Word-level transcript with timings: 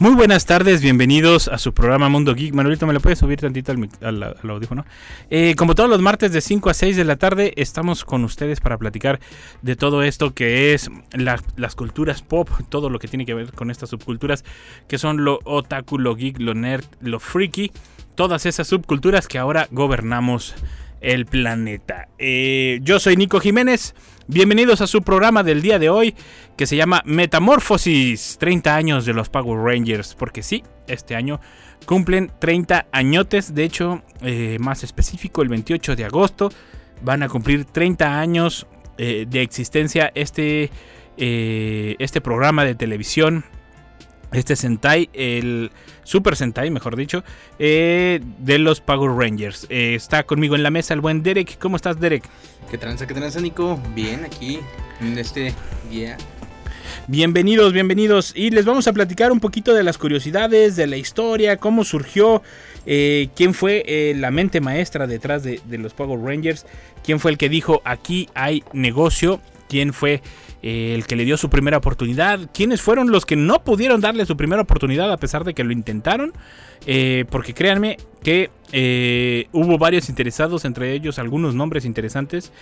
Muy 0.00 0.14
buenas 0.14 0.46
tardes, 0.46 0.80
bienvenidos 0.80 1.46
a 1.48 1.58
su 1.58 1.74
programa 1.74 2.08
Mundo 2.08 2.34
Geek. 2.34 2.54
Manolito, 2.54 2.86
¿me 2.86 2.94
lo 2.94 3.00
puedes 3.00 3.18
subir 3.18 3.38
tantito 3.38 3.70
al, 3.72 3.90
al- 4.00 4.36
audífono? 4.50 4.86
Eh, 5.28 5.54
como 5.58 5.74
todos 5.74 5.90
los 5.90 6.00
martes 6.00 6.32
de 6.32 6.40
5 6.40 6.70
a 6.70 6.74
6 6.74 6.96
de 6.96 7.04
la 7.04 7.16
tarde, 7.16 7.52
estamos 7.56 8.06
con 8.06 8.24
ustedes 8.24 8.60
para 8.60 8.78
platicar 8.78 9.20
de 9.60 9.76
todo 9.76 10.02
esto 10.02 10.32
que 10.32 10.72
es 10.72 10.90
la- 11.12 11.38
las 11.56 11.74
culturas 11.74 12.22
pop, 12.22 12.48
todo 12.70 12.88
lo 12.88 12.98
que 12.98 13.08
tiene 13.08 13.26
que 13.26 13.34
ver 13.34 13.52
con 13.52 13.70
estas 13.70 13.90
subculturas, 13.90 14.42
que 14.88 14.96
son 14.96 15.22
lo 15.22 15.38
otaku, 15.44 15.98
lo 15.98 16.14
geek, 16.16 16.40
lo 16.40 16.54
nerd, 16.54 16.84
lo 17.02 17.20
freaky, 17.20 17.70
todas 18.14 18.46
esas 18.46 18.68
subculturas 18.68 19.28
que 19.28 19.36
ahora 19.38 19.68
gobernamos 19.70 20.54
el 21.02 21.26
planeta. 21.26 22.08
Eh, 22.18 22.80
yo 22.82 23.00
soy 23.00 23.16
Nico 23.16 23.38
Jiménez. 23.38 23.94
Bienvenidos 24.32 24.80
a 24.80 24.86
su 24.86 25.02
programa 25.02 25.42
del 25.42 25.60
día 25.60 25.80
de 25.80 25.90
hoy 25.90 26.14
que 26.56 26.68
se 26.68 26.76
llama 26.76 27.02
Metamorfosis, 27.04 28.36
30 28.38 28.76
años 28.76 29.04
de 29.04 29.12
los 29.12 29.28
Power 29.28 29.58
Rangers, 29.58 30.14
porque 30.14 30.44
sí, 30.44 30.62
este 30.86 31.16
año 31.16 31.40
cumplen 31.84 32.30
30 32.38 32.86
añotes, 32.92 33.56
de 33.56 33.64
hecho, 33.64 34.04
eh, 34.22 34.56
más 34.60 34.84
específico, 34.84 35.42
el 35.42 35.48
28 35.48 35.96
de 35.96 36.04
agosto 36.04 36.52
van 37.02 37.24
a 37.24 37.28
cumplir 37.28 37.64
30 37.64 38.20
años 38.20 38.68
eh, 38.98 39.26
de 39.28 39.42
existencia 39.42 40.12
este, 40.14 40.70
eh, 41.16 41.96
este 41.98 42.20
programa 42.20 42.64
de 42.64 42.76
televisión, 42.76 43.44
este 44.32 44.56
Sentai, 44.56 45.08
el 45.12 45.70
Super 46.04 46.36
Sentai, 46.36 46.70
mejor 46.70 46.96
dicho, 46.96 47.24
eh, 47.58 48.20
de 48.38 48.58
los 48.58 48.80
Power 48.80 49.10
Rangers. 49.12 49.66
Eh, 49.70 49.94
está 49.94 50.22
conmigo 50.22 50.54
en 50.54 50.62
la 50.62 50.70
mesa 50.70 50.94
el 50.94 51.00
buen 51.00 51.22
Derek. 51.22 51.58
¿Cómo 51.58 51.76
estás, 51.76 52.00
Derek? 52.00 52.24
¿Qué 52.70 52.78
tranza, 52.78 53.06
qué 53.06 53.14
tranza, 53.14 53.40
Nico? 53.40 53.80
Bien, 53.94 54.24
aquí 54.24 54.60
en 55.00 55.18
este 55.18 55.54
día. 55.90 56.16
Bienvenidos, 57.06 57.72
bienvenidos. 57.72 58.32
Y 58.36 58.50
les 58.50 58.64
vamos 58.64 58.86
a 58.86 58.92
platicar 58.92 59.32
un 59.32 59.40
poquito 59.40 59.74
de 59.74 59.82
las 59.82 59.98
curiosidades, 59.98 60.76
de 60.76 60.86
la 60.86 60.96
historia, 60.96 61.56
cómo 61.56 61.84
surgió, 61.84 62.42
eh, 62.86 63.28
quién 63.34 63.54
fue 63.54 63.82
eh, 63.86 64.14
la 64.16 64.30
mente 64.30 64.60
maestra 64.60 65.06
detrás 65.06 65.42
de, 65.42 65.60
de 65.64 65.78
los 65.78 65.92
Power 65.92 66.20
Rangers, 66.20 66.66
quién 67.04 67.18
fue 67.18 67.32
el 67.32 67.38
que 67.38 67.48
dijo 67.48 67.82
aquí 67.84 68.28
hay 68.34 68.62
negocio, 68.72 69.40
quién 69.70 69.92
fue 69.92 70.20
eh, 70.62 70.94
el 70.94 71.06
que 71.06 71.14
le 71.14 71.24
dio 71.24 71.36
su 71.36 71.48
primera 71.48 71.78
oportunidad, 71.78 72.50
quiénes 72.52 72.82
fueron 72.82 73.10
los 73.12 73.24
que 73.24 73.36
no 73.36 73.62
pudieron 73.62 74.00
darle 74.00 74.26
su 74.26 74.36
primera 74.36 74.62
oportunidad 74.62 75.10
a 75.12 75.16
pesar 75.16 75.44
de 75.44 75.54
que 75.54 75.64
lo 75.64 75.72
intentaron. 75.72 76.32
Eh, 76.86 77.24
porque 77.30 77.54
créanme 77.54 77.98
que 78.22 78.50
eh, 78.72 79.46
hubo 79.52 79.78
varios 79.78 80.08
interesados, 80.08 80.64
entre 80.64 80.92
ellos 80.92 81.18
algunos 81.18 81.54
nombres 81.54 81.84
interesantes. 81.84 82.52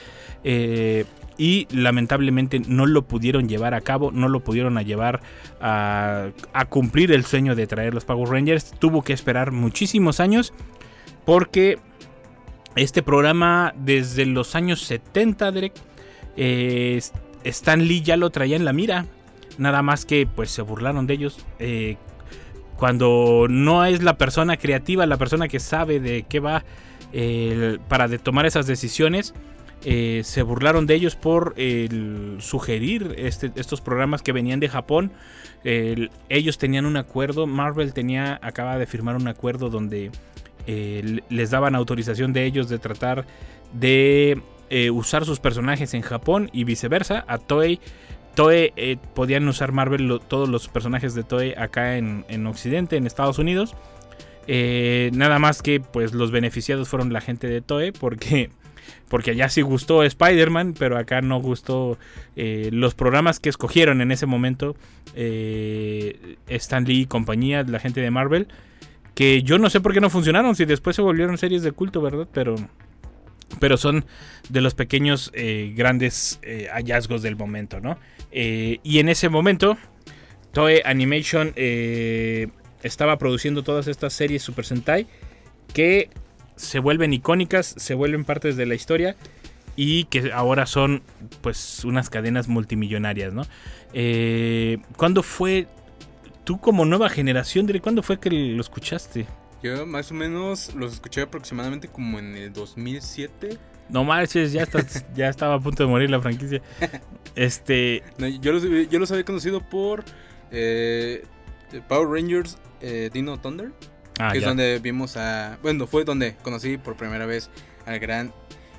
y 1.40 1.68
lamentablemente 1.70 2.60
no 2.66 2.84
lo 2.86 3.02
pudieron 3.02 3.48
llevar 3.48 3.72
a 3.72 3.80
cabo, 3.80 4.10
no 4.10 4.28
lo 4.28 4.40
pudieron 4.40 4.76
llevar 4.84 5.20
a, 5.60 6.30
a 6.52 6.64
cumplir 6.66 7.12
el 7.12 7.24
sueño 7.24 7.54
de 7.54 7.66
traer 7.66 7.94
los 7.94 8.04
Power 8.04 8.28
Rangers. 8.28 8.72
Tuvo 8.78 9.02
que 9.02 9.12
esperar 9.12 9.52
muchísimos 9.52 10.20
años 10.20 10.52
porque 11.24 11.78
este 12.74 13.02
programa 13.02 13.72
desde 13.76 14.26
los 14.26 14.54
años 14.54 14.82
70, 14.82 15.52
Derek, 15.52 15.72
eh, 16.36 17.00
Stan 17.44 17.82
Lee 17.82 18.02
ya 18.02 18.16
lo 18.16 18.30
traía 18.30 18.56
en 18.56 18.64
la 18.64 18.72
mira. 18.72 19.06
Nada 19.58 19.82
más 19.82 20.04
que 20.04 20.26
pues 20.26 20.50
se 20.50 20.62
burlaron 20.62 21.06
de 21.06 21.14
ellos. 21.14 21.44
eh, 21.58 21.96
cuando 22.76 23.46
no 23.50 23.84
es 23.84 24.04
la 24.04 24.16
persona 24.18 24.56
creativa, 24.56 25.04
la 25.04 25.16
persona 25.16 25.48
que 25.48 25.58
sabe 25.58 25.98
de 25.98 26.22
qué 26.28 26.38
va 26.38 26.62
para 27.88 28.06
tomar 28.18 28.46
esas 28.46 28.68
decisiones, 28.68 29.34
eh, 29.84 30.20
se 30.24 30.42
burlaron 30.42 30.86
de 30.86 30.94
ellos 30.94 31.16
por 31.16 31.56
sugerir 32.38 33.14
este- 33.18 33.50
estos 33.56 33.80
programas 33.80 34.22
que 34.22 34.30
venían 34.32 34.60
de 34.60 34.68
Japón. 34.68 35.10
El- 35.64 36.12
ellos 36.28 36.56
tenían 36.58 36.86
un 36.86 36.96
acuerdo, 36.96 37.48
Marvel 37.48 37.92
tenía, 37.92 38.38
acaba 38.42 38.78
de 38.78 38.86
firmar 38.86 39.16
un 39.16 39.26
acuerdo 39.26 39.70
donde 39.70 40.12
les 40.66 41.50
daban 41.50 41.74
autorización 41.74 42.32
de 42.32 42.44
ellos 42.44 42.68
de 42.68 42.78
tratar 42.78 43.26
de 43.72 44.40
eh, 44.70 44.90
usar 44.90 45.24
sus 45.24 45.40
personajes 45.40 45.94
en 45.94 46.02
Japón 46.02 46.50
y 46.52 46.64
viceversa. 46.64 47.24
A 47.28 47.38
Toei, 47.38 47.80
Toei 48.34 48.72
eh, 48.76 48.96
podían 49.14 49.46
usar 49.48 49.72
Marvel 49.72 50.20
todos 50.28 50.48
los 50.48 50.68
personajes 50.68 51.14
de 51.14 51.24
Toei 51.24 51.54
acá 51.56 51.96
en, 51.96 52.24
en 52.28 52.46
Occidente, 52.46 52.96
en 52.96 53.06
Estados 53.06 53.38
Unidos. 53.38 53.74
Eh, 54.46 55.10
nada 55.12 55.38
más 55.38 55.62
que 55.62 55.80
pues 55.80 56.14
los 56.14 56.30
beneficiados 56.30 56.88
fueron 56.88 57.12
la 57.12 57.20
gente 57.20 57.46
de 57.48 57.60
Toei 57.60 57.92
porque 57.92 58.50
porque 59.08 59.32
allá 59.32 59.48
sí 59.50 59.60
gustó 59.60 60.02
Spider-Man, 60.02 60.74
pero 60.78 60.96
acá 60.96 61.20
no 61.20 61.40
gustó 61.40 61.98
los 62.36 62.94
programas 62.94 63.40
que 63.40 63.48
escogieron 63.48 64.00
en 64.00 64.12
ese 64.12 64.26
momento 64.26 64.76
Stan 65.14 66.84
Lee 66.84 67.02
y 67.02 67.06
compañía, 67.06 67.62
la 67.64 67.80
gente 67.80 68.00
de 68.00 68.10
Marvel, 68.10 68.48
que 69.18 69.42
yo 69.42 69.58
no 69.58 69.68
sé 69.68 69.80
por 69.80 69.92
qué 69.92 70.00
no 70.00 70.10
funcionaron, 70.10 70.54
si 70.54 70.64
después 70.64 70.94
se 70.94 71.02
volvieron 71.02 71.38
series 71.38 71.64
de 71.64 71.72
culto, 71.72 72.00
¿verdad? 72.00 72.28
Pero, 72.32 72.54
pero 73.60 73.76
son 73.76 74.04
de 74.48 74.60
los 74.60 74.74
pequeños 74.74 75.30
eh, 75.34 75.72
grandes 75.76 76.38
eh, 76.42 76.68
hallazgos 76.72 77.22
del 77.22 77.36
momento, 77.36 77.80
¿no? 77.80 77.98
Eh, 78.30 78.78
y 78.82 78.98
en 78.98 79.08
ese 79.08 79.28
momento, 79.28 79.78
Toei 80.52 80.82
Animation 80.84 81.52
estaba 82.82 83.18
produciendo 83.18 83.62
todas 83.62 83.88
estas 83.88 84.12
series 84.12 84.42
Super 84.42 84.64
Sentai 84.64 85.06
que 85.72 86.10
se 86.56 86.78
vuelven 86.78 87.12
icónicas, 87.12 87.74
se 87.76 87.94
vuelven 87.94 88.24
partes 88.24 88.56
de 88.56 88.66
la 88.66 88.74
historia 88.74 89.16
y 89.76 90.04
que 90.04 90.32
ahora 90.32 90.66
son 90.66 91.02
pues 91.40 91.84
unas 91.84 92.10
cadenas 92.10 92.48
multimillonarias, 92.48 93.32
¿no? 93.32 93.42
¿Cuándo 94.96 95.22
fue 95.22 95.68
tú 96.44 96.58
como 96.60 96.84
nueva 96.84 97.08
generación, 97.08 97.68
cuándo 97.80 98.02
fue 98.02 98.18
que 98.18 98.30
lo 98.30 98.60
escuchaste? 98.60 99.26
Yo 99.62 99.86
más 99.86 100.10
o 100.10 100.14
menos 100.14 100.74
los 100.74 100.94
escuché 100.94 101.22
aproximadamente 101.22 101.88
como 101.88 102.18
en 102.18 102.36
el 102.36 102.52
2007. 102.52 103.58
No 103.88 104.04
marches, 104.04 104.52
ya, 104.52 104.62
estás- 104.62 105.04
ya 105.16 105.28
estaba 105.28 105.54
a 105.54 105.60
punto 105.60 105.82
de 105.82 105.88
morir 105.88 106.10
la 106.10 106.20
franquicia. 106.20 106.62
Este, 107.34 108.02
No, 108.18 108.26
yo, 108.28 108.52
los, 108.52 108.62
yo 108.90 108.98
los 108.98 109.10
había 109.10 109.24
conocido 109.24 109.60
por 109.60 110.04
eh, 110.50 111.24
Power 111.88 112.08
Rangers 112.08 112.58
eh, 112.80 113.10
Dino 113.12 113.38
Thunder, 113.40 113.72
ah, 114.18 114.30
que 114.32 114.38
es 114.38 114.44
donde 114.44 114.78
vimos 114.78 115.16
a... 115.16 115.58
Bueno, 115.62 115.86
fue 115.86 116.04
donde 116.04 116.36
conocí 116.42 116.76
por 116.78 116.96
primera 116.96 117.26
vez 117.26 117.50
al 117.86 117.98
gran 117.98 118.32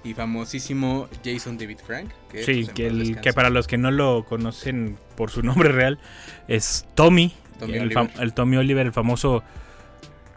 y 0.03 0.13
famosísimo 0.13 1.09
Jason 1.25 1.57
David 1.57 1.79
Frank. 1.85 2.09
Que, 2.31 2.43
Sí, 2.43 2.61
pues, 2.63 2.73
que, 2.73 2.87
el- 2.87 3.19
que 3.21 3.33
para 3.33 3.49
los 3.49 3.67
que 3.67 3.77
no 3.77 3.91
lo 3.91 4.25
conocen 4.25 4.97
por 5.17 5.29
su 5.31 5.41
nombre 5.43 5.69
real 5.71 5.99
es 6.47 6.85
Tommy, 6.95 7.33
Tommy 7.59 7.73
el, 7.77 7.93
el 8.19 8.33
Tommy 8.33 8.57
Oliver, 8.57 8.85
el 8.85 8.93
famoso 8.93 9.43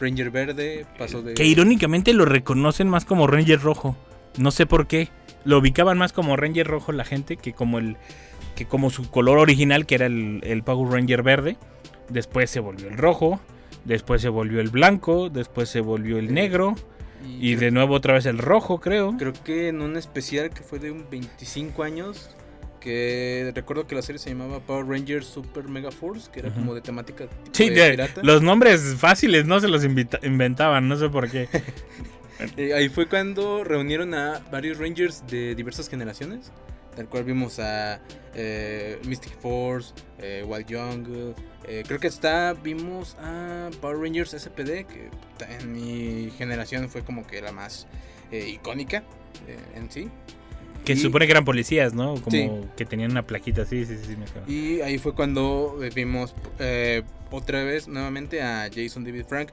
Ranger 0.02 0.30
Verde 0.30 0.84
pasó 0.98 1.22
de... 1.22 1.34
Que 1.34 1.44
irónicamente 1.46 2.12
lo 2.12 2.24
reconocen 2.24 2.88
más 2.88 3.04
como 3.04 3.26
Ranger 3.26 3.60
Rojo. 3.60 3.96
No 4.36 4.50
sé 4.50 4.66
por 4.66 4.86
qué. 4.86 5.08
Lo 5.44 5.58
ubicaban 5.58 5.96
más 5.98 6.12
como 6.12 6.36
Ranger 6.36 6.66
Rojo 6.66 6.92
la 6.92 7.04
gente 7.04 7.36
que 7.36 7.52
como 7.52 7.78
el. 7.78 7.96
que 8.56 8.66
como 8.66 8.90
su 8.90 9.10
color 9.10 9.38
original, 9.38 9.86
que 9.86 9.94
era 9.96 10.06
el, 10.06 10.40
el 10.44 10.62
Power 10.62 10.92
Ranger 10.92 11.22
verde. 11.22 11.56
Después 12.08 12.50
se 12.50 12.60
volvió 12.60 12.88
el 12.88 12.98
rojo. 12.98 13.40
Después 13.84 14.20
se 14.22 14.28
volvió 14.28 14.60
el 14.60 14.68
blanco. 14.70 15.30
Después 15.30 15.68
se 15.68 15.80
volvió 15.80 16.18
el 16.18 16.32
negro. 16.34 16.74
Y 17.24 17.56
creo- 17.56 17.60
de 17.60 17.70
nuevo 17.72 17.94
otra 17.94 18.14
vez 18.14 18.26
el 18.26 18.38
rojo, 18.38 18.80
creo. 18.80 19.16
Creo 19.16 19.32
que 19.44 19.68
en 19.68 19.80
un 19.82 19.96
especial 19.96 20.50
que 20.50 20.62
fue 20.62 20.78
de 20.78 20.90
un 20.90 21.04
25 21.10 21.82
años, 21.82 22.30
que 22.82 23.50
recuerdo 23.54 23.86
que 23.86 23.94
la 23.94 24.02
serie 24.02 24.18
se 24.18 24.30
llamaba 24.30 24.58
Power 24.60 24.86
Rangers 24.86 25.26
Super 25.26 25.68
Mega 25.68 25.90
Force, 25.90 26.30
que 26.30 26.40
era 26.40 26.52
como 26.52 26.74
de 26.74 26.80
temática 26.80 27.26
Sí, 27.52 27.70
de 27.70 27.90
pirata. 27.90 28.20
los 28.22 28.42
nombres 28.42 28.96
fáciles 28.98 29.46
no 29.46 29.60
se 29.60 29.68
los 29.68 29.84
inventaban, 29.84 30.88
no 30.88 30.96
sé 30.96 31.08
por 31.08 31.30
qué. 31.30 31.48
Ahí 32.74 32.88
fue 32.88 33.06
cuando 33.08 33.62
reunieron 33.62 34.14
a 34.14 34.40
varios 34.50 34.78
Rangers 34.78 35.24
de 35.28 35.54
diversas 35.54 35.88
generaciones, 35.88 36.50
tal 36.96 37.08
cual 37.08 37.22
vimos 37.24 37.60
a 37.60 38.00
eh, 38.34 38.98
Mystic 39.06 39.38
Force, 39.40 39.94
eh, 40.18 40.44
Wild 40.44 40.66
Jungle, 40.68 41.34
eh, 41.68 41.84
creo 41.86 42.00
que 42.00 42.08
hasta 42.08 42.52
vimos 42.54 43.16
a 43.20 43.70
Power 43.80 43.98
Rangers 43.98 44.32
SPD, 44.32 44.84
que 44.86 45.08
en 45.60 45.72
mi 45.72 46.30
generación 46.36 46.88
fue 46.88 47.04
como 47.04 47.24
que 47.26 47.40
la 47.40 47.52
más 47.52 47.86
eh, 48.32 48.48
icónica 48.48 49.04
en 49.76 49.90
sí. 49.90 50.08
Que 50.84 50.94
Y- 50.94 50.96
se 50.96 51.02
supone 51.02 51.26
que 51.26 51.32
eran 51.32 51.44
policías, 51.44 51.94
¿no? 51.94 52.14
Como 52.16 52.30
Sí. 52.30 52.50
que 52.76 52.84
tenían 52.84 53.10
una 53.12 53.22
plaquita, 53.22 53.64
sí, 53.64 53.84
sí, 53.86 53.96
sí, 53.98 54.04
sí, 54.08 54.16
me. 54.16 54.52
Y 54.52 54.80
ahí 54.80 54.98
fue 54.98 55.14
cuando 55.14 55.78
eh, 55.82 55.90
vimos 55.94 56.34
eh, 56.58 57.02
otra 57.30 57.62
vez 57.62 57.86
nuevamente 57.88 58.42
a 58.42 58.68
Jason 58.74 59.04
David 59.04 59.24
Frank 59.28 59.50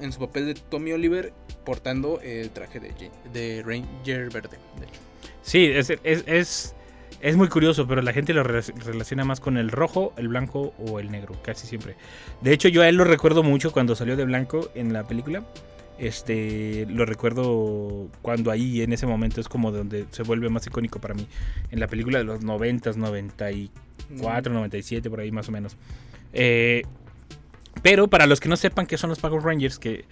en 0.00 0.12
su 0.12 0.20
papel 0.20 0.46
de 0.46 0.54
Tommy 0.54 0.92
Oliver 0.92 1.32
portando 1.64 2.20
el 2.22 2.50
traje 2.50 2.78
de, 2.80 2.92
de 3.32 3.62
Ranger 3.62 4.30
Verde. 4.30 4.58
de 4.78 4.86
hecho. 4.86 5.00
Sí, 5.42 5.64
es, 5.66 5.90
es, 6.04 6.24
es, 6.26 6.74
es 7.20 7.36
muy 7.36 7.48
curioso, 7.48 7.86
pero 7.88 8.00
la 8.02 8.12
gente 8.12 8.32
lo 8.32 8.42
re- 8.44 8.60
relaciona 8.84 9.24
más 9.24 9.40
con 9.40 9.56
el 9.56 9.70
rojo, 9.70 10.12
el 10.16 10.28
blanco 10.28 10.74
o 10.78 11.00
el 11.00 11.10
negro, 11.10 11.34
casi 11.42 11.66
siempre. 11.66 11.96
De 12.40 12.52
hecho, 12.52 12.68
yo 12.68 12.82
a 12.82 12.88
él 12.88 12.94
lo 12.96 13.04
recuerdo 13.04 13.42
mucho 13.42 13.72
cuando 13.72 13.94
salió 13.96 14.16
de 14.16 14.24
blanco 14.24 14.70
en 14.74 14.92
la 14.92 15.06
película. 15.06 15.42
Este, 15.98 16.86
lo 16.88 17.04
recuerdo 17.04 18.08
cuando 18.22 18.50
ahí, 18.50 18.82
en 18.82 18.92
ese 18.92 19.06
momento, 19.06 19.40
es 19.40 19.48
como 19.48 19.72
donde 19.72 20.06
se 20.10 20.22
vuelve 20.22 20.48
más 20.48 20.66
icónico 20.66 21.00
para 21.00 21.14
mí. 21.14 21.26
En 21.70 21.80
la 21.80 21.88
película 21.88 22.18
de 22.18 22.24
los 22.24 22.40
90s, 22.40 22.96
94, 22.96 24.52
97, 24.52 25.10
por 25.10 25.20
ahí 25.20 25.32
más 25.32 25.48
o 25.48 25.52
menos. 25.52 25.76
Eh, 26.32 26.82
pero 27.82 28.08
para 28.08 28.26
los 28.26 28.40
que 28.40 28.48
no 28.48 28.56
sepan 28.56 28.86
qué 28.86 28.96
son 28.96 29.10
los 29.10 29.18
Power 29.18 29.42
Rangers, 29.42 29.78
que, 29.78 30.04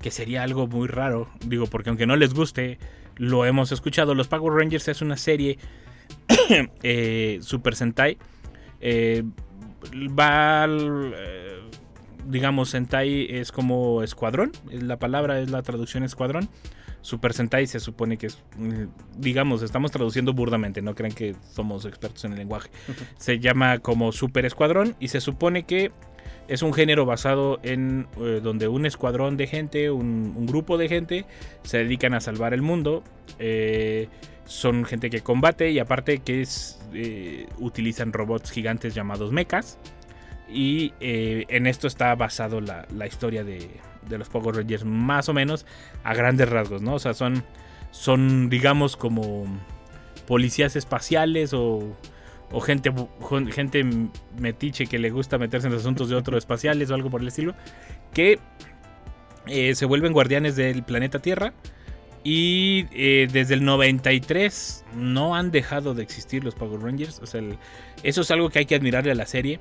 que 0.00 0.10
sería 0.10 0.42
algo 0.42 0.66
muy 0.66 0.88
raro, 0.88 1.28
digo, 1.46 1.66
porque 1.66 1.90
aunque 1.90 2.06
no 2.06 2.16
les 2.16 2.34
guste, 2.34 2.78
lo 3.16 3.44
hemos 3.44 3.72
escuchado. 3.72 4.14
Los 4.14 4.28
Power 4.28 4.52
Rangers 4.54 4.88
es 4.88 5.02
una 5.02 5.16
serie 5.16 5.58
eh, 6.82 7.38
Super 7.42 7.76
Sentai. 7.76 8.18
Eh, 8.80 9.22
va 10.18 10.64
al, 10.64 11.14
eh, 11.16 11.60
digamos, 12.30 12.70
Sentai 12.70 13.26
es 13.30 13.52
como 13.52 14.02
escuadrón. 14.02 14.52
La 14.70 14.98
palabra 14.98 15.40
es 15.40 15.50
la 15.50 15.62
traducción 15.62 16.02
escuadrón. 16.04 16.48
Super 17.02 17.32
Sentai 17.32 17.66
se 17.66 17.80
supone 17.80 18.18
que 18.18 18.26
es, 18.26 18.42
mm, 18.56 18.84
digamos, 19.18 19.62
estamos 19.62 19.90
traduciendo 19.90 20.32
burdamente, 20.34 20.82
no 20.82 20.94
crean 20.94 21.12
que 21.12 21.34
somos 21.52 21.84
expertos 21.86 22.24
en 22.24 22.32
el 22.32 22.38
lenguaje. 22.38 22.70
Se 23.18 23.38
llama 23.38 23.78
como 23.78 24.12
Super 24.12 24.44
Escuadrón 24.44 24.96
y 25.00 25.08
se 25.08 25.20
supone 25.20 25.62
que 25.64 25.92
es 26.48 26.62
un 26.62 26.74
género 26.74 27.06
basado 27.06 27.60
en 27.62 28.06
eh, 28.18 28.40
donde 28.42 28.68
un 28.68 28.84
escuadrón 28.84 29.36
de 29.36 29.46
gente, 29.46 29.90
un, 29.90 30.34
un 30.36 30.46
grupo 30.46 30.76
de 30.76 30.88
gente, 30.88 31.24
se 31.62 31.78
dedican 31.78 32.12
a 32.12 32.20
salvar 32.20 32.52
el 32.54 32.60
mundo. 32.60 33.02
Eh, 33.38 34.08
son 34.44 34.84
gente 34.84 35.10
que 35.10 35.20
combate 35.20 35.70
y 35.70 35.78
aparte 35.78 36.18
que 36.18 36.42
es, 36.42 36.80
eh, 36.92 37.46
utilizan 37.60 38.12
robots 38.12 38.50
gigantes 38.50 38.94
llamados 38.94 39.30
mechas. 39.30 39.78
Y 40.52 40.92
eh, 41.00 41.44
en 41.48 41.66
esto 41.66 41.86
está 41.86 42.14
basado 42.14 42.60
la, 42.60 42.86
la 42.94 43.06
historia 43.06 43.44
de, 43.44 43.68
de 44.08 44.18
los 44.18 44.28
Power 44.28 44.56
Rangers, 44.56 44.84
más 44.84 45.28
o 45.28 45.32
menos 45.34 45.64
a 46.04 46.14
grandes 46.14 46.48
rasgos, 46.48 46.82
¿no? 46.82 46.94
O 46.94 46.98
sea, 46.98 47.14
son, 47.14 47.44
son 47.90 48.50
digamos, 48.50 48.96
como 48.96 49.44
policías 50.26 50.76
espaciales 50.76 51.52
o, 51.54 51.96
o 52.50 52.60
gente, 52.60 52.92
gente 53.52 53.84
metiche 54.38 54.86
que 54.86 54.98
le 54.98 55.10
gusta 55.10 55.38
meterse 55.38 55.68
en 55.68 55.72
los 55.72 55.82
asuntos 55.82 56.08
de 56.08 56.16
otros 56.16 56.38
espaciales 56.44 56.90
o 56.90 56.94
algo 56.94 57.10
por 57.10 57.20
el 57.20 57.28
estilo, 57.28 57.54
que 58.12 58.38
eh, 59.46 59.74
se 59.74 59.86
vuelven 59.86 60.12
guardianes 60.12 60.56
del 60.56 60.82
planeta 60.82 61.20
Tierra. 61.20 61.52
Y 62.22 62.84
eh, 62.90 63.28
desde 63.32 63.54
el 63.54 63.64
93 63.64 64.84
no 64.94 65.34
han 65.36 65.50
dejado 65.50 65.94
de 65.94 66.02
existir 66.02 66.44
los 66.44 66.54
Power 66.54 66.78
Rangers. 66.80 67.18
O 67.20 67.26
sea, 67.26 67.40
el- 67.40 67.56
eso 68.02 68.20
es 68.20 68.30
algo 68.30 68.50
que 68.50 68.58
hay 68.58 68.66
que 68.66 68.74
admirarle 68.74 69.10
a 69.12 69.14
la 69.14 69.24
serie. 69.24 69.58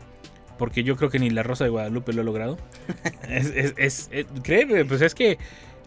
Porque 0.60 0.84
yo 0.84 0.96
creo 0.96 1.10
que 1.10 1.18
ni 1.18 1.32
la 1.32 1.42
Rosa 1.42 1.64
de 1.64 1.72
Guadalupe 1.72 2.14
lo 2.14 2.22
ha 2.22 2.26
logrado. 2.26 2.58
es, 3.30 3.48
es- 3.56 3.74
es- 3.78 4.10
eh, 4.12 4.26
créeme, 4.44 4.86
pues 4.86 5.02
es 5.02 5.16
que 5.16 5.40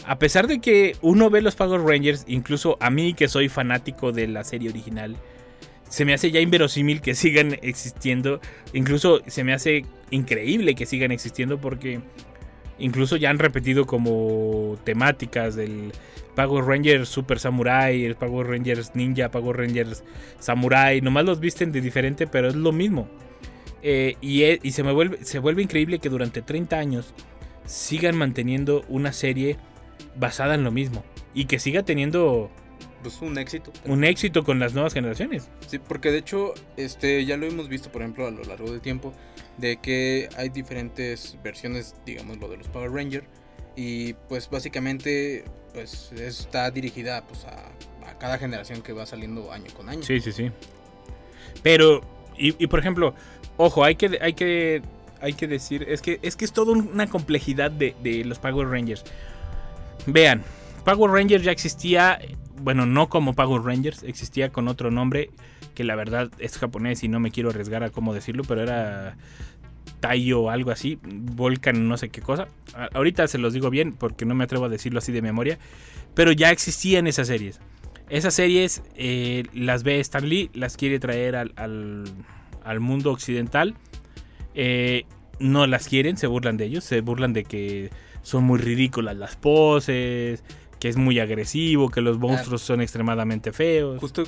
a 0.04 0.18
pesar 0.18 0.48
de 0.48 0.58
que 0.60 0.96
uno 1.02 1.30
ve 1.30 1.40
los 1.42 1.54
Power 1.54 1.80
Rangers, 1.82 2.24
incluso 2.26 2.76
a 2.80 2.90
mí 2.90 3.14
que 3.14 3.28
soy 3.28 3.48
fanático 3.48 4.10
de 4.10 4.26
la 4.26 4.42
serie 4.42 4.70
original, 4.70 5.16
se 5.88 6.04
me 6.04 6.14
hace 6.14 6.30
ya 6.32 6.40
inverosímil 6.40 7.00
que 7.02 7.14
sigan 7.14 7.56
existiendo. 7.62 8.40
Incluso 8.72 9.20
se 9.28 9.44
me 9.44 9.52
hace 9.52 9.84
increíble 10.10 10.74
que 10.74 10.86
sigan 10.86 11.12
existiendo 11.12 11.60
porque 11.60 12.00
incluso 12.78 13.16
ya 13.16 13.28
han 13.30 13.38
repetido 13.38 13.86
como 13.86 14.76
temáticas 14.84 15.54
del 15.54 15.92
Power 16.34 16.64
Rangers 16.64 17.10
Super 17.10 17.38
Samurai, 17.38 18.04
el 18.06 18.16
Power 18.16 18.46
Rangers 18.48 18.92
Ninja, 18.94 19.30
Power 19.30 19.58
Rangers 19.58 20.02
Samurai. 20.40 21.02
Nomás 21.02 21.26
los 21.26 21.38
visten 21.40 21.70
de 21.72 21.82
diferente, 21.82 22.26
pero 22.26 22.48
es 22.48 22.54
lo 22.56 22.72
mismo. 22.72 23.06
Eh, 23.82 24.16
y 24.20 24.44
e- 24.44 24.60
y 24.62 24.72
se 24.72 24.82
me 24.82 24.92
vuelve, 24.92 25.24
se 25.24 25.38
vuelve 25.38 25.62
increíble 25.62 25.98
que 25.98 26.08
durante 26.08 26.40
30 26.42 26.78
años 26.78 27.12
sigan 27.66 28.16
manteniendo 28.16 28.84
una 28.88 29.12
serie 29.12 29.56
basada 30.16 30.54
en 30.54 30.64
lo 30.64 30.70
mismo. 30.70 31.04
Y 31.34 31.46
que 31.46 31.58
siga 31.58 31.82
teniendo 31.82 32.50
Pues 33.02 33.20
un 33.22 33.38
éxito. 33.38 33.72
un 33.86 34.04
éxito 34.04 34.44
con 34.44 34.58
las 34.60 34.74
nuevas 34.74 34.92
generaciones. 34.94 35.48
Sí, 35.66 35.78
porque 35.78 36.10
de 36.12 36.18
hecho, 36.18 36.54
este, 36.76 37.24
ya 37.24 37.36
lo 37.36 37.46
hemos 37.46 37.68
visto, 37.68 37.90
por 37.90 38.02
ejemplo, 38.02 38.26
a 38.26 38.30
lo 38.30 38.42
largo 38.44 38.70
del 38.70 38.80
tiempo, 38.80 39.12
de 39.58 39.78
que 39.78 40.28
hay 40.36 40.48
diferentes 40.50 41.36
versiones, 41.42 41.94
digamos, 42.06 42.38
lo 42.38 42.48
de 42.48 42.58
los 42.58 42.68
Power 42.68 42.90
Rangers. 42.92 43.26
Y 43.74 44.12
pues 44.28 44.48
básicamente, 44.50 45.44
pues 45.72 46.12
está 46.12 46.70
dirigida 46.70 47.24
pues, 47.26 47.44
a, 47.46 47.68
a 48.08 48.18
cada 48.18 48.36
generación 48.38 48.82
que 48.82 48.92
va 48.92 49.06
saliendo 49.06 49.50
año 49.50 49.72
con 49.74 49.88
año. 49.88 50.02
Sí, 50.02 50.20
sí, 50.20 50.30
sí. 50.30 50.50
Pero, 51.62 52.02
y, 52.36 52.62
y 52.62 52.66
por 52.66 52.78
ejemplo, 52.80 53.14
ojo, 53.56 53.84
hay 53.84 53.94
que, 53.96 54.18
hay 54.20 54.32
que, 54.34 54.82
hay 55.20 55.32
que 55.34 55.46
decir, 55.46 55.84
es 55.88 56.02
que 56.02 56.18
es 56.22 56.36
que 56.36 56.44
es 56.44 56.52
toda 56.52 56.72
una 56.72 57.06
complejidad 57.08 57.70
de, 57.70 57.94
de 58.02 58.24
los 58.24 58.38
Power 58.38 58.68
Rangers. 58.68 59.04
Vean, 60.06 60.42
Power 60.84 61.10
Rangers 61.10 61.44
ya 61.44 61.52
existía, 61.52 62.18
bueno, 62.60 62.86
no 62.86 63.08
como 63.08 63.34
Power 63.34 63.62
Rangers, 63.62 64.02
existía 64.02 64.50
con 64.50 64.68
otro 64.68 64.90
nombre 64.90 65.30
que 65.74 65.84
la 65.84 65.94
verdad 65.94 66.30
es 66.38 66.58
japonés 66.58 67.02
y 67.04 67.08
no 67.08 67.20
me 67.20 67.30
quiero 67.30 67.50
arriesgar 67.50 67.82
a 67.84 67.90
cómo 67.90 68.12
decirlo, 68.12 68.42
pero 68.46 68.62
era 68.62 69.16
Taiyo 70.00 70.42
o 70.42 70.50
algo 70.50 70.70
así, 70.72 70.98
Volcan 71.02 71.88
no 71.88 71.96
sé 71.96 72.08
qué 72.08 72.20
cosa. 72.20 72.48
Ahorita 72.92 73.28
se 73.28 73.38
los 73.38 73.52
digo 73.54 73.70
bien 73.70 73.92
porque 73.92 74.24
no 74.24 74.34
me 74.34 74.44
atrevo 74.44 74.64
a 74.64 74.68
decirlo 74.68 74.98
así 74.98 75.12
de 75.12 75.22
memoria, 75.22 75.58
pero 76.14 76.32
ya 76.32 76.50
existían 76.50 77.06
esas 77.06 77.28
series. 77.28 77.60
Esas 78.10 78.34
series 78.34 78.82
eh, 78.96 79.44
las 79.54 79.84
ve 79.84 80.00
Stan 80.00 80.28
Lee, 80.28 80.50
las 80.52 80.76
quiere 80.76 80.98
traer 80.98 81.36
al- 81.36 82.04
al 82.64 82.80
mundo 82.80 83.10
occidental. 83.10 83.74
Eh, 84.54 85.04
no 85.38 85.66
las 85.66 85.88
quieren, 85.88 86.16
se 86.16 86.26
burlan 86.26 86.56
de 86.56 86.66
ellos, 86.66 86.84
se 86.84 87.00
burlan 87.00 87.32
de 87.32 87.44
que 87.44 87.90
son 88.22 88.44
muy 88.44 88.58
ridículas 88.60 89.16
las 89.16 89.36
poses, 89.36 90.44
que 90.78 90.88
es 90.88 90.96
muy 90.96 91.18
agresivo, 91.18 91.88
que 91.90 92.00
los 92.00 92.18
monstruos 92.18 92.62
son 92.62 92.80
extremadamente 92.80 93.52
feos. 93.52 93.98
Justo, 93.98 94.24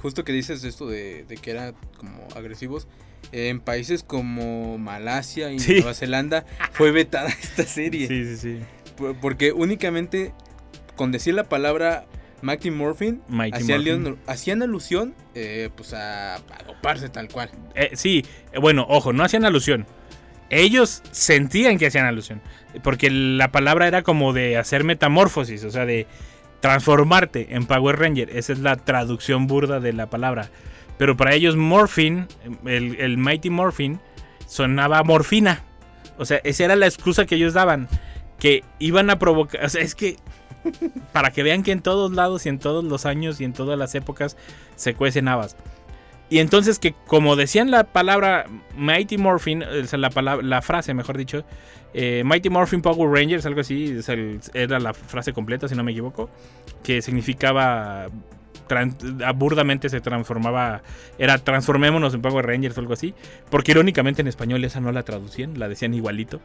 justo 0.00 0.24
que 0.24 0.32
dices 0.32 0.64
esto 0.64 0.86
de, 0.88 1.24
de 1.24 1.36
que 1.36 1.50
eran 1.52 1.74
como 1.98 2.26
agresivos, 2.34 2.88
en 3.32 3.60
países 3.60 4.02
como 4.02 4.78
Malasia 4.78 5.52
y 5.52 5.58
Sí. 5.58 5.74
Nueva 5.76 5.94
Zelanda 5.94 6.44
fue 6.72 6.90
vetada 6.90 7.28
esta 7.42 7.64
serie. 7.64 8.08
Sí, 8.08 8.24
sí, 8.24 8.36
sí. 8.36 8.58
Por- 8.96 9.16
Porque 9.20 9.52
únicamente 9.52 10.32
con 10.96 11.12
decir 11.12 11.34
la 11.34 11.44
palabra 11.44 12.06
Mighty 12.42 12.70
Morphin 12.70 13.22
Mighty 13.28 13.56
hacían, 13.58 14.02
Morphin. 14.02 14.18
hacían 14.26 14.62
alusión 14.62 15.14
eh, 15.34 15.70
pues 15.74 15.94
a, 15.94 16.36
a 16.36 16.40
doparse 16.66 17.08
tal 17.08 17.28
cual. 17.28 17.50
Eh, 17.74 17.90
sí, 17.94 18.24
eh, 18.52 18.58
bueno, 18.58 18.86
ojo, 18.88 19.12
no 19.12 19.24
hacían 19.24 19.44
alusión. 19.44 19.86
Ellos 20.50 21.02
sentían 21.10 21.78
que 21.78 21.86
hacían 21.86 22.06
alusión. 22.06 22.40
Porque 22.82 23.10
la 23.10 23.50
palabra 23.50 23.88
era 23.88 24.02
como 24.02 24.32
de 24.32 24.56
hacer 24.58 24.84
metamorfosis, 24.84 25.64
o 25.64 25.70
sea, 25.70 25.86
de 25.86 26.06
transformarte 26.60 27.54
en 27.54 27.66
Power 27.66 27.98
Ranger. 27.98 28.30
Esa 28.36 28.52
es 28.52 28.58
la 28.60 28.76
traducción 28.76 29.46
burda 29.46 29.80
de 29.80 29.92
la 29.92 30.08
palabra. 30.10 30.50
Pero 30.98 31.16
para 31.16 31.34
ellos, 31.34 31.56
Morphin, 31.56 32.26
el, 32.64 32.96
el 32.96 33.18
Mighty 33.18 33.50
Morphin, 33.50 34.00
sonaba 34.46 35.02
morfina. 35.02 35.64
O 36.18 36.24
sea, 36.24 36.40
esa 36.44 36.64
era 36.64 36.76
la 36.76 36.86
excusa 36.86 37.26
que 37.26 37.34
ellos 37.34 37.54
daban. 37.54 37.88
Que 38.38 38.62
iban 38.78 39.10
a 39.10 39.18
provocar. 39.18 39.64
O 39.64 39.68
sea, 39.68 39.82
es 39.82 39.94
que. 39.94 40.16
Para 41.12 41.30
que 41.30 41.42
vean 41.42 41.62
que 41.62 41.72
en 41.72 41.80
todos 41.80 42.12
lados 42.12 42.46
y 42.46 42.48
en 42.48 42.58
todos 42.58 42.84
los 42.84 43.06
años 43.06 43.40
y 43.40 43.44
en 43.44 43.52
todas 43.52 43.78
las 43.78 43.94
épocas 43.94 44.36
se 44.76 44.94
cuecen 44.94 45.28
habas. 45.28 45.56
Y 46.28 46.40
entonces 46.40 46.78
que 46.78 46.94
como 47.06 47.36
decían 47.36 47.70
la 47.70 47.84
palabra 47.84 48.46
Mighty 48.76 49.16
Morphin, 49.16 49.64
la, 49.92 50.62
frase 50.62 50.92
mejor 50.92 51.16
dicho, 51.16 51.44
eh, 51.94 52.22
Mighty 52.24 52.50
Morphin 52.50 52.82
Power 52.82 53.08
Rangers, 53.10 53.46
algo 53.46 53.60
así, 53.60 53.96
era 54.52 54.80
la 54.80 54.92
frase 54.92 55.32
completa 55.32 55.68
si 55.68 55.76
no 55.76 55.84
me 55.84 55.92
equivoco, 55.92 56.28
que 56.82 57.00
significaba, 57.00 58.08
aburdamente 59.24 59.88
se 59.88 60.00
transformaba, 60.00 60.82
era 61.16 61.38
transformémonos 61.38 62.12
en 62.14 62.22
Power 62.22 62.44
Rangers 62.44 62.76
o 62.76 62.80
algo 62.80 62.94
así, 62.94 63.14
porque 63.48 63.70
irónicamente 63.70 64.20
en 64.20 64.26
español 64.26 64.64
esa 64.64 64.80
no 64.80 64.90
la 64.90 65.04
traducían, 65.04 65.60
la 65.60 65.68
decían 65.68 65.94
igualito, 65.94 66.40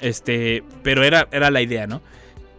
este, 0.00 0.64
pero 0.82 1.04
era, 1.04 1.28
era 1.30 1.52
la 1.52 1.62
idea, 1.62 1.86
¿no? 1.86 2.02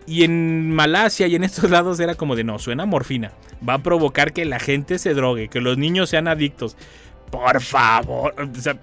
Y 0.07 0.23
en 0.23 0.71
Malasia 0.71 1.27
y 1.27 1.35
en 1.35 1.43
estos 1.43 1.69
lados 1.69 1.99
era 1.99 2.15
como 2.15 2.35
de 2.35 2.43
no, 2.43 2.59
suena 2.59 2.85
morfina. 2.85 3.31
Va 3.67 3.75
a 3.75 3.83
provocar 3.83 4.33
que 4.33 4.45
la 4.45 4.59
gente 4.59 4.97
se 4.99 5.13
drogue, 5.13 5.47
que 5.47 5.61
los 5.61 5.77
niños 5.77 6.09
sean 6.09 6.27
adictos. 6.27 6.75
Por 7.29 7.61
favor. 7.61 8.33
O 8.39 8.59
sea, 8.59 8.77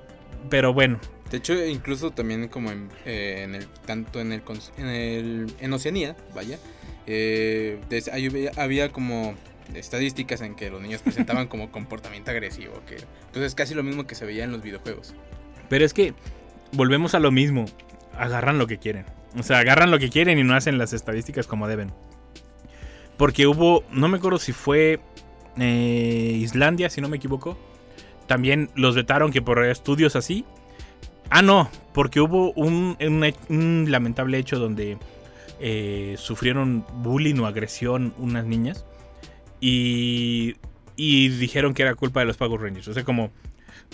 pero 0.48 0.72
bueno. 0.72 0.98
De 1.30 1.36
hecho, 1.38 1.62
incluso 1.66 2.10
también 2.12 2.48
como 2.48 2.70
en, 2.70 2.88
eh, 3.04 3.42
en 3.44 3.54
el 3.54 3.66
tanto 3.84 4.20
en 4.20 4.32
el 4.32 4.42
en 4.78 4.86
el 4.86 5.52
en 5.60 5.72
Oceanía, 5.74 6.16
vaya, 6.34 6.58
eh, 7.06 7.78
des- 7.90 8.08
había, 8.08 8.50
había 8.56 8.90
como 8.90 9.34
estadísticas 9.74 10.40
en 10.40 10.54
que 10.54 10.70
los 10.70 10.80
niños 10.80 11.02
presentaban 11.02 11.46
como 11.48 11.70
comportamiento 11.72 12.30
agresivo. 12.30 12.80
Que, 12.86 12.96
entonces 13.26 13.54
casi 13.54 13.74
lo 13.74 13.82
mismo 13.82 14.06
que 14.06 14.14
se 14.14 14.24
veía 14.24 14.44
en 14.44 14.52
los 14.52 14.62
videojuegos. 14.62 15.14
Pero 15.68 15.84
es 15.84 15.92
que 15.92 16.14
volvemos 16.72 17.14
a 17.14 17.18
lo 17.18 17.30
mismo. 17.30 17.66
Agarran 18.16 18.58
lo 18.58 18.66
que 18.66 18.78
quieren. 18.78 19.04
O 19.36 19.42
sea, 19.42 19.58
agarran 19.58 19.90
lo 19.90 19.98
que 19.98 20.08
quieren 20.08 20.38
y 20.38 20.44
no 20.44 20.54
hacen 20.54 20.78
las 20.78 20.92
estadísticas 20.92 21.46
como 21.46 21.68
deben. 21.68 21.92
Porque 23.16 23.46
hubo, 23.46 23.84
no 23.92 24.08
me 24.08 24.18
acuerdo 24.18 24.38
si 24.38 24.52
fue 24.52 25.00
eh, 25.58 26.38
Islandia, 26.40 26.88
si 26.88 27.00
no 27.00 27.08
me 27.08 27.16
equivoco. 27.16 27.58
También 28.26 28.70
los 28.74 28.94
vetaron 28.94 29.30
que 29.32 29.42
por 29.42 29.64
estudios 29.64 30.16
así. 30.16 30.44
Ah, 31.30 31.42
no, 31.42 31.70
porque 31.92 32.20
hubo 32.20 32.52
un, 32.52 32.96
un- 33.48 33.90
lamentable 33.90 34.38
hecho 34.38 34.58
donde 34.58 34.98
eh, 35.60 36.14
sufrieron 36.18 36.86
bullying 37.02 37.38
o 37.40 37.46
agresión 37.46 38.14
unas 38.18 38.44
niñas. 38.46 38.86
Y, 39.60 40.56
y 40.96 41.28
dijeron 41.28 41.74
que 41.74 41.82
era 41.82 41.94
culpa 41.94 42.20
de 42.20 42.26
los 42.26 42.36
Power 42.36 42.60
Rangers. 42.60 42.88
O 42.88 42.94
sea, 42.94 43.04
como, 43.04 43.30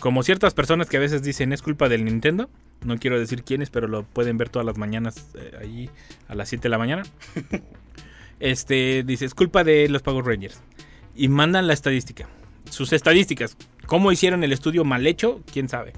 como 0.00 0.22
ciertas 0.22 0.54
personas 0.54 0.88
que 0.88 0.98
a 0.98 1.00
veces 1.00 1.22
dicen 1.22 1.52
es 1.52 1.62
culpa 1.62 1.88
del 1.88 2.04
Nintendo. 2.04 2.50
No 2.84 2.96
quiero 2.98 3.18
decir 3.18 3.42
quiénes, 3.44 3.70
pero 3.70 3.88
lo 3.88 4.04
pueden 4.04 4.36
ver 4.38 4.50
todas 4.50 4.66
las 4.66 4.76
mañanas 4.78 5.30
eh, 5.34 5.52
ahí 5.60 5.90
a 6.28 6.34
las 6.34 6.48
7 6.50 6.62
de 6.64 6.68
la 6.68 6.78
mañana. 6.78 7.02
Este 8.40 9.04
dice, 9.06 9.24
es 9.24 9.34
culpa 9.34 9.64
de 9.64 9.88
los 9.88 10.02
Power 10.02 10.24
Rangers. 10.24 10.60
Y 11.14 11.28
mandan 11.28 11.66
la 11.66 11.72
estadística. 11.72 12.28
Sus 12.68 12.92
estadísticas. 12.92 13.56
¿Cómo 13.86 14.10
hicieron 14.12 14.42
el 14.44 14.52
estudio 14.52 14.84
mal 14.84 15.06
hecho? 15.06 15.42
¿Quién 15.52 15.68
sabe? 15.68 15.92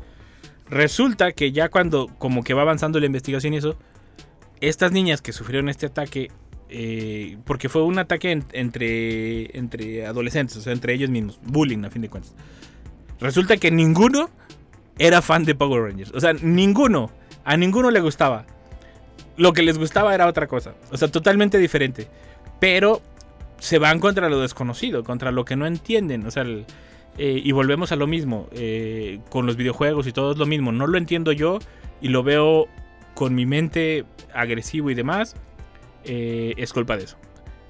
Resulta 0.69 1.33
que 1.33 1.53
ya 1.53 1.71
cuando 1.71 2.09
como 2.19 2.43
que 2.43 2.53
va 2.55 2.63
avanzando 2.63 3.01
la 3.01 3.07
investigación 3.07 3.55
y 3.55 3.59
eso, 3.59 3.79
estas 4.61 4.93
niñas 4.93 5.23
que 5.23 5.33
sufrieron 5.33 5.69
este 5.69 5.87
ataque, 5.87 6.31
eh, 6.69 7.39
porque 7.45 7.69
fue 7.69 7.83
un 7.85 7.99
ataque 7.99 8.33
en- 8.33 8.45
entre, 8.53 9.57
entre 9.57 10.07
adolescentes, 10.07 10.57
o 10.57 10.61
sea, 10.61 10.73
entre 10.73 10.93
ellos 10.93 11.09
mismos, 11.09 11.41
bullying 11.43 11.85
a 11.85 11.91
fin 11.91 12.03
de 12.03 12.11
cuentas. 12.11 12.35
Resulta 13.21 13.57
que 13.57 13.71
ninguno 13.71 14.29
era 14.99 15.23
fan 15.23 15.45
de 15.45 15.55
Power 15.55 15.83
Rangers. 15.83 16.13
O 16.15 16.21
sea, 16.21 16.33
ninguno. 16.35 17.11
A 17.45 17.57
ninguno 17.57 17.91
le 17.91 18.01
gustaba. 18.01 18.45
Lo 19.37 19.53
que 19.53 19.63
les 19.63 19.79
gustaba 19.79 20.15
era 20.15 20.27
otra 20.27 20.47
cosa. 20.47 20.75
O 20.91 20.97
sea, 20.97 21.09
totalmente 21.09 21.59
diferente. 21.59 22.09
Pero 22.61 23.03
se 23.59 23.79
van 23.79 24.01
contra 24.01 24.29
lo 24.29 24.41
desconocido, 24.41 25.05
contra 25.05 25.31
lo 25.31 25.45
que 25.45 25.57
no 25.57 25.67
entienden. 25.67 26.27
O 26.27 26.31
sea, 26.31 26.45
eh, 27.19 27.41
y 27.45 27.53
volvemos 27.53 27.93
a 27.93 27.97
lo 27.97 28.07
mismo. 28.07 28.49
eh, 28.53 29.21
con 29.31 29.47
los 29.47 29.57
videojuegos 29.57 30.07
y 30.07 30.13
todo 30.13 30.33
es 30.33 30.39
lo 30.39 30.47
mismo. 30.47 30.73
No 30.73 30.87
lo 30.87 30.97
entiendo 30.99 31.33
yo 31.33 31.59
y 32.01 32.09
lo 32.09 32.23
veo 32.23 32.67
con 33.15 33.35
mi 33.35 33.47
mente 33.47 34.05
agresivo 34.35 34.91
y 34.91 34.95
demás. 34.95 35.37
eh, 36.05 36.55
es 36.57 36.73
culpa 36.73 36.97
de 36.97 37.05
eso. 37.05 37.17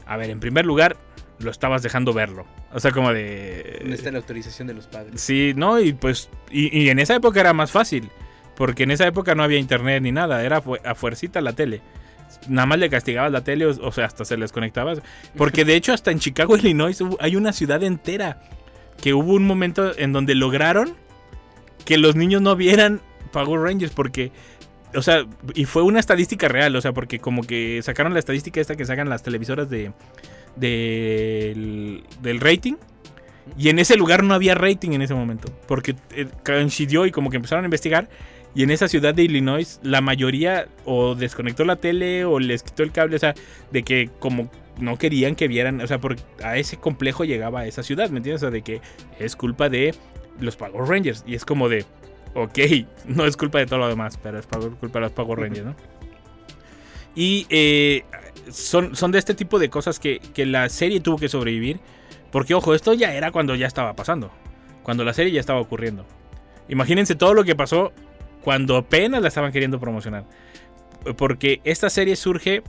A 0.06 0.16
ver, 0.16 0.30
en 0.30 0.40
primer 0.40 0.66
lugar, 0.66 0.96
lo 1.38 1.50
estabas 1.50 1.82
dejando 1.82 2.12
verlo. 2.12 2.46
O 2.72 2.80
sea, 2.80 2.92
como 2.92 3.12
de... 3.12 3.78
¿Dónde 3.80 3.96
está 3.96 4.10
la 4.10 4.18
autorización 4.18 4.68
de 4.68 4.74
los 4.74 4.86
padres? 4.86 5.20
Sí, 5.20 5.52
no, 5.56 5.80
y 5.80 5.92
pues. 5.92 6.30
Y, 6.50 6.76
y 6.76 6.88
en 6.88 6.98
esa 6.98 7.14
época 7.14 7.40
era 7.40 7.52
más 7.52 7.70
fácil. 7.70 8.10
Porque 8.56 8.84
en 8.84 8.90
esa 8.90 9.06
época 9.06 9.34
no 9.34 9.42
había 9.42 9.58
internet 9.58 10.02
ni 10.02 10.12
nada. 10.12 10.42
Era 10.42 10.62
a 10.84 10.94
fuercita 10.94 11.40
la 11.40 11.52
tele. 11.52 11.82
Nada 12.48 12.66
más 12.66 12.78
le 12.78 12.90
castigabas 12.90 13.30
la 13.30 13.44
tele, 13.44 13.66
o, 13.66 13.92
sea, 13.92 14.06
hasta 14.06 14.24
se 14.24 14.36
les 14.36 14.50
conectabas. 14.50 15.00
Porque 15.36 15.64
de 15.64 15.76
hecho, 15.76 15.92
hasta 15.92 16.10
en 16.10 16.18
Chicago, 16.18 16.56
Illinois, 16.56 16.98
hay 17.20 17.36
una 17.36 17.52
ciudad 17.52 17.82
entera. 17.84 18.40
Que 19.00 19.12
hubo 19.12 19.34
un 19.34 19.46
momento 19.46 19.96
en 19.98 20.12
donde 20.14 20.34
lograron 20.34 20.94
que 21.84 21.98
los 21.98 22.16
niños 22.16 22.40
no 22.40 22.56
vieran 22.56 23.02
Power 23.30 23.60
Rangers. 23.60 23.92
Porque. 23.92 24.32
O 24.94 25.02
sea, 25.02 25.26
y 25.54 25.66
fue 25.66 25.82
una 25.82 26.00
estadística 26.00 26.48
real. 26.48 26.74
O 26.76 26.80
sea, 26.80 26.92
porque 26.92 27.18
como 27.18 27.42
que 27.42 27.80
sacaron 27.82 28.14
la 28.14 28.20
estadística 28.20 28.60
esta 28.60 28.74
que 28.74 28.86
sacan 28.86 29.10
las 29.10 29.22
televisoras 29.22 29.68
de. 29.68 29.92
Del, 30.56 32.04
del 32.22 32.40
rating. 32.40 32.74
Y 33.56 33.68
en 33.68 33.78
ese 33.78 33.96
lugar 33.96 34.24
no 34.24 34.34
había 34.34 34.54
rating 34.54 34.90
en 34.92 35.02
ese 35.02 35.14
momento. 35.14 35.48
Porque 35.68 35.94
eh, 36.14 36.26
coincidió 36.44 37.06
y 37.06 37.12
como 37.12 37.30
que 37.30 37.36
empezaron 37.36 37.64
a 37.64 37.66
investigar. 37.66 38.08
Y 38.54 38.62
en 38.62 38.70
esa 38.70 38.88
ciudad 38.88 39.14
de 39.14 39.22
Illinois, 39.22 39.78
la 39.82 40.00
mayoría 40.00 40.66
o 40.84 41.14
desconectó 41.14 41.64
la 41.64 41.76
tele 41.76 42.24
o 42.24 42.38
les 42.40 42.62
quitó 42.62 42.82
el 42.82 42.90
cable. 42.92 43.16
O 43.16 43.18
sea, 43.18 43.34
de 43.70 43.82
que 43.82 44.10
como 44.18 44.50
no 44.78 44.98
querían 44.98 45.34
que 45.36 45.46
vieran. 45.48 45.80
O 45.80 45.86
sea, 45.86 45.98
porque 46.00 46.22
a 46.42 46.56
ese 46.56 46.76
complejo 46.78 47.24
llegaba 47.24 47.60
a 47.60 47.66
esa 47.66 47.82
ciudad, 47.82 48.10
¿me 48.10 48.18
entiendes? 48.18 48.42
O 48.42 48.46
sea, 48.46 48.50
de 48.50 48.62
que 48.62 48.80
es 49.18 49.36
culpa 49.36 49.68
de 49.68 49.94
los 50.40 50.56
Power 50.56 50.88
Rangers. 50.88 51.22
Y 51.26 51.34
es 51.34 51.44
como 51.44 51.68
de, 51.68 51.84
ok, 52.34 52.58
no 53.06 53.24
es 53.26 53.36
culpa 53.36 53.58
de 53.58 53.66
todo 53.66 53.78
lo 53.78 53.88
demás, 53.88 54.18
pero 54.22 54.38
es 54.38 54.46
pa- 54.46 54.58
culpa 54.58 54.98
de 54.98 55.04
los 55.04 55.12
Power 55.12 55.38
Rangers, 55.38 55.66
¿no? 55.66 55.76
Y 57.14 57.46
eh, 57.48 58.04
son, 58.50 58.96
son 58.96 59.12
de 59.12 59.18
este 59.18 59.34
tipo 59.34 59.58
de 59.58 59.70
cosas 59.70 59.98
que, 59.98 60.20
que 60.34 60.46
la 60.46 60.68
serie 60.68 61.00
tuvo 61.00 61.18
que 61.18 61.28
sobrevivir. 61.28 61.80
Porque, 62.30 62.54
ojo, 62.54 62.74
esto 62.74 62.92
ya 62.92 63.14
era 63.14 63.30
cuando 63.30 63.54
ya 63.54 63.66
estaba 63.66 63.94
pasando. 63.94 64.30
Cuando 64.82 65.04
la 65.04 65.12
serie 65.14 65.32
ya 65.32 65.40
estaba 65.40 65.60
ocurriendo. 65.60 66.04
Imagínense 66.68 67.14
todo 67.14 67.34
lo 67.34 67.44
que 67.44 67.54
pasó 67.54 67.92
cuando 68.42 68.76
apenas 68.76 69.22
la 69.22 69.28
estaban 69.28 69.52
queriendo 69.52 69.80
promocionar. 69.80 70.24
Porque 71.16 71.60
esta 71.64 71.88
serie 71.90 72.16
surge, 72.16 72.62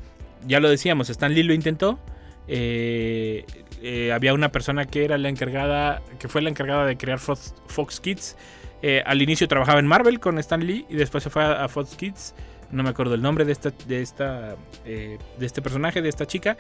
ya 0.48 0.60
lo 0.60 0.70
decíamos, 0.70 1.10
Stan 1.10 1.34
Lee 1.34 1.44
lo 1.44 1.54
intentó. 1.54 2.00
eh, 2.48 3.46
eh, 3.82 4.12
había 4.12 4.34
una 4.34 4.52
persona 4.52 4.86
que 4.86 5.06
era 5.06 5.18
la 5.18 5.30
encargada, 5.30 6.02
que 6.20 6.28
fue 6.28 6.42
la 6.42 6.50
encargada 6.50 6.86
de 6.86 6.98
crear 6.98 7.20
Fox, 7.20 7.54
Fox 7.68 8.00
Kids. 8.00 8.36
Eh, 8.82 9.04
al 9.06 9.22
inicio 9.22 9.48
trabajaba 9.48 9.80
en 9.80 9.88
Marvel 9.88 10.20
con 10.20 10.38
Stan 10.40 10.66
Lee 10.66 10.86
y 10.90 10.96
después 10.96 11.24
se 11.24 11.30
fue 11.30 11.44
a, 11.44 11.64
a 11.64 11.68
Fox 11.68 11.96
Kids. 11.96 12.34
No 12.72 12.84
me 12.84 12.90
acuerdo 12.90 13.14
el 13.16 13.22
nombre 13.22 13.46
de 13.46 13.52
esta, 13.54 13.72
de 13.88 14.02
esta, 14.02 14.56
eh, 14.86 15.18
de 15.40 15.46
este 15.46 15.62
personaje, 15.62 16.02
de 16.02 16.10
esta 16.10 16.26
chica. 16.26 16.58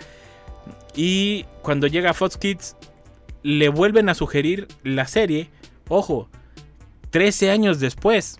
Y 0.95 1.45
cuando 1.61 1.87
llega 1.87 2.13
Fox 2.13 2.37
Kids, 2.37 2.75
le 3.43 3.69
vuelven 3.69 4.09
a 4.09 4.13
sugerir 4.13 4.67
la 4.83 5.05
serie. 5.07 5.49
Ojo, 5.89 6.29
13 7.11 7.51
años 7.51 7.79
después, 7.79 8.39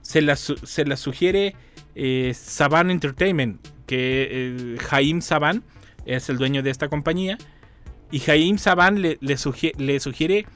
se 0.00 0.22
la, 0.22 0.36
se 0.36 0.96
sugiere 0.96 1.54
eh, 1.94 2.32
Saban 2.34 2.90
Entertainment, 2.90 3.60
que 3.86 4.28
eh, 4.30 4.76
Jaim 4.80 5.20
Saban 5.20 5.62
es 6.06 6.28
el 6.28 6.38
dueño 6.38 6.62
de 6.62 6.70
esta 6.70 6.88
compañía. 6.88 7.38
Y 8.10 8.20
Jaim 8.20 8.58
Saban 8.58 9.00
le, 9.02 9.18
le 9.20 9.34
sugie- 9.36 9.74
le 9.76 9.98
sugiere 10.00 10.46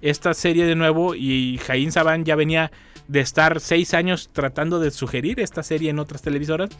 esta 0.00 0.34
serie 0.34 0.64
de 0.64 0.74
nuevo. 0.76 1.14
Y 1.14 1.58
Jaim 1.66 1.90
Saban 1.90 2.24
ya 2.24 2.36
venía 2.36 2.70
de 3.12 3.20
estar 3.20 3.60
6 3.60 3.94
años 3.94 4.30
tratando 4.32 4.80
de 4.80 4.90
sugerir 4.90 5.38
esta 5.38 5.62
serie 5.62 5.90
en 5.90 5.98
otras 5.98 6.22
televisoras. 6.22 6.70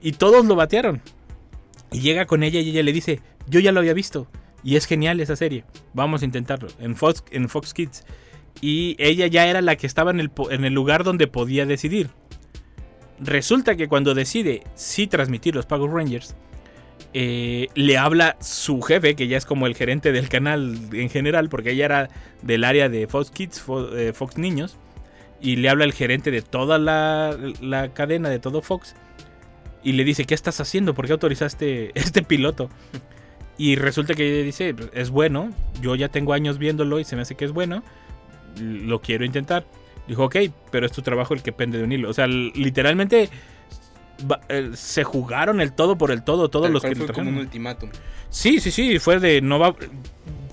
Y 0.00 0.12
todos 0.12 0.46
lo 0.46 0.56
batearon. 0.56 1.02
Y 1.92 2.00
llega 2.00 2.26
con 2.26 2.42
ella 2.42 2.60
y 2.60 2.70
ella 2.70 2.82
le 2.82 2.92
dice, 2.92 3.20
yo 3.46 3.60
ya 3.60 3.70
lo 3.70 3.80
había 3.80 3.92
visto. 3.92 4.26
Y 4.64 4.76
es 4.76 4.86
genial 4.86 5.20
esa 5.20 5.36
serie. 5.36 5.64
Vamos 5.92 6.22
a 6.22 6.24
intentarlo. 6.24 6.68
En 6.78 6.96
Fox, 6.96 7.22
en 7.30 7.48
Fox 7.48 7.74
Kids. 7.74 8.04
Y 8.62 8.96
ella 8.98 9.26
ya 9.26 9.46
era 9.46 9.60
la 9.60 9.76
que 9.76 9.86
estaba 9.86 10.10
en 10.10 10.20
el, 10.20 10.30
en 10.50 10.64
el 10.64 10.72
lugar 10.72 11.04
donde 11.04 11.26
podía 11.26 11.66
decidir. 11.66 12.10
Resulta 13.18 13.76
que 13.76 13.86
cuando 13.86 14.14
decide 14.14 14.62
sí 14.74 15.06
transmitir 15.06 15.54
los 15.54 15.66
Power 15.66 15.90
Rangers, 15.90 16.34
eh, 17.12 17.68
le 17.74 17.98
habla 17.98 18.36
su 18.40 18.80
jefe, 18.80 19.14
que 19.14 19.28
ya 19.28 19.36
es 19.36 19.44
como 19.44 19.66
el 19.66 19.74
gerente 19.74 20.12
del 20.12 20.30
canal 20.30 20.78
en 20.92 21.10
general, 21.10 21.50
porque 21.50 21.72
ella 21.72 21.84
era 21.84 22.08
del 22.40 22.64
área 22.64 22.88
de 22.88 23.06
Fox 23.08 23.30
Kids, 23.30 23.62
eh, 23.94 24.12
Fox 24.14 24.38
Niños, 24.38 24.78
y 25.40 25.56
le 25.56 25.68
habla 25.68 25.84
el 25.84 25.92
gerente 25.92 26.30
de 26.30 26.42
toda 26.42 26.78
la, 26.78 27.36
la 27.60 27.92
cadena, 27.92 28.28
de 28.28 28.38
todo 28.38 28.62
Fox, 28.62 28.94
y 29.82 29.92
le 29.92 30.04
dice, 30.04 30.24
¿qué 30.24 30.34
estás 30.34 30.60
haciendo? 30.60 30.94
¿Por 30.94 31.06
qué 31.06 31.12
autorizaste 31.12 31.92
este 31.98 32.22
piloto? 32.22 32.70
Y 33.56 33.76
resulta 33.76 34.14
que 34.14 34.26
ella 34.26 34.44
dice, 34.44 34.74
es 34.94 35.10
bueno, 35.10 35.50
yo 35.82 35.94
ya 35.94 36.08
tengo 36.08 36.32
años 36.32 36.58
viéndolo 36.58 36.98
y 36.98 37.04
se 37.04 37.16
me 37.16 37.22
hace 37.22 37.34
que 37.34 37.44
es 37.44 37.52
bueno, 37.52 37.82
lo 38.58 39.00
quiero 39.00 39.24
intentar. 39.24 39.66
Dijo, 40.08 40.24
ok, 40.24 40.36
pero 40.70 40.86
es 40.86 40.92
tu 40.92 41.02
trabajo 41.02 41.34
el 41.34 41.42
que 41.42 41.52
pende 41.52 41.78
de 41.78 41.84
un 41.84 41.92
hilo. 41.92 42.08
O 42.08 42.14
sea, 42.14 42.26
literalmente 42.26 43.28
eh, 44.48 44.70
se 44.74 45.04
jugaron 45.04 45.60
el 45.60 45.72
todo 45.72 45.96
por 45.96 46.10
el 46.10 46.22
todo, 46.22 46.48
todos 46.48 46.64
Tal 46.64 46.72
los 46.72 46.82
que 46.82 46.96
fue 46.96 47.08
como 47.08 47.28
un 47.28 47.36
ultimátum. 47.36 47.90
Sí, 48.30 48.60
sí, 48.60 48.70
sí, 48.70 48.98
fue 48.98 49.20
de 49.20 49.40
no 49.40 49.58
va. 49.58 49.74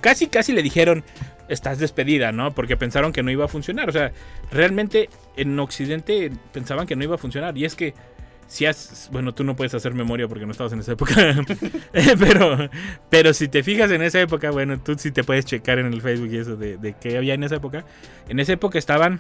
Casi, 0.02 0.28
casi 0.28 0.52
le 0.52 0.62
dijeron, 0.62 1.04
estás 1.50 1.80
despedida, 1.80 2.32
¿no? 2.32 2.54
Porque 2.54 2.78
pensaron 2.78 3.12
que 3.14 3.24
no 3.24 3.32
iba 3.32 3.46
a 3.46 3.48
funcionar. 3.48 3.90
O 3.90 3.92
sea, 3.92 4.12
realmente 4.52 5.10
en 5.36 5.58
Occidente 5.60 6.32
pensaban 6.54 6.86
que 6.88 6.96
no 6.96 7.04
iba 7.04 7.16
a 7.16 7.18
funcionar. 7.18 7.58
Y 7.58 7.66
es 7.66 7.76
que, 7.76 7.94
si 8.48 8.66
has. 8.66 9.10
Bueno, 9.12 9.34
tú 9.34 9.44
no 9.44 9.56
puedes 9.56 9.74
hacer 9.74 9.94
memoria 9.94 10.28
porque 10.28 10.46
no 10.46 10.52
estabas 10.52 10.74
en 10.74 10.80
esa 10.80 10.94
época. 10.94 11.14
pero, 12.20 12.70
pero 13.10 13.34
si 13.34 13.48
te 13.48 13.64
fijas 13.64 13.92
en 13.92 14.02
esa 14.02 14.22
época, 14.22 14.52
bueno, 14.52 14.80
tú 14.80 14.96
sí 14.98 15.12
te 15.12 15.24
puedes 15.24 15.46
checar 15.46 15.80
en 15.80 15.88
el 15.94 16.02
Facebook 16.02 16.30
y 16.32 16.38
eso 16.38 16.56
de, 16.56 16.78
de 16.78 16.94
qué 17.00 17.18
había 17.18 17.34
en 17.34 17.44
esa 17.44 17.56
época. 17.58 17.86
En 18.30 18.40
esa 18.40 18.54
época 18.54 18.78
estaban 18.80 19.20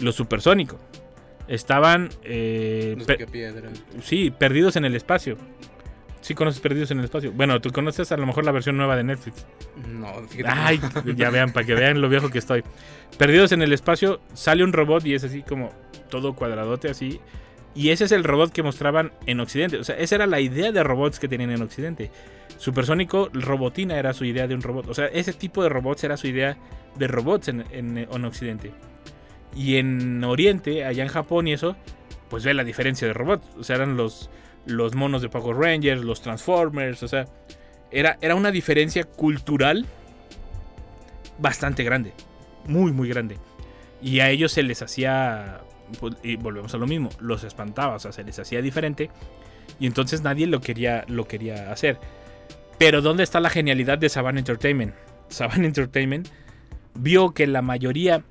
los 0.00 0.14
supersónicos. 0.14 0.78
Estaban. 1.48 2.08
eh, 2.24 2.96
pe- 3.06 3.16
picapiedra. 3.18 3.70
Sí, 4.02 4.30
Perdidos 4.30 4.76
en 4.76 4.84
el 4.84 4.96
Espacio. 4.96 5.36
Sí 6.20 6.34
conoces 6.34 6.60
Perdidos 6.60 6.90
en 6.90 6.98
el 6.98 7.04
Espacio. 7.04 7.30
Bueno, 7.32 7.60
tú 7.60 7.70
conoces 7.70 8.10
a 8.10 8.16
lo 8.16 8.26
mejor 8.26 8.44
la 8.44 8.52
versión 8.52 8.76
nueva 8.76 8.96
de 8.96 9.04
Netflix. 9.04 9.46
No, 9.88 10.12
fíjate. 10.28 10.48
Ay, 10.60 10.80
ya 11.16 11.30
vean, 11.30 11.52
para 11.52 11.64
que 11.66 11.74
vean 11.74 12.00
lo 12.00 12.08
viejo 12.08 12.30
que 12.30 12.38
estoy. 12.38 12.64
Perdidos 13.18 13.52
en 13.52 13.62
el 13.62 13.72
Espacio, 13.72 14.20
sale 14.34 14.64
un 14.64 14.72
robot 14.72 15.06
y 15.06 15.14
es 15.14 15.22
así 15.24 15.42
como 15.42 15.70
todo 16.10 16.34
cuadradote 16.34 16.88
así. 16.90 17.20
Y 17.74 17.90
ese 17.90 18.04
es 18.04 18.12
el 18.12 18.24
robot 18.24 18.50
que 18.52 18.62
mostraban 18.62 19.12
en 19.26 19.38
Occidente. 19.40 19.76
O 19.76 19.84
sea, 19.84 19.96
esa 19.96 20.14
era 20.16 20.26
la 20.26 20.40
idea 20.40 20.72
de 20.72 20.82
robots 20.82 21.18
que 21.20 21.28
tenían 21.28 21.50
en 21.50 21.62
Occidente. 21.62 22.10
Supersónico, 22.58 23.28
Robotina 23.32 23.98
era 23.98 24.12
su 24.14 24.24
idea 24.24 24.46
de 24.48 24.54
un 24.54 24.62
robot. 24.62 24.88
O 24.88 24.94
sea, 24.94 25.06
ese 25.06 25.32
tipo 25.34 25.62
de 25.62 25.68
robots 25.68 26.02
era 26.04 26.16
su 26.16 26.26
idea 26.26 26.56
de 26.96 27.06
robots 27.06 27.48
en, 27.48 27.64
en- 27.70 27.98
en 27.98 28.24
Occidente. 28.24 28.72
Y 29.54 29.76
en 29.76 30.24
Oriente, 30.24 30.84
allá 30.84 31.02
en 31.02 31.08
Japón 31.10 31.48
y 31.48 31.52
eso, 31.52 31.76
pues 32.30 32.44
ve 32.44 32.54
la 32.54 32.64
diferencia 32.64 33.06
de 33.06 33.12
robots. 33.14 33.46
O 33.58 33.62
sea, 33.62 33.76
eran 33.76 33.96
los, 33.98 34.30
los 34.66 34.94
monos 34.94 35.22
de 35.22 35.28
Power 35.28 35.56
Rangers, 35.56 36.02
los 36.04 36.20
Transformers. 36.20 37.02
O 37.02 37.08
sea, 37.08 37.26
era, 37.90 38.18
era 38.20 38.34
una 38.34 38.50
diferencia 38.50 39.04
cultural 39.04 39.86
bastante 41.38 41.84
grande. 41.84 42.12
Muy, 42.66 42.92
muy 42.92 43.08
grande. 43.08 43.38
Y 44.02 44.20
a 44.20 44.30
ellos 44.30 44.52
se 44.52 44.62
les 44.62 44.82
hacía. 44.82 45.60
pues, 46.00 46.16
Y 46.22 46.36
volvemos 46.36 46.74
a 46.74 46.78
lo 46.78 46.86
mismo. 46.86 47.10
Los 47.20 47.44
espantaba. 47.44 47.96
O 47.96 47.98
sea, 47.98 48.12
se 48.12 48.24
les 48.24 48.38
hacía 48.38 48.60
diferente. 48.60 49.10
Y 49.80 49.86
entonces 49.86 50.22
nadie 50.22 50.46
lo 50.46 50.60
quería, 50.60 51.04
lo 51.08 51.26
quería 51.26 51.72
hacer. 51.72 51.98
Pero 52.78 53.00
¿dónde 53.00 53.22
está 53.22 53.40
la 53.40 53.50
genialidad 53.50 53.98
de 53.98 54.08
Saban 54.08 54.38
Entertainment? 54.38 54.94
Saban 55.28 55.64
Entertainment 55.64 56.28
vio 56.94 57.32
que 57.32 57.46
la 57.46 57.62
mayoría 57.62 58.22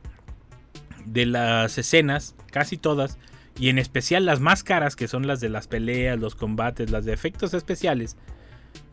de 1.05 1.25
las 1.25 1.77
escenas, 1.77 2.35
casi 2.51 2.77
todas, 2.77 3.17
y 3.57 3.69
en 3.69 3.79
especial 3.79 4.25
las 4.25 4.39
más 4.39 4.63
caras, 4.63 4.95
que 4.95 5.07
son 5.07 5.27
las 5.27 5.39
de 5.39 5.49
las 5.49 5.67
peleas, 5.67 6.19
los 6.19 6.35
combates, 6.35 6.91
las 6.91 7.05
de 7.05 7.13
efectos 7.13 7.53
especiales, 7.53 8.17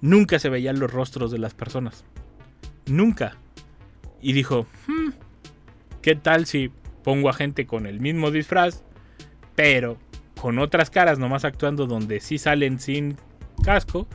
nunca 0.00 0.38
se 0.38 0.48
veían 0.48 0.78
los 0.78 0.92
rostros 0.92 1.30
de 1.30 1.38
las 1.38 1.54
personas. 1.54 2.04
Nunca. 2.86 3.36
Y 4.20 4.32
dijo, 4.32 4.66
"Hmm, 4.86 5.10
¿qué 6.00 6.14
tal 6.14 6.46
si 6.46 6.70
pongo 7.02 7.28
a 7.28 7.32
gente 7.32 7.66
con 7.66 7.86
el 7.86 8.00
mismo 8.00 8.30
disfraz, 8.30 8.84
pero 9.56 9.98
con 10.40 10.58
otras 10.58 10.90
caras 10.90 11.18
nomás 11.18 11.44
actuando 11.44 11.86
donde 11.86 12.20
sí 12.20 12.38
salen 12.38 12.78
sin 12.78 13.16
casco 13.64 14.06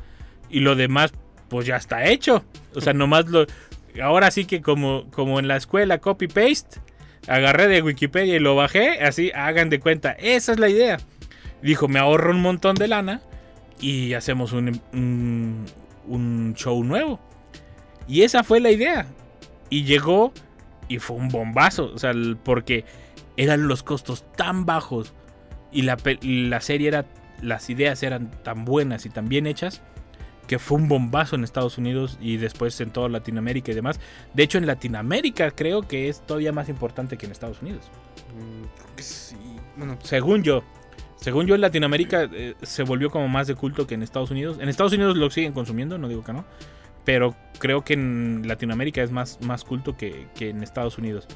y 0.50 0.62
lo 0.62 0.76
demás 0.76 1.12
pues 1.50 1.66
ya 1.66 1.76
está 1.76 2.06
hecho? 2.06 2.46
O 2.74 2.82
sea, 2.82 2.94
nomás 2.94 3.28
lo... 3.28 3.46
Ahora 4.02 4.32
sí 4.32 4.46
que 4.46 4.62
como, 4.62 5.10
como 5.12 5.40
en 5.40 5.48
la 5.48 5.58
escuela 5.58 6.00
copy-paste, 6.00 6.80
agarré 7.28 7.68
de 7.68 7.82
Wikipedia 7.82 8.36
y 8.36 8.40
lo 8.40 8.56
bajé, 8.56 9.02
así 9.04 9.32
hagan 9.36 9.70
de 9.70 9.80
cuenta, 9.80 10.12
esa 10.14 10.54
es 10.54 10.60
la 10.60 10.70
idea. 10.70 10.98
Dijo, 11.62 11.88
me 11.88 12.00
ahorro 12.00 12.32
un 12.32 12.42
montón 12.42 12.76
de 12.76 12.88
lana 12.88 13.22
y 13.80 14.14
hacemos 14.14 14.54
un, 14.54 14.82
un, 14.94 16.54
show 16.56 16.84
nuevo. 16.84 17.20
Y 18.08 18.22
esa 18.22 18.44
fue 18.44 18.60
la 18.60 18.72
idea. 18.72 19.08
Y 19.70 19.84
llegó 19.84 20.34
y 20.88 21.00
fue 21.00 21.18
un 21.18 21.30
bombazo. 21.30 21.92
O 21.94 21.98
sea, 21.98 22.14
porque 22.44 22.86
eran 23.36 23.68
los 23.68 23.84
costos 23.84 24.24
tan 24.36 24.66
bajos 24.66 25.14
y 25.72 25.82
la, 25.84 25.98
la 26.22 26.62
serie 26.62 26.90
era. 26.90 27.06
Las 27.42 27.70
ideas 27.70 28.02
eran 28.02 28.32
tan 28.44 28.66
buenas 28.66 29.06
y 29.06 29.12
tan 29.12 29.30
bien 29.30 29.46
hechas 29.46 29.84
que 30.48 30.60
fue 30.60 30.78
un 30.78 30.88
bombazo 30.88 31.36
en 31.36 31.44
Estados 31.44 31.78
Unidos 31.78 32.18
y 32.22 32.38
después 32.38 32.80
en 32.82 32.90
toda 32.90 33.10
Latinoamérica 33.10 33.72
y 33.72 33.76
demás. 33.76 34.00
De 34.34 34.44
hecho, 34.44 34.58
en 34.58 34.66
Latinoamérica 34.66 35.52
creo 35.52 35.82
que 35.84 36.10
es 36.10 36.22
todavía 36.26 36.52
más 36.52 36.70
importante 36.70 37.18
que 37.18 37.26
en 37.26 37.32
Estados 37.32 37.62
Unidos. 37.62 37.92
Mm, 38.36 38.64
creo 38.76 38.96
que 38.96 39.04
sí. 39.04 39.36
Bueno, 39.76 39.98
Según 40.04 40.44
yo. 40.44 40.64
Según 41.18 41.48
yo, 41.48 41.56
en 41.56 41.62
Latinoamérica 41.62 42.30
eh, 42.32 42.56
se 42.62 42.84
volvió 42.84 43.10
como 43.10 43.28
más 43.28 43.48
de 43.48 43.56
culto 43.56 43.88
que 43.88 43.96
en 43.96 44.04
Estados 44.04 44.32
Unidos. 44.32 44.58
En 44.62 44.70
Estados 44.70 44.94
Unidos 44.94 45.18
lo 45.18 45.30
siguen 45.30 45.52
consumiendo, 45.52 45.98
no 45.98 46.08
digo 46.08 46.24
que 46.24 46.32
no. 46.32 46.46
Pero 47.04 47.36
creo 47.60 47.84
que 47.84 47.94
en 47.94 48.44
Latinoamérica 48.48 49.02
es 49.02 49.12
más, 49.12 49.40
más 49.42 49.64
culto 49.64 49.98
que, 49.98 50.28
que 50.36 50.50
en 50.50 50.62
Estados 50.62 50.98
Unidos. 50.98 51.28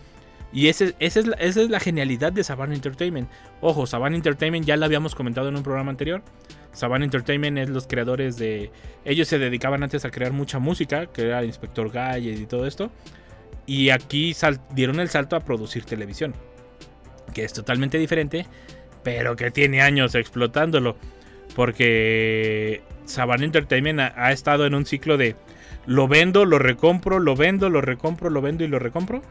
Y 0.54 0.68
ese, 0.68 0.96
ese 1.00 1.22
es 1.22 1.28
la, 1.28 1.36
esa 1.38 1.62
es 1.62 1.70
la 1.70 1.80
genialidad 1.80 2.32
de 2.34 2.44
Saban 2.44 2.74
Entertainment. 2.74 3.30
Ojo, 3.62 3.88
Saban 3.88 4.14
Entertainment 4.14 4.66
ya 4.66 4.78
lo 4.78 4.86
habíamos 4.86 5.16
comentado 5.16 5.50
en 5.50 5.56
un 5.56 5.64
programa 5.64 5.92
anterior. 5.92 6.24
Saban 6.74 7.04
Entertainment 7.04 7.58
es 7.58 7.70
los 7.70 7.88
creadores 7.88 8.38
de... 8.38 8.72
Ellos 9.04 9.28
se 9.28 9.40
dedicaban 9.40 9.84
antes 9.84 10.06
a 10.06 10.12
crear 10.12 10.32
mucha 10.32 10.60
música, 10.60 11.08
que 11.08 11.24
era 11.24 11.44
Inspector 11.44 11.92
Gadget 11.92 12.40
y 12.40 12.46
todo 12.46 12.66
esto. 12.66 12.92
Y 13.66 13.90
aquí 13.90 14.36
dieron 14.74 15.00
el 15.00 15.10
salto 15.10 15.36
a 15.36 15.42
producir 15.42 15.84
televisión. 15.84 16.34
Que 17.34 17.44
es 17.44 17.54
totalmente 17.54 17.98
diferente, 17.98 18.46
pero 19.04 19.36
que 19.36 19.52
tiene 19.52 19.82
años 19.82 20.16
explotándolo. 20.16 20.96
Porque 21.56 22.82
Saban 23.06 23.44
Entertainment 23.44 24.00
ha 24.00 24.32
estado 24.32 24.66
en 24.66 24.74
un 24.74 24.86
ciclo 24.86 25.18
de 25.18 25.36
lo 25.86 26.08
vendo, 26.08 26.46
lo 26.46 26.60
recompro, 26.60 27.20
lo 27.20 27.36
vendo, 27.36 27.70
lo 27.70 27.82
recompro, 27.82 28.30
lo 28.30 28.42
vendo 28.42 28.64
y 28.64 28.68
lo 28.68 28.80
recompro. 28.80 29.22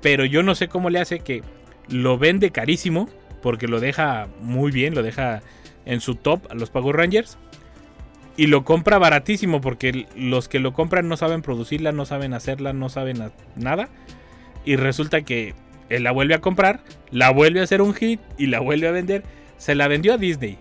Pero 0.00 0.24
yo 0.24 0.42
no 0.42 0.54
sé 0.54 0.68
cómo 0.68 0.88
le 0.88 1.00
hace 1.00 1.20
que 1.20 1.42
lo 1.88 2.16
vende 2.16 2.50
carísimo, 2.50 3.08
porque 3.42 3.68
lo 3.68 3.80
deja 3.80 4.28
muy 4.40 4.70
bien, 4.70 4.94
lo 4.94 5.02
deja 5.02 5.42
en 5.90 6.00
su 6.00 6.14
top 6.14 6.50
a 6.50 6.54
los 6.54 6.70
Power 6.70 6.96
Rangers. 6.96 7.36
Y 8.36 8.46
lo 8.46 8.64
compra 8.64 8.98
baratísimo, 8.98 9.60
porque 9.60 10.06
los 10.16 10.48
que 10.48 10.60
lo 10.60 10.72
compran 10.72 11.08
no 11.08 11.16
saben 11.16 11.42
producirla, 11.42 11.92
no 11.92 12.06
saben 12.06 12.32
hacerla, 12.32 12.72
no 12.72 12.88
saben 12.88 13.30
nada. 13.56 13.88
Y 14.64 14.76
resulta 14.76 15.22
que 15.22 15.54
él 15.90 16.04
la 16.04 16.12
vuelve 16.12 16.34
a 16.34 16.40
comprar, 16.40 16.80
la 17.10 17.30
vuelve 17.30 17.60
a 17.60 17.64
hacer 17.64 17.82
un 17.82 17.92
hit 17.92 18.20
y 18.38 18.46
la 18.46 18.60
vuelve 18.60 18.88
a 18.88 18.92
vender. 18.92 19.24
Se 19.58 19.74
la 19.74 19.88
vendió 19.88 20.14
a 20.14 20.16
Disney. 20.16 20.58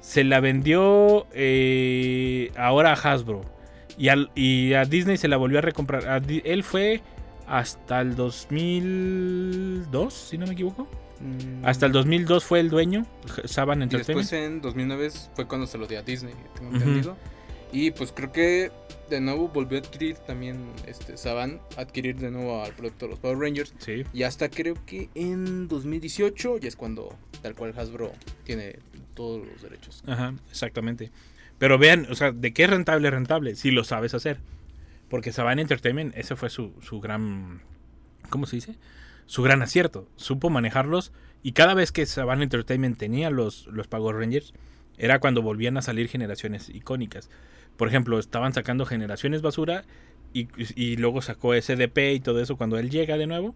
Se 0.00 0.22
la 0.24 0.40
vendió 0.40 1.26
eh, 1.34 2.50
ahora 2.56 2.92
a 2.92 2.94
Hasbro. 2.94 3.42
Y, 3.98 4.08
al- 4.08 4.30
y 4.34 4.72
a 4.74 4.84
Disney 4.84 5.16
se 5.18 5.28
la 5.28 5.36
volvió 5.36 5.58
a 5.58 5.62
recomprar. 5.62 6.22
Él 6.44 6.62
fue 6.62 7.02
hasta 7.46 8.00
el 8.00 8.14
2002, 8.16 10.14
si 10.14 10.38
no 10.38 10.46
me 10.46 10.52
equivoco. 10.52 10.88
Mm, 11.20 11.64
Hasta 11.64 11.86
el 11.86 11.92
2002 11.92 12.44
fue 12.44 12.60
el 12.60 12.70
dueño, 12.70 13.06
Saban 13.44 13.80
Y 13.80 13.84
Entertainment. 13.84 14.28
después 14.28 14.32
en 14.32 14.60
2009 14.60 15.10
fue 15.34 15.46
cuando 15.46 15.66
se 15.66 15.78
lo 15.78 15.86
dio 15.86 15.98
a 15.98 16.02
Disney, 16.02 16.34
tengo. 16.58 17.16
Y 17.72 17.90
pues 17.90 18.12
creo 18.12 18.32
que 18.32 18.70
de 19.10 19.20
nuevo 19.20 19.48
volvió 19.48 19.78
a 19.78 19.80
adquirir 19.82 20.16
también 20.18 20.64
este 20.86 21.16
Saban, 21.16 21.60
adquirir 21.76 22.16
de 22.16 22.30
nuevo 22.30 22.62
al 22.62 22.72
producto 22.72 23.06
de 23.06 23.10
los 23.10 23.18
Power 23.18 23.38
Rangers. 23.38 23.74
Sí. 23.78 24.04
Y 24.12 24.22
hasta 24.22 24.48
creo 24.48 24.74
que 24.86 25.10
en 25.14 25.68
2018 25.68 26.58
ya 26.58 26.68
es 26.68 26.76
cuando 26.76 27.16
tal 27.42 27.54
cual 27.54 27.74
Hasbro 27.76 28.12
tiene 28.44 28.78
todos 29.14 29.46
los 29.46 29.62
derechos. 29.62 30.02
Ajá, 30.06 30.34
exactamente. 30.50 31.10
Pero 31.58 31.78
vean, 31.78 32.06
o 32.10 32.14
sea, 32.14 32.32
¿de 32.32 32.52
qué 32.52 32.64
es 32.64 32.70
rentable? 32.70 33.10
Rentable, 33.10 33.56
si 33.56 33.70
lo 33.70 33.82
sabes 33.84 34.14
hacer. 34.14 34.38
Porque 35.08 35.32
Saban 35.32 35.58
Entertainment, 35.58 36.16
ese 36.16 36.36
fue 36.36 36.50
su, 36.50 36.72
su 36.82 37.00
gran. 37.00 37.62
¿Cómo 38.28 38.46
se 38.46 38.56
dice? 38.56 38.74
Su 39.26 39.42
gran 39.42 39.62
acierto. 39.62 40.08
Supo 40.16 40.50
manejarlos. 40.50 41.12
Y 41.42 41.52
cada 41.52 41.74
vez 41.74 41.92
que 41.92 42.06
Saban 42.06 42.42
Entertainment 42.42 42.98
tenía 42.98 43.30
los, 43.30 43.66
los 43.68 43.86
Power 43.88 44.16
Rangers, 44.16 44.52
era 44.98 45.18
cuando 45.20 45.42
volvían 45.42 45.76
a 45.76 45.82
salir 45.82 46.08
generaciones 46.08 46.68
icónicas. 46.68 47.30
Por 47.76 47.88
ejemplo, 47.88 48.18
estaban 48.18 48.52
sacando 48.52 48.86
generaciones 48.86 49.42
basura. 49.42 49.84
Y, 50.32 50.48
y 50.74 50.96
luego 50.96 51.22
sacó 51.22 51.54
SDP 51.54 52.14
y 52.14 52.20
todo 52.20 52.40
eso 52.40 52.56
cuando 52.56 52.78
él 52.78 52.90
llega 52.90 53.16
de 53.16 53.26
nuevo. 53.26 53.54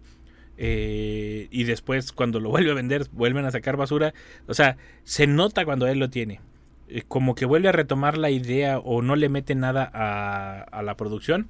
eh, 0.57 1.47
y 1.51 1.63
después, 1.63 2.11
cuando 2.11 2.39
lo 2.39 2.49
vuelve 2.49 2.71
a 2.71 2.75
vender, 2.75 3.05
vuelven 3.11 3.45
a 3.45 3.51
sacar 3.51 3.77
basura. 3.77 4.13
O 4.47 4.53
sea, 4.53 4.77
se 5.03 5.27
nota 5.27 5.65
cuando 5.65 5.87
él 5.87 5.99
lo 5.99 6.09
tiene 6.09 6.41
eh, 6.87 7.03
como 7.07 7.35
que 7.35 7.45
vuelve 7.45 7.69
a 7.69 7.71
retomar 7.71 8.17
la 8.17 8.29
idea 8.31 8.79
o 8.79 9.01
no 9.01 9.15
le 9.15 9.29
mete 9.29 9.55
nada 9.55 9.89
a, 9.93 10.61
a 10.61 10.83
la 10.83 10.97
producción 10.97 11.47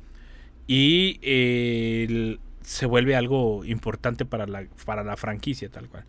y 0.68 1.20
eh, 1.22 2.06
el- 2.10 2.40
se 2.63 2.86
vuelve 2.86 3.15
algo 3.15 3.63
importante 3.65 4.26
para 4.26 4.45
la, 4.47 4.65
para 4.86 5.04
la 5.04 5.17
franquicia 5.17 5.69
tal 5.69 5.89
cual. 5.89 6.06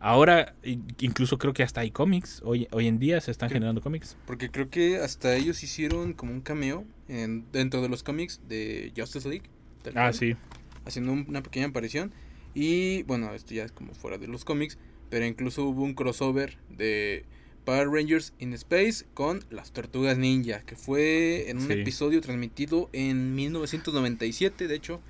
Ahora 0.00 0.54
incluso 0.98 1.38
creo 1.38 1.54
que 1.54 1.62
hasta 1.62 1.80
hay 1.80 1.90
cómics, 1.90 2.42
hoy, 2.44 2.68
hoy 2.72 2.88
en 2.88 2.98
día 2.98 3.20
se 3.22 3.30
están 3.30 3.48
generando 3.48 3.80
cómics. 3.80 4.16
Porque 4.26 4.50
creo 4.50 4.68
que 4.68 4.98
hasta 4.98 5.34
ellos 5.34 5.62
hicieron 5.62 6.12
como 6.12 6.32
un 6.32 6.42
cameo 6.42 6.84
en, 7.08 7.46
dentro 7.52 7.80
de 7.80 7.88
los 7.88 8.02
cómics 8.02 8.40
de 8.48 8.92
Justice 8.96 9.26
League. 9.28 9.44
tal 9.82 9.92
Ah, 9.96 10.00
cual, 10.02 10.14
sí. 10.14 10.36
Haciendo 10.84 11.12
un- 11.12 11.24
una 11.28 11.42
pequeña 11.42 11.66
aparición. 11.68 12.12
Y 12.54 13.02
bueno, 13.04 13.32
esto 13.32 13.54
ya 13.54 13.64
es 13.64 13.72
como 13.72 13.94
fuera 13.94 14.18
de 14.18 14.26
los 14.28 14.44
cómics. 14.44 14.76
Pero 15.08 15.24
incluso 15.26 15.64
hubo 15.64 15.82
un 15.82 15.94
crossover 15.94 16.58
de 16.68 17.24
Power 17.64 17.88
Rangers 17.88 18.34
in 18.38 18.52
Space 18.52 19.06
con 19.14 19.42
las 19.50 19.72
Tortugas 19.72 20.18
Ninja. 20.18 20.60
Que 20.66 20.76
fue 20.76 21.48
en 21.48 21.58
un 21.58 21.66
Sí. 21.68 21.72
episodio 21.72 22.20
transmitido 22.20 22.90
en 22.92 23.34
1997, 23.34 24.68
de 24.68 24.74
hecho. 24.74 25.00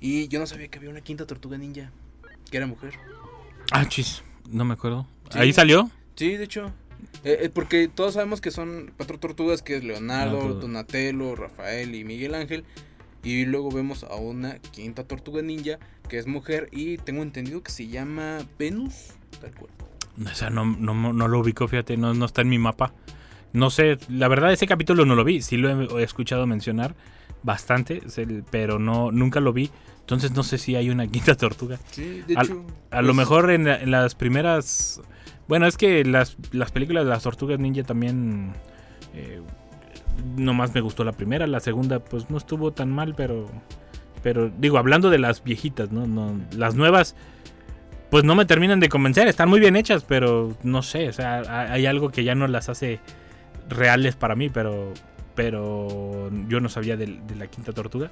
Y 0.00 0.28
yo 0.28 0.38
no 0.38 0.46
sabía 0.46 0.68
que 0.68 0.78
había 0.78 0.90
una 0.90 1.00
quinta 1.00 1.26
Tortuga 1.26 1.58
Ninja. 1.58 1.90
Que 2.50 2.56
era 2.56 2.66
mujer. 2.66 2.94
Ah, 3.72 3.86
chis, 3.88 4.22
no 4.50 4.64
me 4.64 4.74
acuerdo. 4.74 5.06
Sí. 5.30 5.38
Ahí 5.38 5.52
salió. 5.52 5.90
Sí, 6.16 6.36
de 6.36 6.44
hecho. 6.44 6.72
Eh, 7.24 7.38
eh, 7.42 7.50
porque 7.52 7.88
todos 7.88 8.14
sabemos 8.14 8.40
que 8.40 8.50
son 8.50 8.92
cuatro 8.96 9.18
tortugas, 9.18 9.62
que 9.62 9.76
es 9.76 9.84
Leonardo, 9.84 10.38
pero- 10.40 10.54
Donatello, 10.54 11.36
Rafael 11.36 11.94
y 11.94 12.04
Miguel 12.04 12.34
Ángel. 12.34 12.64
Y 13.22 13.44
luego 13.44 13.70
vemos 13.70 14.04
a 14.04 14.14
una 14.14 14.58
quinta 14.58 15.04
tortuga 15.04 15.42
ninja, 15.42 15.78
que 16.08 16.18
es 16.18 16.26
mujer, 16.26 16.68
y 16.72 16.98
tengo 16.98 17.22
entendido 17.22 17.62
que 17.62 17.72
se 17.72 17.88
llama 17.88 18.38
Venus, 18.58 19.08
tal 19.40 19.52
cual. 19.52 19.70
O 20.24 20.34
sea, 20.34 20.50
no, 20.50 20.64
no, 20.64 21.12
no 21.12 21.28
lo 21.28 21.40
ubico, 21.40 21.66
fíjate, 21.68 21.96
no, 21.96 22.14
no 22.14 22.24
está 22.26 22.42
en 22.42 22.48
mi 22.48 22.58
mapa. 22.58 22.94
No 23.52 23.70
sé, 23.70 23.98
la 24.08 24.28
verdad 24.28 24.52
ese 24.52 24.66
capítulo 24.66 25.04
no 25.04 25.14
lo 25.14 25.24
vi, 25.24 25.42
sí 25.42 25.56
lo 25.56 25.98
he 25.98 26.02
escuchado 26.02 26.46
mencionar, 26.46 26.94
bastante, 27.42 28.02
pero 28.50 28.78
no 28.78 29.10
nunca 29.12 29.40
lo 29.40 29.52
vi. 29.52 29.70
Entonces 30.00 30.32
no 30.32 30.42
sé 30.42 30.58
si 30.58 30.74
hay 30.76 30.90
una 30.90 31.06
quinta 31.10 31.34
tortuga. 31.34 31.78
Sí, 31.90 32.22
de 32.26 32.34
hecho. 32.34 32.64
A 32.90 33.02
lo 33.02 33.08
pues, 33.08 33.16
mejor 33.16 33.50
en, 33.50 33.68
en 33.68 33.90
las 33.90 34.14
primeras... 34.14 35.00
Bueno, 35.48 35.66
es 35.66 35.76
que 35.76 36.04
las, 36.04 36.36
las 36.52 36.70
películas 36.72 37.04
de 37.04 37.10
las 37.10 37.22
tortugas 37.22 37.58
ninja 37.58 37.82
también... 37.82 38.52
eh, 39.14 39.40
nomás 40.36 40.74
me 40.74 40.80
gustó 40.80 41.04
la 41.04 41.12
primera, 41.12 41.46
la 41.46 41.60
segunda 41.60 42.00
pues 42.00 42.28
no 42.30 42.38
estuvo 42.38 42.72
tan 42.72 42.90
mal, 42.90 43.14
pero... 43.14 43.46
Pero 44.22 44.50
digo, 44.58 44.78
hablando 44.78 45.10
de 45.10 45.18
las 45.18 45.44
viejitas, 45.44 45.92
¿no? 45.92 46.06
no 46.06 46.34
las 46.56 46.74
nuevas 46.74 47.14
pues 48.10 48.24
no 48.24 48.34
me 48.34 48.46
terminan 48.46 48.80
de 48.80 48.88
convencer, 48.88 49.28
están 49.28 49.50
muy 49.50 49.60
bien 49.60 49.76
hechas, 49.76 50.02
pero 50.02 50.56
no 50.62 50.82
sé, 50.82 51.10
o 51.10 51.12
sea, 51.12 51.40
ha- 51.40 51.72
hay 51.72 51.84
algo 51.84 52.08
que 52.08 52.24
ya 52.24 52.34
no 52.34 52.46
las 52.48 52.70
hace 52.70 53.00
reales 53.68 54.16
para 54.16 54.34
mí, 54.34 54.48
pero 54.48 54.94
pero 55.38 56.32
yo 56.48 56.58
no 56.58 56.68
sabía 56.68 56.96
de, 56.96 57.06
la 57.36 57.46
quinta 57.46 57.72
tortuga. 57.72 58.10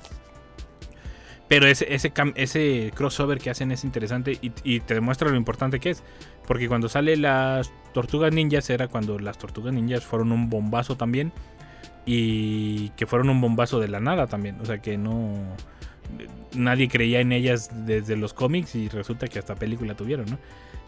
Pero 1.49 1.67
ese, 1.67 2.93
crossover 2.95 3.39
que 3.41 3.51
hacen 3.51 3.73
es 3.73 3.83
interesante 3.83 4.39
y, 4.41 4.53
y 4.63 4.79
te 4.79 4.95
demuestra 4.95 5.29
lo 5.29 5.37
importante 5.37 5.81
que 5.81 5.91
es. 5.91 6.05
Porque 6.47 6.69
cuando 6.69 6.89
sale 6.89 7.17
las 7.17 7.73
tortugas 7.93 8.33
ninjas 8.33 8.71
era 8.71 8.87
cuando 8.87 9.19
las 9.19 9.39
tortugas 9.39 9.75
ninjas 9.75 10.05
fueron 10.05 10.31
un 10.31 10.49
bombazo 10.49 10.97
también. 10.97 11.33
Y 12.05 12.91
que 12.91 13.07
fueron 13.07 13.29
un 13.29 13.41
bombazo 13.41 13.81
de 13.81 13.89
la 13.89 13.99
nada 13.99 14.29
también. 14.29 14.61
O 14.61 14.65
sea 14.65 14.79
que 14.79 14.97
no... 14.97 15.35
Nadie 16.55 16.89
creía 16.89 17.19
en 17.19 17.33
ellas 17.33 17.71
desde 17.87 18.15
los 18.15 18.35
cómics 18.35 18.77
y 18.77 18.89
resulta 18.89 19.27
que 19.27 19.41
hasta 19.41 19.57
película 19.57 19.97
tuvieron, 19.97 20.27
¿no? 20.27 20.39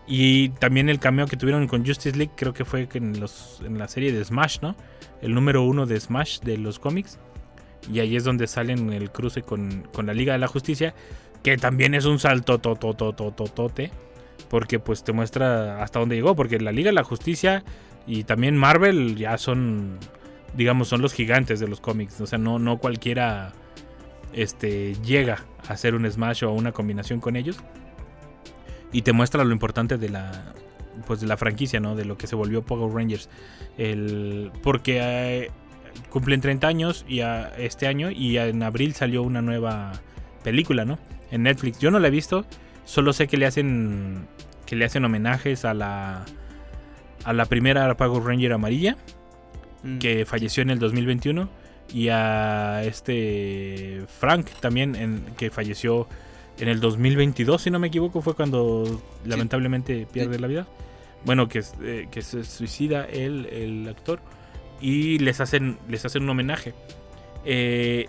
Y 0.08 0.48
también 0.50 0.88
el 0.88 0.98
cameo 0.98 1.26
que 1.26 1.36
tuvieron 1.36 1.66
con 1.66 1.84
Justice 1.84 2.16
League 2.16 2.32
creo 2.34 2.54
que 2.54 2.64
fue 2.64 2.88
en, 2.94 3.20
los, 3.20 3.60
en 3.64 3.78
la 3.78 3.88
serie 3.88 4.10
de 4.10 4.24
Smash, 4.24 4.58
¿no? 4.62 4.74
El 5.20 5.34
número 5.34 5.62
uno 5.62 5.84
de 5.84 6.00
Smash 6.00 6.40
de 6.40 6.56
los 6.56 6.78
cómics. 6.78 7.18
Y 7.92 8.00
ahí 8.00 8.16
es 8.16 8.24
donde 8.24 8.46
salen 8.46 8.92
el 8.92 9.10
cruce 9.10 9.42
con, 9.42 9.86
con 9.92 10.06
la 10.06 10.14
Liga 10.14 10.32
de 10.32 10.38
la 10.38 10.48
Justicia, 10.48 10.94
que 11.42 11.56
también 11.58 11.94
es 11.94 12.06
un 12.06 12.18
salto 12.18 12.58
porque 14.48 14.78
pues 14.78 15.04
te 15.04 15.12
muestra 15.12 15.82
hasta 15.82 16.00
dónde 16.00 16.16
llegó, 16.16 16.34
porque 16.34 16.58
la 16.58 16.72
Liga 16.72 16.88
de 16.88 16.94
la 16.94 17.04
Justicia 17.04 17.62
y 18.06 18.24
también 18.24 18.56
Marvel 18.56 19.16
ya 19.16 19.36
son, 19.36 19.98
digamos, 20.54 20.88
son 20.88 21.02
los 21.02 21.12
gigantes 21.12 21.60
de 21.60 21.68
los 21.68 21.80
cómics, 21.80 22.20
o 22.20 22.26
sea, 22.26 22.38
no, 22.38 22.58
no 22.58 22.78
cualquiera 22.78 23.52
este, 24.32 24.94
llega 25.04 25.44
a 25.68 25.72
hacer 25.72 25.94
un 25.94 26.10
Smash 26.10 26.44
o 26.44 26.52
una 26.52 26.72
combinación 26.72 27.20
con 27.20 27.36
ellos. 27.36 27.58
Y 28.92 29.02
te 29.02 29.12
muestra 29.12 29.44
lo 29.44 29.52
importante 29.52 29.98
de 29.98 30.08
la 30.08 30.54
pues 31.06 31.20
de 31.20 31.26
la 31.28 31.36
franquicia, 31.36 31.78
¿no? 31.78 31.94
De 31.94 32.04
lo 32.04 32.18
que 32.18 32.26
se 32.26 32.34
volvió 32.34 32.62
Power 32.62 32.92
Rangers. 32.92 33.28
El, 33.76 34.50
porque 34.62 34.98
eh, 35.00 35.50
cumplen 36.10 36.40
30 36.40 36.66
años 36.66 37.04
y 37.08 37.20
a- 37.20 37.54
este 37.56 37.86
año 37.86 38.10
y 38.10 38.36
en 38.38 38.62
abril 38.62 38.94
salió 38.94 39.22
una 39.22 39.40
nueva 39.40 39.92
película, 40.42 40.84
¿no? 40.84 40.98
En 41.30 41.44
Netflix. 41.44 41.78
Yo 41.78 41.90
no 41.90 41.98
la 42.00 42.08
he 42.08 42.10
visto, 42.10 42.44
solo 42.84 43.12
sé 43.12 43.28
que 43.28 43.36
le 43.36 43.46
hacen 43.46 44.26
que 44.66 44.74
le 44.76 44.84
hacen 44.84 45.04
homenajes 45.04 45.64
a 45.64 45.72
la 45.72 46.24
a 47.24 47.32
la 47.32 47.44
primera 47.46 47.96
Power 47.96 48.22
Ranger 48.24 48.52
amarilla 48.52 48.96
mm, 49.84 49.98
que 49.98 50.24
falleció 50.26 50.62
en 50.62 50.70
el 50.70 50.78
2021 50.78 51.48
y 51.92 52.08
a 52.08 52.82
este 52.84 54.04
Frank 54.18 54.46
también 54.60 54.94
en, 54.96 55.24
que 55.38 55.50
falleció 55.50 56.06
en 56.58 56.68
el 56.68 56.80
2022 56.80 57.62
si 57.62 57.70
no 57.70 57.78
me 57.78 57.88
equivoco 57.88 58.20
fue 58.22 58.34
cuando 58.34 59.00
lamentablemente 59.24 60.06
pierde 60.10 60.38
la 60.38 60.46
vida. 60.46 60.66
Bueno 61.24 61.48
que, 61.48 61.62
eh, 61.82 62.08
que 62.10 62.22
se 62.22 62.44
suicida 62.44 63.04
él 63.04 63.46
el 63.46 63.88
actor 63.88 64.20
y 64.80 65.18
les 65.18 65.40
hacen 65.40 65.78
les 65.88 66.04
hacen 66.04 66.22
un 66.22 66.30
homenaje. 66.30 66.74
Eh, 67.44 68.08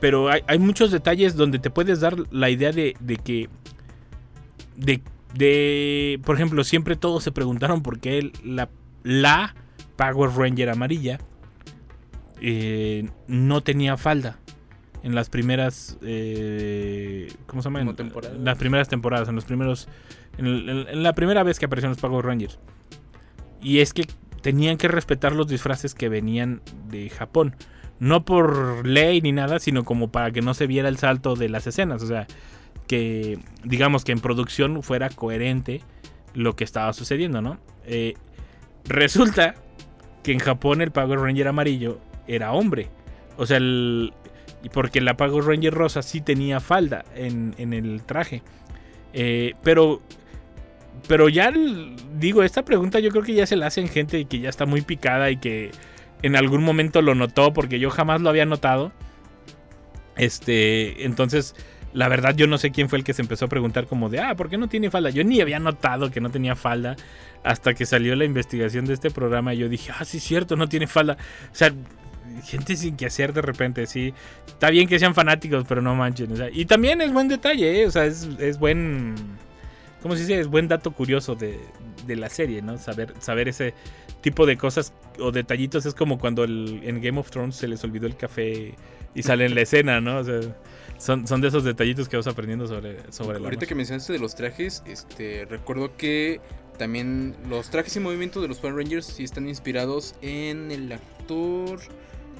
pero 0.00 0.30
hay, 0.30 0.42
hay 0.46 0.58
muchos 0.58 0.90
detalles 0.90 1.36
donde 1.36 1.58
te 1.58 1.70
puedes 1.70 2.00
dar 2.00 2.16
la 2.30 2.50
idea 2.50 2.72
de, 2.72 2.96
de 3.00 3.16
que 3.16 3.48
de, 4.76 5.00
de 5.34 6.20
por 6.24 6.36
ejemplo 6.36 6.64
siempre 6.64 6.96
todos 6.96 7.22
se 7.22 7.32
preguntaron 7.32 7.82
por 7.82 8.00
qué 8.00 8.32
la, 8.44 8.68
la 9.02 9.54
Power 9.96 10.30
Ranger 10.30 10.70
amarilla 10.70 11.18
eh, 12.40 13.08
no 13.28 13.62
tenía 13.62 13.96
falda 13.96 14.38
en 15.04 15.14
las 15.14 15.28
primeras 15.28 15.98
eh, 16.02 17.11
¿cómo 17.52 17.62
se 17.62 17.68
llama? 17.68 17.80
En- 17.80 18.44
las 18.44 18.58
primeras 18.58 18.88
temporadas 18.88 19.28
en 19.28 19.36
los 19.36 19.44
primeros 19.44 19.86
en, 20.38 20.46
el- 20.46 20.68
en- 20.68 20.88
en 20.88 21.02
la 21.04 21.12
primera 21.14 21.44
vez 21.44 21.60
que 21.60 21.66
aparecieron 21.66 21.92
los 21.92 22.00
Power 22.00 22.24
Rangers 22.26 22.58
y 23.60 23.78
es 23.78 23.92
que 23.94 24.06
tenían 24.40 24.76
que 24.76 24.88
respetar 24.88 25.32
los 25.36 25.46
disfraces 25.46 25.94
que 25.94 26.08
venían 26.08 26.62
de 26.88 27.08
Japón 27.10 27.54
no 28.00 28.24
por 28.24 28.84
ley 28.84 29.20
ni 29.20 29.30
nada 29.30 29.60
sino 29.60 29.84
como 29.84 30.10
para 30.10 30.32
que 30.32 30.40
no 30.42 30.54
se 30.54 30.66
viera 30.66 30.88
el 30.88 30.98
salto 30.98 31.36
de 31.36 31.48
las 31.48 31.68
escenas 31.68 32.02
o 32.02 32.06
sea 32.08 32.26
que 32.88 33.38
digamos 33.62 34.04
que 34.04 34.10
en 34.12 34.18
producción 34.18 34.82
fuera 34.82 35.08
coherente 35.10 35.82
lo 36.34 36.56
que 36.56 36.64
estaba 36.64 36.92
sucediendo, 36.94 37.40
¿no? 37.42 37.58
Eh, 37.84 38.14
resulta 38.86 39.54
que 40.22 40.32
en 40.32 40.38
Japón 40.38 40.80
el 40.80 40.90
Power 40.90 41.20
Ranger 41.20 41.48
amarillo 41.48 42.00
era 42.26 42.52
hombre. 42.52 42.88
O 43.36 43.46
sea, 43.46 43.58
el- 43.58 44.12
y 44.62 44.68
porque 44.68 45.00
la 45.00 45.16
Power 45.16 45.44
Ranger 45.44 45.74
rosa 45.74 46.02
sí 46.02 46.20
tenía 46.20 46.60
falda 46.60 47.04
en, 47.14 47.54
en 47.58 47.72
el 47.72 48.02
traje. 48.02 48.42
Eh, 49.12 49.54
pero, 49.62 50.00
pero 51.08 51.28
ya 51.28 51.52
digo, 52.18 52.42
esta 52.42 52.64
pregunta 52.64 52.98
yo 53.00 53.10
creo 53.10 53.22
que 53.22 53.34
ya 53.34 53.46
se 53.46 53.56
la 53.56 53.66
hacen 53.66 53.88
gente 53.88 54.24
que 54.24 54.40
ya 54.40 54.48
está 54.48 54.66
muy 54.66 54.82
picada 54.82 55.30
y 55.30 55.36
que 55.36 55.70
en 56.22 56.36
algún 56.36 56.62
momento 56.62 57.02
lo 57.02 57.14
notó 57.14 57.52
porque 57.52 57.78
yo 57.78 57.90
jamás 57.90 58.20
lo 58.20 58.30
había 58.30 58.46
notado. 58.46 58.92
Este, 60.16 61.04
entonces, 61.04 61.54
la 61.92 62.08
verdad 62.08 62.34
yo 62.36 62.46
no 62.46 62.58
sé 62.58 62.70
quién 62.70 62.88
fue 62.88 62.98
el 62.98 63.04
que 63.04 63.12
se 63.12 63.22
empezó 63.22 63.46
a 63.46 63.48
preguntar 63.48 63.86
como 63.86 64.08
de, 64.08 64.20
ah, 64.20 64.34
¿por 64.36 64.48
qué 64.48 64.58
no 64.58 64.68
tiene 64.68 64.90
falda? 64.90 65.10
Yo 65.10 65.24
ni 65.24 65.40
había 65.40 65.58
notado 65.58 66.10
que 66.10 66.20
no 66.20 66.30
tenía 66.30 66.54
falda 66.54 66.96
hasta 67.42 67.74
que 67.74 67.86
salió 67.86 68.14
la 68.14 68.24
investigación 68.24 68.84
de 68.84 68.94
este 68.94 69.10
programa 69.10 69.52
y 69.54 69.58
yo 69.58 69.68
dije, 69.68 69.92
ah, 69.98 70.04
sí 70.04 70.20
cierto, 70.20 70.56
no 70.56 70.68
tiene 70.68 70.86
falda. 70.86 71.16
O 71.50 71.54
sea, 71.54 71.72
gente 72.44 72.76
sin 72.76 72.96
que 72.96 73.06
hacer 73.06 73.32
de 73.32 73.42
repente, 73.42 73.86
sí. 73.86 74.14
Está 74.46 74.70
bien 74.70 74.88
que 74.88 74.98
sean 74.98 75.14
fanáticos, 75.14 75.64
pero 75.68 75.82
no 75.82 75.94
manchen. 75.94 76.32
o 76.32 76.36
sea, 76.36 76.48
y 76.52 76.64
también 76.64 77.00
es 77.00 77.12
buen 77.12 77.28
detalle, 77.28 77.82
¿eh? 77.82 77.86
o 77.86 77.90
sea, 77.90 78.04
es, 78.06 78.28
es 78.38 78.58
buen, 78.58 79.14
¿cómo 80.02 80.14
se 80.14 80.22
dice? 80.22 80.40
Es 80.40 80.48
buen 80.48 80.68
dato 80.68 80.92
curioso 80.92 81.34
de, 81.34 81.58
de 82.06 82.16
la 82.16 82.28
serie, 82.30 82.62
¿no? 82.62 82.78
Saber, 82.78 83.14
saber 83.20 83.48
ese 83.48 83.74
tipo 84.20 84.46
de 84.46 84.56
cosas 84.56 84.92
o 85.18 85.32
detallitos 85.32 85.84
es 85.86 85.94
como 85.94 86.18
cuando 86.18 86.44
el- 86.44 86.80
en 86.84 87.00
Game 87.00 87.18
of 87.18 87.30
Thrones 87.30 87.56
se 87.56 87.68
les 87.68 87.82
olvidó 87.84 88.06
el 88.06 88.16
café 88.16 88.74
y 89.14 89.22
sale 89.22 89.44
en 89.46 89.54
la 89.54 89.62
escena, 89.62 90.00
¿no? 90.00 90.18
O 90.18 90.24
sea, 90.24 90.40
son, 90.98 91.26
son 91.26 91.40
de 91.40 91.48
esos 91.48 91.64
detallitos 91.64 92.08
que 92.08 92.16
vas 92.16 92.28
aprendiendo 92.28 92.66
sobre, 92.68 92.98
sobre 93.12 93.40
la 93.40 93.46
Ahorita 93.46 93.66
que 93.66 93.74
mencionaste 93.74 94.12
de 94.12 94.20
los 94.20 94.36
trajes, 94.36 94.82
este, 94.86 95.44
recuerdo 95.50 95.96
que 95.96 96.40
también 96.78 97.34
los 97.50 97.68
trajes 97.70 97.96
y 97.96 98.00
movimientos 98.00 98.40
de 98.40 98.48
los 98.48 98.58
Power 98.58 98.76
Rangers 98.76 99.06
sí 99.06 99.24
están 99.24 99.48
inspirados 99.48 100.14
en 100.22 100.70
el 100.70 100.90
actor 100.92 101.80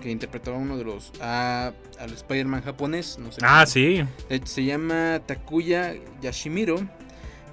que 0.02 0.10
interpretaba 0.10 0.58
uno 0.58 0.76
de 0.76 0.84
los 0.84 1.12
a, 1.20 1.72
al 1.98 2.12
Spider-Man 2.12 2.62
japonés, 2.62 3.18
no 3.18 3.32
sé. 3.32 3.40
Ah, 3.42 3.64
sí. 3.66 4.02
Eh, 4.28 4.40
Se 4.44 4.64
llama 4.64 5.20
Takuya 5.24 5.94
Yashimiro. 6.20 6.76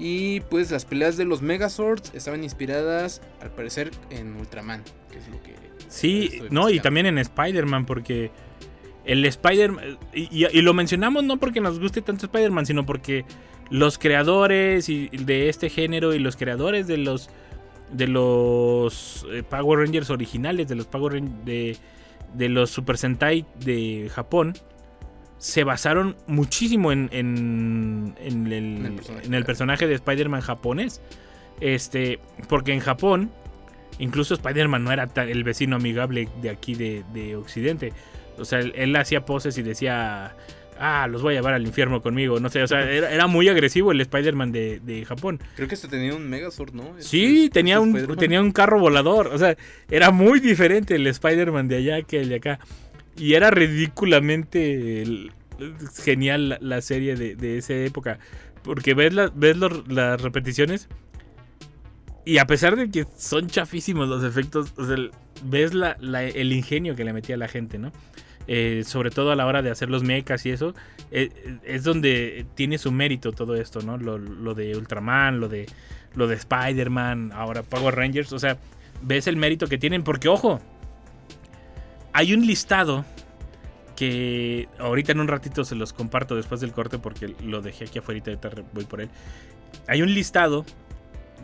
Y 0.01 0.39
pues 0.41 0.71
las 0.71 0.85
peleas 0.85 1.17
de 1.17 1.25
los 1.25 1.41
Megazords 1.41 2.13
estaban 2.15 2.43
inspiradas, 2.43 3.21
al 3.41 3.51
parecer, 3.51 3.91
en 4.09 4.33
Ultraman, 4.37 4.81
que 5.11 5.17
es 5.19 5.27
lo 5.27 5.41
que. 5.43 5.53
Sí, 5.89 6.41
no, 6.51 6.69
y 6.69 6.79
también 6.79 7.05
en 7.05 7.17
Spider-Man, 7.17 7.85
porque 7.85 8.31
el 9.03 9.25
Spider-Man, 9.25 9.97
y, 10.13 10.45
y- 10.45 10.47
y 10.51 10.61
lo 10.61 10.73
mencionamos 10.73 11.23
no 11.25 11.35
porque 11.37 11.59
nos 11.61 11.79
guste 11.79 12.01
tanto 12.01 12.27
Spider-Man, 12.27 12.65
sino 12.65 12.85
porque 12.85 13.25
los 13.69 13.97
creadores 13.97 14.87
y- 14.87 15.09
de 15.09 15.49
este 15.49 15.69
género 15.69 16.13
y 16.13 16.19
los 16.19 16.35
creadores 16.37 16.87
de 16.87 16.97
los 16.97 17.29
de 17.91 18.07
los 18.07 19.25
eh, 19.31 19.41
Power 19.43 19.79
Rangers 19.79 20.09
originales, 20.11 20.67
de 20.69 20.75
los 20.75 20.85
Power 20.85 21.13
Ran- 21.13 21.43
de, 21.43 21.75
de 22.33 22.49
los 22.49 22.69
Super 22.69 22.97
Sentai 22.97 23.45
de 23.63 24.09
Japón, 24.13 24.53
se 25.37 25.63
basaron 25.63 26.17
muchísimo 26.27 26.91
en, 26.91 27.09
en, 27.13 28.13
en 28.19 28.47
el, 28.47 28.53
En 28.53 28.85
el 28.85 28.95
personaje. 28.95 29.27
en 29.27 29.33
el 29.33 29.45
personaje 29.45 29.87
de 29.87 29.95
Spider-Man 29.95 30.41
japonés. 30.41 31.01
Este, 31.61 32.19
porque 32.47 32.73
en 32.73 32.79
Japón, 32.79 33.31
incluso 33.99 34.33
Spider-Man 34.33 34.83
no 34.83 34.91
era 34.91 35.07
tan- 35.07 35.29
el 35.29 35.43
vecino 35.43 35.75
amigable 35.77 36.29
de 36.41 36.49
aquí 36.49 36.73
de, 36.75 37.03
de 37.13 37.35
Occidente. 37.35 37.93
O 38.37 38.45
sea, 38.45 38.59
él, 38.59 38.73
él 38.75 38.95
hacía 38.95 39.25
poses 39.25 39.57
y 39.57 39.61
decía, 39.61 40.35
ah, 40.79 41.07
los 41.07 41.21
voy 41.21 41.33
a 41.33 41.37
llevar 41.37 41.53
al 41.53 41.65
infierno 41.65 42.01
conmigo. 42.01 42.39
No 42.39 42.49
sé, 42.49 42.63
o 42.63 42.67
sea, 42.67 42.89
era, 42.89 43.11
era 43.11 43.27
muy 43.27 43.47
agresivo 43.49 43.91
el 43.91 44.01
Spider-Man 44.01 44.51
de, 44.51 44.79
de 44.79 45.05
Japón. 45.05 45.39
Creo 45.55 45.67
que 45.67 45.75
hasta 45.75 45.87
tenía 45.87 46.15
un 46.15 46.29
Megazord, 46.29 46.73
¿no? 46.73 46.89
Este- 46.97 47.03
Sí, 47.03 47.43
este 47.45 47.49
tenía 47.59 47.79
un, 47.79 47.93
tenía 48.17 48.41
un 48.41 48.51
carro 48.51 48.79
volador. 48.79 49.27
O 49.27 49.37
sea, 49.37 49.55
era 49.91 50.11
muy 50.11 50.39
diferente 50.39 50.95
el 50.95 51.05
Spider-Man 51.07 51.67
de 51.67 51.75
allá 51.77 52.01
que 52.03 52.21
el 52.21 52.29
de 52.29 52.35
acá. 52.35 52.59
Y 53.17 53.33
era 53.33 53.51
ridículamente 53.51 55.01
el- 55.01 55.31
genial 56.03 56.49
la, 56.49 56.57
la 56.61 56.81
serie 56.81 57.15
de, 57.15 57.35
de 57.35 57.57
esa 57.57 57.73
época. 57.73 58.17
Porque 58.63 58.93
ves, 58.93 59.13
la- 59.13 59.31
ves 59.35 59.57
los- 59.57 59.87
las 59.87 60.21
repeticiones. 60.21 60.87
Y 62.25 62.37
a 62.37 62.45
pesar 62.45 62.75
de 62.75 62.89
que 62.91 63.05
son 63.17 63.47
chafísimos 63.47 64.07
los 64.07 64.23
efectos, 64.23 64.73
o 64.77 64.85
sea, 64.85 64.95
el- 64.95 65.11
ves 65.43 65.73
la- 65.73 65.97
el 66.23 66.53
ingenio 66.53 66.95
que 66.95 67.03
le 67.03 67.13
metía 67.13 67.37
la 67.37 67.47
gente, 67.47 67.77
¿no? 67.79 67.91
Eh, 68.51 68.83
sobre 68.83 69.11
todo 69.11 69.31
a 69.31 69.35
la 69.35 69.45
hora 69.45 69.61
de 69.61 69.69
hacer 69.69 69.91
los 69.91 70.01
mechas 70.01 70.43
y 70.47 70.49
eso, 70.49 70.73
eh, 71.11 71.59
es 71.63 71.83
donde 71.83 72.47
tiene 72.55 72.79
su 72.79 72.91
mérito 72.91 73.31
todo 73.31 73.53
esto, 73.53 73.83
¿no? 73.83 73.99
Lo, 73.99 74.55
de 74.55 74.75
Ultraman, 74.75 75.39
lo 75.39 75.47
de, 75.47 75.67
lo 76.15 76.25
de 76.25 76.33
Spider-Man, 76.33 77.31
ahora 77.31 77.61
Power 77.61 77.95
Rangers, 77.95 78.33
o 78.33 78.39
sea, 78.39 78.57
ves 79.03 79.27
el 79.27 79.37
mérito 79.37 79.67
que 79.67 79.77
tienen, 79.77 80.03
porque 80.03 80.29
ojo, 80.29 80.59
hay 82.11 82.33
un 82.33 82.47
listado 82.47 83.05
que 83.95 84.67
ahorita 84.79 85.11
en 85.11 85.19
un 85.19 85.27
ratito 85.27 85.63
se 85.63 85.75
los 85.75 85.93
comparto 85.93 86.35
después 86.35 86.59
del 86.59 86.71
corte 86.71 86.97
porque 86.97 87.35
lo 87.43 87.61
dejé 87.61 87.85
aquí 87.85 87.99
afuera, 87.99 88.19
ahorita 88.25 88.49
voy 88.73 88.85
por 88.85 89.01
él. 89.01 89.09
Hay 89.87 90.01
un 90.01 90.11
listado 90.11 90.65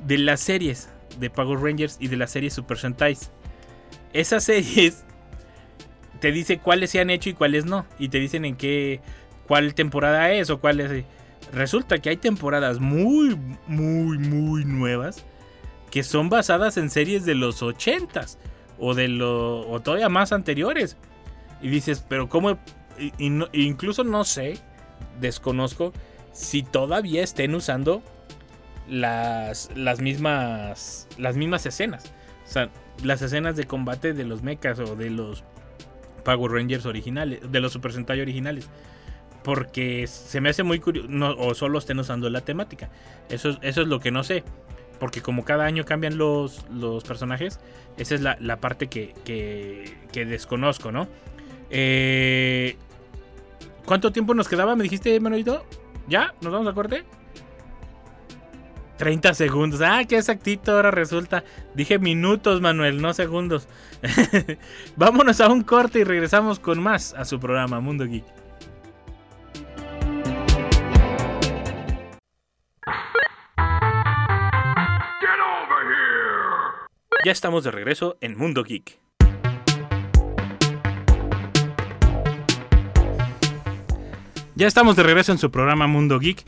de 0.07 0.17
las 0.17 0.39
series 0.39 0.89
de 1.19 1.29
Power 1.29 1.59
Rangers 1.59 1.97
y 1.99 2.07
de 2.07 2.17
las 2.17 2.31
series 2.31 2.53
Super 2.55 2.79
Sentais. 2.79 3.29
Esas 4.11 4.45
series 4.45 5.04
te 6.19 6.32
dice 6.32 6.60
cuáles 6.60 6.91
se 6.91 6.99
han 6.99 7.10
hecho 7.10 7.30
y 7.30 7.34
cuáles 7.34 7.65
no. 7.65 7.86
Y 7.99 8.10
te 8.10 8.19
dicen 8.19 8.45
en 8.45 8.56
qué, 8.56 9.01
cuál 9.47 9.73
temporada 9.75 10.32
es 10.32 10.49
o 10.49 10.60
cuál 10.60 10.80
es. 10.80 11.04
Resulta 11.54 11.99
que 11.99 12.10
hay 12.10 12.17
temporadas 12.17 12.80
muy, 12.80 13.38
muy, 13.67 14.17
muy 14.17 14.65
nuevas 14.65 15.23
que 15.91 16.04
son 16.04 16.30
basadas 16.30 16.78
en 16.78 16.89
series 16.89 17.25
de 17.25 17.36
los 17.36 17.62
80s 17.62 18.38
o 18.80 18.93
de 18.95 19.08
lo 19.08 19.62
o 19.69 19.80
todavía 19.82 20.10
más 20.10 20.32
anteriores. 20.34 20.97
Y 21.62 21.69
dices, 21.69 22.04
pero 22.08 22.28
cómo 22.28 22.58
y- 23.17 23.30
no- 23.30 23.47
incluso 23.54 24.04
no 24.04 24.23
sé, 24.25 24.58
desconozco 25.21 25.93
si 26.34 26.63
todavía 26.63 27.23
estén 27.23 27.56
usando 27.56 28.01
las 28.88 29.69
las 29.75 30.01
mismas 30.01 31.08
las 31.17 31.36
mismas 31.38 31.65
escenas. 31.65 32.12
O 32.45 32.51
sea, 32.51 32.69
las 33.04 33.21
escenas 33.21 33.56
de 33.56 33.65
combate 33.65 34.13
de 34.13 34.25
los 34.25 34.43
mechas 34.43 34.80
o 34.80 34.95
de 34.95 35.10
los 35.10 35.43
Power 36.25 36.51
Rangers 36.51 36.85
originales, 36.85 37.39
de 37.49 37.59
los 37.61 37.71
Super 37.71 37.93
Sentai 37.93 38.19
originales. 38.19 38.69
Porque 39.43 40.07
se 40.07 40.41
me 40.41 40.49
hace 40.49 40.63
muy 40.63 40.79
curioso, 40.79 41.07
o 41.38 41.53
solo 41.53 41.77
estén 41.79 41.99
usando 41.99 42.29
la 42.29 42.41
temática. 42.41 42.89
Eso, 43.29 43.49
es- 43.51 43.59
eso 43.61 43.81
es 43.83 43.88
lo 43.88 44.01
que 44.01 44.11
no 44.11 44.23
sé. 44.23 44.43
Porque 44.99 45.21
como 45.21 45.45
cada 45.45 45.65
año 45.65 45.85
cambian 45.85 46.17
los, 46.17 46.65
los 46.71 47.03
personajes, 47.03 47.59
esa 47.97 48.15
es 48.15 48.21
la, 48.21 48.38
la 48.41 48.57
parte 48.57 48.88
que, 48.88 49.13
que, 49.23 49.93
que 50.11 50.25
desconozco, 50.25 50.91
¿no? 50.91 51.07
Eh, 51.69 52.75
¿Cuánto 53.85 54.11
tiempo 54.11 54.33
nos 54.33 54.47
quedaba? 54.47 54.75
¿Me 54.75 54.83
dijiste, 54.83 55.19
Manuelito? 55.19 55.65
¿Ya? 56.07 56.33
¿Nos 56.41 56.51
vamos 56.51 56.67
a 56.67 56.73
corte? 56.73 57.03
30 58.97 59.34
segundos. 59.34 59.81
Ah, 59.81 60.03
qué 60.08 60.17
exactito 60.17 60.71
ahora 60.71 60.91
resulta. 60.91 61.43
Dije 61.73 61.99
minutos, 61.99 62.62
Manuel, 62.62 63.01
no 63.01 63.13
segundos. 63.13 63.67
Vámonos 64.95 65.41
a 65.41 65.49
un 65.49 65.63
corte 65.63 65.99
y 65.99 66.03
regresamos 66.03 66.60
con 66.60 66.81
más 66.81 67.13
a 67.13 67.25
su 67.25 67.39
programa 67.39 67.79
Mundo 67.79 68.05
Geek. 68.05 68.25
Get 75.19 75.39
over 75.41 75.86
here! 75.88 77.25
Ya 77.25 77.31
estamos 77.31 77.63
de 77.63 77.71
regreso 77.71 78.17
en 78.21 78.38
Mundo 78.38 78.63
Geek. 78.63 78.99
Ya 84.58 84.67
estamos 84.67 84.95
de 84.95 85.03
regreso 85.03 85.34
en 85.34 85.38
su 85.38 85.51
programa 85.51 85.86
Mundo 85.86 86.17
Geek. 86.17 86.45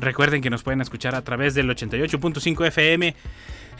Recuerden 0.00 0.42
que 0.42 0.50
nos 0.50 0.62
pueden 0.62 0.80
escuchar 0.80 1.14
a 1.14 1.22
través 1.22 1.54
del 1.54 1.68
88.5 1.68 2.66
FM 2.66 3.14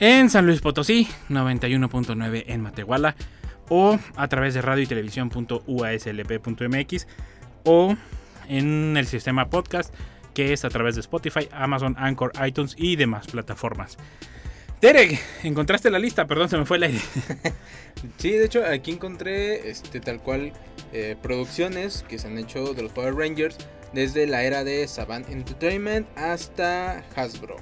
en 0.00 0.30
San 0.30 0.46
Luis 0.46 0.60
Potosí, 0.60 1.08
91.9 1.28 2.44
en 2.46 2.60
Matehuala 2.60 3.16
o 3.68 3.98
a 4.16 4.28
través 4.28 4.54
de 4.54 4.62
radio 4.62 4.82
y 4.82 4.86
televisión.uaslp.mx 4.86 7.06
o 7.64 7.96
en 8.48 8.96
el 8.96 9.06
sistema 9.06 9.50
podcast 9.50 9.94
que 10.34 10.52
es 10.52 10.64
a 10.64 10.70
través 10.70 10.94
de 10.94 11.00
Spotify, 11.00 11.48
Amazon, 11.52 11.96
Anchor, 11.98 12.30
iTunes 12.46 12.76
y 12.78 12.94
demás 12.96 13.26
plataformas. 13.26 13.98
Derek, 14.80 15.20
encontraste 15.42 15.90
la 15.90 15.98
lista, 15.98 16.28
perdón, 16.28 16.48
se 16.48 16.56
me 16.56 16.64
fue 16.64 16.76
el 16.76 16.84
aire. 16.84 17.00
Sí, 18.16 18.30
de 18.30 18.44
hecho 18.44 18.64
aquí 18.64 18.92
encontré 18.92 19.68
este 19.68 19.98
tal 19.98 20.20
cual 20.20 20.52
eh, 20.92 21.16
producciones 21.20 22.04
que 22.08 22.16
se 22.16 22.28
han 22.28 22.38
hecho 22.38 22.72
de 22.72 22.84
los 22.84 22.92
Power 22.92 23.16
Rangers 23.16 23.58
desde 23.92 24.26
la 24.26 24.42
era 24.42 24.64
de 24.64 24.86
Saban 24.86 25.24
Entertainment 25.28 26.06
hasta 26.16 27.04
Hasbro. 27.16 27.56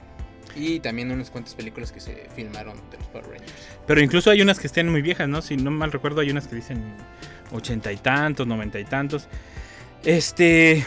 Y 0.55 0.81
también 0.81 1.11
unas 1.11 1.31
cuantas 1.31 1.55
películas 1.55 1.93
que 1.93 2.01
se 2.01 2.29
filmaron 2.35 2.81
de 2.91 2.97
los 2.97 3.07
Power 3.09 3.27
Rangers. 3.27 3.53
Pero 3.87 4.01
incluso 4.01 4.31
hay 4.31 4.41
unas 4.41 4.59
que 4.59 4.67
estén 4.67 4.89
muy 4.89 5.03
viejas, 5.03 5.29
¿no? 5.29 5.43
Si 5.43 5.55
no 5.55 5.71
mal 5.71 5.93
recuerdo, 5.93 6.23
hay 6.23 6.31
unas 6.31 6.49
que 6.49 6.57
dicen 6.57 6.83
ochenta 7.53 7.93
y 7.93 7.99
tantos, 7.99 8.47
noventa 8.47 8.81
y 8.81 8.85
tantos. 8.87 9.29
Este. 10.03 10.87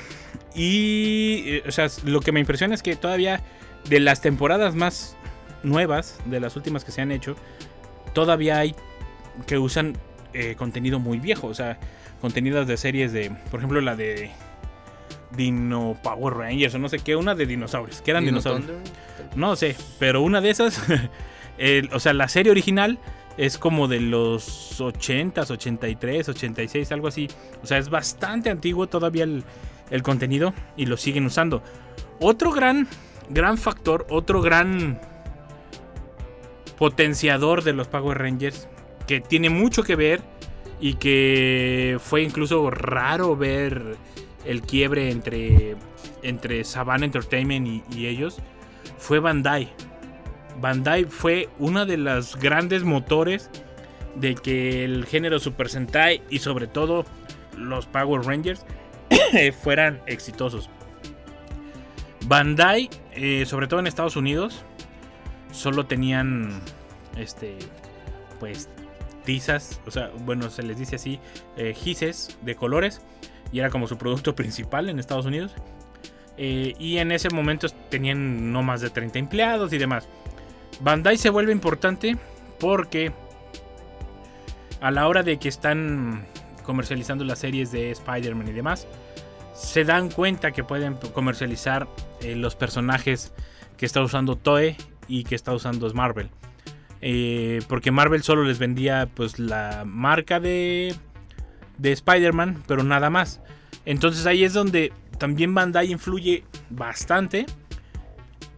Y. 0.56 1.44
eh, 1.46 1.64
O 1.68 1.72
sea, 1.72 1.88
lo 2.04 2.20
que 2.22 2.32
me 2.32 2.40
impresiona 2.40 2.74
es 2.74 2.82
que 2.82 2.96
todavía 2.96 3.44
de 3.88 4.00
las 4.00 4.22
temporadas 4.22 4.74
más 4.74 5.16
nuevas, 5.62 6.18
de 6.26 6.40
las 6.40 6.56
últimas 6.56 6.84
que 6.84 6.92
se 6.92 7.02
han 7.02 7.12
hecho, 7.12 7.36
todavía 8.16 8.58
hay 8.58 8.74
que 9.46 9.60
usan 9.60 9.96
eh, 10.34 10.56
contenido 10.58 10.98
muy 10.98 11.20
viejo. 11.20 11.46
O 11.46 11.54
sea, 11.54 11.78
contenidos 12.22 12.68
de 12.68 12.76
series 12.76 13.12
de. 13.14 13.30
Por 13.52 13.60
ejemplo, 13.60 13.82
la 13.82 13.96
de. 13.96 14.32
Dino 15.36 15.98
Power 16.02 16.34
Rangers 16.36 16.74
o 16.76 16.80
no 16.80 16.90
sé 16.90 17.00
qué, 17.00 17.16
una 17.16 17.36
de 17.36 17.46
dinosaurios, 17.46 18.02
que 18.02 18.12
eran 18.12 18.24
Dino 18.26 18.40
dinosaurios. 18.40 18.68
Thunder, 18.68 19.38
No 19.38 19.56
sé, 19.56 19.76
pero 20.00 20.22
una 20.22 20.42
de 20.42 20.50
esas, 20.50 20.82
el- 21.58 21.90
o 21.94 22.00
sea, 22.00 22.14
la 22.14 22.28
serie 22.28 22.52
original 22.52 23.00
es 23.38 23.58
como 23.58 23.88
de 23.88 24.00
los 24.02 24.80
80s, 24.82 25.50
83, 25.52 26.30
86, 26.30 26.92
algo 26.92 27.08
así. 27.08 27.28
O 27.64 27.66
sea, 27.68 27.78
es 27.78 27.90
bastante 27.90 28.50
antiguo 28.50 28.88
todavía 28.88 29.24
el, 29.24 29.44
el 29.92 30.04
contenido 30.04 30.54
y 30.76 30.88
lo 30.88 30.98
siguen 30.98 31.26
usando. 31.26 31.64
Otro 32.20 32.52
gran, 32.52 32.88
gran 33.30 33.58
factor, 33.58 34.06
otro 34.10 34.42
gran 34.42 35.00
potenciador 36.78 37.64
de 37.64 37.74
los 37.74 37.88
Power 37.88 38.18
Rangers 38.18 38.68
que 39.08 39.22
tiene 39.22 39.50
mucho 39.50 39.84
que 39.84 39.96
ver 39.96 40.22
y 40.80 40.94
que 40.96 41.98
fue 42.02 42.22
incluso 42.24 42.70
raro 42.70 43.36
ver 43.36 43.96
el 44.50 44.64
quiebre 44.64 45.12
entre, 45.12 45.76
entre 46.24 46.64
Saban 46.64 47.04
Entertainment 47.04 47.86
y, 47.94 48.08
ellos 48.08 48.40
fue 48.98 49.20
Bandai. 49.20 49.72
Bandai 50.60 51.06
fue 51.06 51.50
una 51.60 51.86
de 51.86 51.98
los 51.98 52.36
grandes 52.36 52.84
motores 52.84 53.52
de 54.16 54.34
que 54.34 54.84
el 54.84 55.06
género 55.06 55.38
Super 55.38 55.70
Sentai 55.70 56.24
y 56.32 56.40
sobre 56.40 56.66
todo 56.66 57.06
los 57.56 57.86
Power 57.86 58.26
Rangers 58.26 58.66
fueran 59.62 60.02
exitosos. 60.08 60.68
Bandai, 62.26 62.90
eh, 63.12 63.46
sobre 63.46 63.68
todo 63.68 63.80
en 63.80 63.86
Estados 63.86 64.16
Unidos, 64.16 64.64
solo 65.52 65.86
tenían 65.86 66.60
este 67.18 67.56
pues 68.40 68.68
tizas, 69.26 69.80
o 69.86 69.92
sea, 69.92 70.10
bueno, 70.26 70.50
se 70.50 70.64
les 70.64 70.80
dice 70.80 70.96
así, 70.96 71.20
eh, 71.56 71.76
gises 71.76 72.40
de 72.42 72.56
colores 72.56 73.02
y 73.52 73.60
era 73.60 73.70
como 73.70 73.88
su 73.88 73.98
producto 73.98 74.36
principal 74.36 74.90
en 74.90 75.00
Estados 75.00 75.26
Unidos. 75.26 75.54
Eh, 76.38 76.74
y 76.80 76.98
en 76.98 77.12
ese 77.12 77.30
momento 77.30 77.68
tenían 77.90 78.52
no 78.54 78.64
más 78.64 78.82
de 78.82 78.90
30 78.90 79.20
empleados 79.20 79.74
y 79.74 79.78
demás. 79.78 80.08
Bandai 80.80 81.18
se 81.18 81.30
vuelve 81.30 81.52
importante 81.52 82.18
porque 82.60 83.12
a 84.80 84.92
la 84.92 85.08
hora 85.08 85.24
de 85.24 85.38
que 85.38 85.50
están 85.50 86.26
comercializando 86.64 87.26
las 87.26 87.40
series 87.40 87.72
de 87.72 87.92
Spider-Man 87.92 88.48
y 88.48 88.52
demás, 88.52 88.88
se 89.54 89.84
dan 89.84 90.10
cuenta 90.10 90.52
que 90.52 90.64
pueden 90.64 90.96
comercializar 91.14 91.88
eh, 92.22 92.36
los 92.36 92.56
personajes 92.56 93.34
que 93.76 93.86
está 93.86 94.02
usando 94.02 94.36
Toei 94.36 94.78
y 95.08 95.24
que 95.24 95.36
está 95.36 95.54
usando 95.54 95.92
Marvel. 95.94 96.30
Eh, 97.02 97.62
porque 97.68 97.92
Marvel 97.92 98.24
solo 98.24 98.44
les 98.44 98.60
vendía 98.60 99.10
pues 99.14 99.40
la 99.40 99.84
marca 99.86 100.40
de, 100.40 100.96
de 101.80 101.92
Spider-Man, 101.92 102.64
pero 102.68 102.84
nada 102.84 103.10
más. 103.10 103.42
Entonces 103.86 104.26
ahí 104.26 104.44
es 104.44 104.54
donde 104.54 104.94
también 105.18 105.54
Bandai 105.54 105.92
influye 105.92 106.44
bastante 106.70 107.46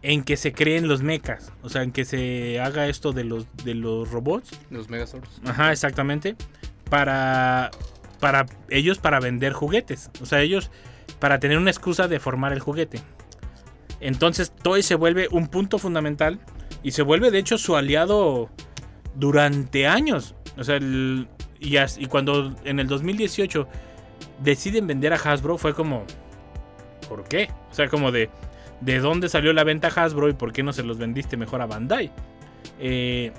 en 0.01 0.23
que 0.23 0.35
se 0.35 0.51
creen 0.51 0.87
los 0.87 1.01
mechas. 1.03 1.51
O 1.61 1.69
sea, 1.69 1.83
en 1.83 1.91
que 1.91 2.05
se 2.05 2.59
haga 2.59 2.87
esto 2.87 3.13
de 3.13 3.23
los, 3.23 3.45
de 3.63 3.75
los 3.75 4.09
robots. 4.11 4.49
Los 4.69 4.89
Megazords. 4.89 5.41
Ajá, 5.45 5.71
exactamente. 5.71 6.35
Para, 6.89 7.71
para 8.19 8.45
ellos, 8.69 8.97
para 8.97 9.19
vender 9.19 9.53
juguetes. 9.53 10.09
O 10.21 10.25
sea, 10.25 10.41
ellos, 10.41 10.71
para 11.19 11.39
tener 11.39 11.57
una 11.57 11.69
excusa 11.69 12.07
de 12.07 12.19
formar 12.19 12.51
el 12.51 12.59
juguete. 12.59 12.99
Entonces, 13.99 14.51
Toy 14.63 14.81
se 14.81 14.95
vuelve 14.95 15.27
un 15.31 15.47
punto 15.47 15.77
fundamental. 15.77 16.39
Y 16.83 16.91
se 16.91 17.03
vuelve, 17.03 17.29
de 17.29 17.37
hecho, 17.37 17.59
su 17.59 17.75
aliado 17.75 18.49
durante 19.13 19.85
años. 19.87 20.33
O 20.57 20.63
sea, 20.63 20.77
el- 20.77 21.27
y, 21.61 22.05
cuando 22.07 22.55
en 22.65 22.79
el 22.79 22.87
2018 22.87 23.67
deciden 24.39 24.87
vender 24.87 25.13
a 25.13 25.15
Hasbro, 25.15 25.57
fue 25.57 25.75
como. 25.75 26.05
¿Por 27.07 27.23
qué? 27.25 27.49
O 27.71 27.73
sea, 27.73 27.87
como 27.87 28.11
de. 28.11 28.29
¿De 28.81 28.97
dónde 28.97 29.29
salió 29.29 29.53
la 29.53 29.63
venta 29.63 29.89
a 29.89 30.03
Hasbro 30.03 30.27
y 30.27 30.33
por 30.33 30.51
qué 30.51 30.63
no 30.63 30.73
se 30.73 30.81
los 30.81 30.97
vendiste 30.97 31.37
mejor 31.37 31.61
a 31.61 31.67
Bandai? 31.67 32.11
Eh, 32.79 33.31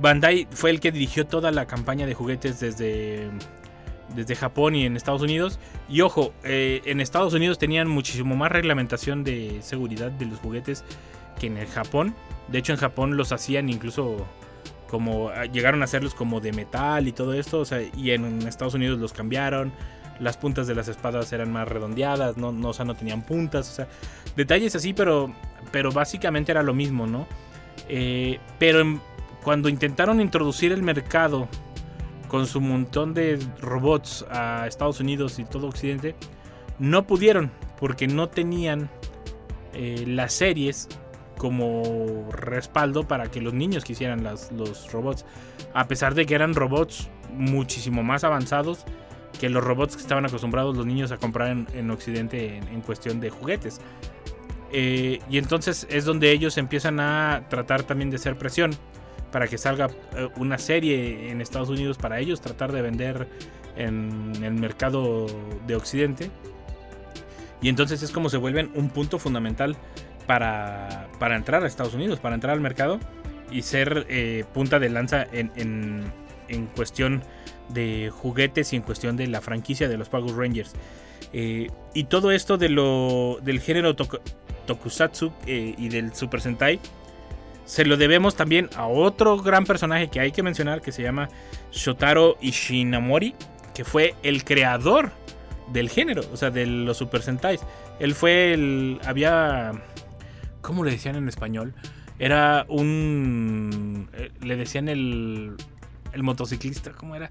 Bandai 0.00 0.48
fue 0.50 0.70
el 0.70 0.80
que 0.80 0.90
dirigió 0.90 1.28
toda 1.28 1.52
la 1.52 1.66
campaña 1.66 2.04
de 2.04 2.14
juguetes 2.14 2.58
desde 2.58 3.30
desde 4.14 4.34
Japón 4.34 4.74
y 4.74 4.84
en 4.84 4.96
Estados 4.96 5.22
Unidos. 5.22 5.60
Y 5.88 6.00
ojo, 6.00 6.32
eh, 6.42 6.82
en 6.84 7.00
Estados 7.00 7.34
Unidos 7.34 7.58
tenían 7.58 7.88
muchísimo 7.88 8.36
más 8.36 8.50
reglamentación 8.50 9.24
de 9.24 9.58
seguridad 9.62 10.10
de 10.10 10.26
los 10.26 10.40
juguetes 10.40 10.84
que 11.38 11.46
en 11.46 11.56
el 11.56 11.68
Japón. 11.68 12.14
De 12.48 12.58
hecho, 12.58 12.72
en 12.72 12.78
Japón 12.78 13.16
los 13.16 13.32
hacían 13.32 13.68
incluso 13.68 14.26
como 14.88 15.28
ah, 15.30 15.46
llegaron 15.46 15.82
a 15.82 15.84
hacerlos 15.84 16.14
como 16.14 16.40
de 16.40 16.52
metal 16.52 17.08
y 17.08 17.12
todo 17.12 17.34
esto. 17.34 17.60
o 17.60 17.64
sea, 17.64 17.80
y 17.82 18.10
en 18.10 18.46
Estados 18.46 18.74
Unidos 18.74 18.98
los 18.98 19.12
cambiaron. 19.12 19.72
Las 20.20 20.36
puntas 20.36 20.68
de 20.68 20.76
las 20.76 20.86
espadas 20.86 21.32
eran 21.32 21.50
más 21.50 21.66
redondeadas, 21.66 22.36
no, 22.36 22.52
no, 22.52 22.68
o 22.68 22.72
sea, 22.72 22.84
no 22.84 22.94
tenían 22.94 23.22
puntas. 23.22 23.68
O 23.70 23.74
sea, 23.74 23.88
detalles 24.36 24.76
así, 24.76 24.94
pero, 24.94 25.34
pero 25.72 25.90
básicamente 25.90 26.52
era 26.52 26.62
lo 26.62 26.72
mismo, 26.72 27.06
¿no? 27.06 27.26
Eh, 27.88 28.38
pero 28.58 29.00
cuando 29.42 29.68
intentaron 29.68 30.20
introducir 30.20 30.72
el 30.72 30.82
mercado 30.82 31.48
con 32.28 32.46
su 32.46 32.60
montón 32.60 33.12
de 33.12 33.38
robots 33.60 34.24
a 34.30 34.66
Estados 34.66 35.00
Unidos 35.00 35.38
y 35.38 35.44
todo 35.44 35.66
Occidente, 35.66 36.14
no 36.78 37.06
pudieron 37.06 37.50
porque 37.78 38.06
no 38.06 38.28
tenían 38.28 38.88
eh, 39.72 40.04
las 40.06 40.32
series 40.32 40.88
como 41.38 42.28
respaldo 42.30 43.06
para 43.06 43.30
que 43.30 43.40
los 43.40 43.54
niños 43.54 43.84
quisieran 43.84 44.22
los 44.24 44.92
robots. 44.92 45.24
A 45.72 45.88
pesar 45.88 46.14
de 46.14 46.26
que 46.26 46.34
eran 46.34 46.54
robots 46.54 47.08
muchísimo 47.30 48.02
más 48.02 48.24
avanzados 48.24 48.84
que 49.40 49.48
los 49.48 49.64
robots 49.64 49.96
que 49.96 50.02
estaban 50.02 50.24
acostumbrados 50.24 50.76
los 50.76 50.86
niños 50.86 51.10
a 51.10 51.16
comprar 51.16 51.48
en, 51.48 51.66
en 51.74 51.90
Occidente 51.90 52.56
en, 52.56 52.68
en 52.68 52.80
cuestión 52.80 53.20
de 53.20 53.30
juguetes. 53.30 53.80
Eh, 54.76 55.20
y 55.30 55.38
entonces 55.38 55.86
es 55.88 56.04
donde 56.04 56.32
ellos 56.32 56.58
empiezan 56.58 56.98
a 56.98 57.44
tratar 57.48 57.84
también 57.84 58.10
de 58.10 58.16
hacer 58.16 58.36
presión 58.36 58.72
para 59.30 59.46
que 59.46 59.56
salga 59.56 59.88
eh, 60.16 60.28
una 60.36 60.58
serie 60.58 61.30
en 61.30 61.40
Estados 61.40 61.68
Unidos 61.68 61.96
para 61.96 62.18
ellos 62.18 62.40
tratar 62.40 62.72
de 62.72 62.82
vender 62.82 63.28
en 63.76 64.32
el 64.42 64.54
mercado 64.54 65.26
de 65.66 65.76
Occidente. 65.76 66.30
Y 67.62 67.68
entonces 67.68 68.02
es 68.02 68.10
como 68.10 68.28
se 68.28 68.36
vuelven 68.36 68.70
un 68.74 68.90
punto 68.90 69.18
fundamental 69.18 69.76
para, 70.26 71.08
para 71.18 71.36
entrar 71.36 71.64
a 71.64 71.66
Estados 71.66 71.94
Unidos, 71.94 72.20
para 72.20 72.34
entrar 72.34 72.52
al 72.52 72.60
mercado 72.60 72.98
y 73.50 73.62
ser 73.62 74.06
eh, 74.08 74.44
punta 74.52 74.78
de 74.78 74.88
lanza 74.88 75.26
en, 75.32 75.50
en, 75.56 76.04
en 76.48 76.66
cuestión 76.66 77.22
de 77.68 78.10
juguetes 78.12 78.72
y 78.72 78.76
en 78.76 78.82
cuestión 78.82 79.16
de 79.16 79.26
la 79.26 79.40
franquicia 79.40 79.88
de 79.88 79.96
los 79.96 80.08
Power 80.08 80.34
Rangers. 80.36 80.72
Eh, 81.32 81.68
y 81.94 82.04
todo 82.04 82.30
esto 82.30 82.56
de 82.58 82.68
lo, 82.68 83.38
del 83.42 83.60
género 83.60 83.96
toku- 83.96 84.20
Tokusatsu 84.66 85.32
eh, 85.46 85.74
y 85.76 85.88
del 85.88 86.14
Super 86.14 86.40
Sentai 86.40 86.80
se 87.64 87.84
lo 87.84 87.96
debemos 87.96 88.36
también 88.36 88.68
a 88.76 88.86
otro 88.86 89.38
gran 89.38 89.64
personaje 89.64 90.08
que 90.08 90.20
hay 90.20 90.32
que 90.32 90.42
mencionar 90.42 90.80
que 90.80 90.92
se 90.92 91.02
llama 91.02 91.28
Shotaro 91.72 92.36
Ishinamori, 92.40 93.34
que 93.74 93.84
fue 93.84 94.14
el 94.22 94.44
creador 94.44 95.10
del 95.72 95.88
género, 95.88 96.22
o 96.32 96.36
sea, 96.36 96.50
de 96.50 96.66
los 96.66 96.98
Super 96.98 97.22
Sentais. 97.22 97.60
Él 97.98 98.14
fue 98.14 98.52
el. 98.52 99.00
Había. 99.06 99.72
¿Cómo 100.64 100.82
le 100.82 100.92
decían 100.92 101.14
en 101.16 101.28
español? 101.28 101.74
Era 102.18 102.64
un. 102.68 104.08
eh, 104.14 104.30
Le 104.40 104.56
decían 104.56 104.88
el. 104.88 105.56
El 106.12 106.22
motociclista, 106.22 106.92
¿cómo 106.92 107.14
era? 107.16 107.30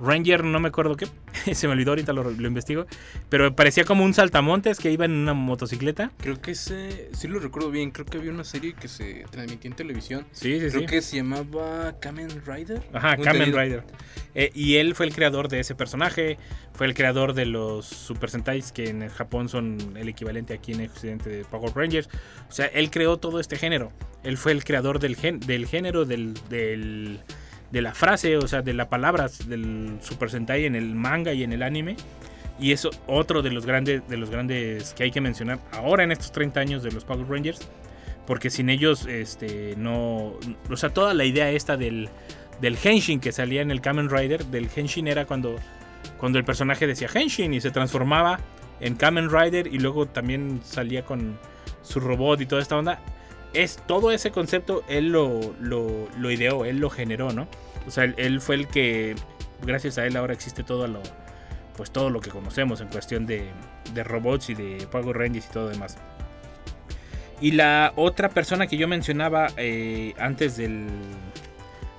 Ranger, 0.00 0.44
no 0.44 0.60
me 0.60 0.68
acuerdo 0.68 0.96
qué. 0.96 1.06
Se 1.54 1.66
me 1.66 1.72
olvidó, 1.74 1.90
ahorita 1.92 2.12
lo, 2.12 2.30
lo 2.30 2.46
investigo. 2.48 2.86
Pero 3.28 3.54
parecía 3.56 3.84
como 3.84 4.04
un 4.04 4.14
saltamontes 4.14 4.78
que 4.78 4.90
iba 4.90 5.04
en 5.04 5.12
una 5.12 5.34
motocicleta. 5.34 6.12
Creo 6.18 6.40
que 6.40 6.52
ese, 6.52 7.10
sí 7.12 7.28
lo 7.28 7.40
recuerdo 7.40 7.70
bien, 7.70 7.90
creo 7.90 8.06
que 8.06 8.18
había 8.18 8.30
una 8.30 8.44
serie 8.44 8.74
que 8.74 8.88
se 8.88 9.24
transmitía 9.30 9.70
en 9.70 9.76
televisión. 9.76 10.26
Sí, 10.32 10.60
sí, 10.60 10.68
Creo 10.68 10.80
sí. 10.80 10.86
que 10.86 11.02
se 11.02 11.16
llamaba 11.16 11.94
Kamen 12.00 12.28
Rider. 12.46 12.82
Ajá, 12.92 13.16
Kamen. 13.16 13.52
Rider. 13.52 13.84
Eh, 14.34 14.50
y 14.54 14.76
él 14.76 14.94
fue 14.94 15.06
el 15.06 15.14
creador 15.14 15.48
de 15.48 15.60
ese 15.60 15.74
personaje. 15.74 16.38
Fue 16.74 16.86
el 16.86 16.94
creador 16.94 17.32
de 17.34 17.46
los 17.46 17.86
Super 17.86 18.30
Sentais, 18.30 18.70
que 18.70 18.88
en 18.90 19.08
Japón 19.08 19.48
son 19.48 19.78
el 19.96 20.08
equivalente 20.08 20.54
aquí 20.54 20.72
en 20.72 20.80
el 20.82 20.90
occidente 20.90 21.28
de 21.28 21.44
Power 21.44 21.72
Rangers. 21.74 22.08
O 22.48 22.52
sea, 22.52 22.66
él 22.66 22.90
creó 22.90 23.16
todo 23.16 23.40
este 23.40 23.56
género. 23.56 23.92
Él 24.22 24.36
fue 24.36 24.52
el 24.52 24.62
creador 24.64 25.00
del, 25.00 25.16
gen- 25.16 25.40
del 25.40 25.66
género, 25.66 26.04
del, 26.04 26.34
del- 26.48 27.20
de 27.70 27.82
la 27.82 27.94
frase, 27.94 28.36
o 28.36 28.48
sea, 28.48 28.62
de 28.62 28.74
las 28.74 28.88
palabras 28.88 29.48
del 29.48 29.98
Super 30.00 30.30
Sentai 30.30 30.64
en 30.64 30.74
el 30.74 30.94
manga 30.94 31.32
y 31.32 31.42
en 31.42 31.52
el 31.52 31.62
anime. 31.62 31.96
Y 32.60 32.72
es 32.72 32.88
otro 33.06 33.42
de 33.42 33.50
los 33.50 33.66
grandes, 33.66 34.06
de 34.08 34.16
los 34.16 34.30
grandes 34.30 34.92
que 34.94 35.04
hay 35.04 35.10
que 35.10 35.20
mencionar 35.20 35.60
ahora 35.72 36.02
en 36.02 36.12
estos 36.12 36.32
30 36.32 36.58
años 36.60 36.82
de 36.82 36.90
los 36.90 37.04
Power 37.04 37.28
Rangers. 37.28 37.60
Porque 38.26 38.50
sin 38.50 38.68
ellos, 38.68 39.06
este, 39.06 39.74
no. 39.76 40.34
O 40.70 40.76
sea, 40.76 40.90
toda 40.90 41.14
la 41.14 41.24
idea 41.24 41.50
esta 41.50 41.76
del, 41.76 42.08
del 42.60 42.76
Henshin 42.82 43.20
que 43.20 43.32
salía 43.32 43.62
en 43.62 43.70
el 43.70 43.80
Kamen 43.80 44.10
Rider, 44.10 44.44
del 44.46 44.68
Henshin 44.74 45.06
era 45.06 45.24
cuando, 45.24 45.56
cuando 46.18 46.38
el 46.38 46.44
personaje 46.44 46.86
decía 46.86 47.08
Henshin 47.12 47.54
y 47.54 47.60
se 47.60 47.70
transformaba 47.70 48.40
en 48.80 48.96
Kamen 48.96 49.30
Rider 49.30 49.68
y 49.68 49.78
luego 49.78 50.06
también 50.06 50.60
salía 50.64 51.04
con 51.04 51.38
su 51.82 52.00
robot 52.00 52.40
y 52.40 52.46
toda 52.46 52.60
esta 52.60 52.76
onda. 52.76 53.00
Es 53.54 53.76
todo 53.86 54.10
ese 54.12 54.30
concepto, 54.30 54.84
él 54.88 55.08
lo, 55.08 55.54
lo, 55.60 56.30
ideó, 56.30 56.64
él 56.64 56.78
lo 56.78 56.90
generó, 56.90 57.32
¿no? 57.32 57.48
O 57.86 57.90
sea, 57.90 58.04
él, 58.04 58.40
fue 58.40 58.56
el 58.56 58.68
que, 58.68 59.14
gracias 59.62 59.98
a 59.98 60.06
él 60.06 60.16
ahora 60.16 60.34
existe 60.34 60.62
todo 60.62 60.86
lo, 60.86 61.00
pues 61.76 61.90
todo 61.90 62.10
lo 62.10 62.20
que 62.20 62.30
conocemos 62.30 62.80
en 62.80 62.88
cuestión 62.88 63.26
de, 63.26 63.48
de 63.94 64.04
robots 64.04 64.50
y 64.50 64.54
de 64.54 64.86
Power 64.90 65.16
Rangers 65.16 65.46
y 65.46 65.52
todo 65.52 65.68
demás. 65.68 65.96
Y 67.40 67.52
la 67.52 67.92
otra 67.96 68.28
persona 68.28 68.66
que 68.66 68.76
yo 68.76 68.88
mencionaba 68.88 69.48
eh, 69.56 70.14
antes 70.18 70.56
del, 70.56 70.86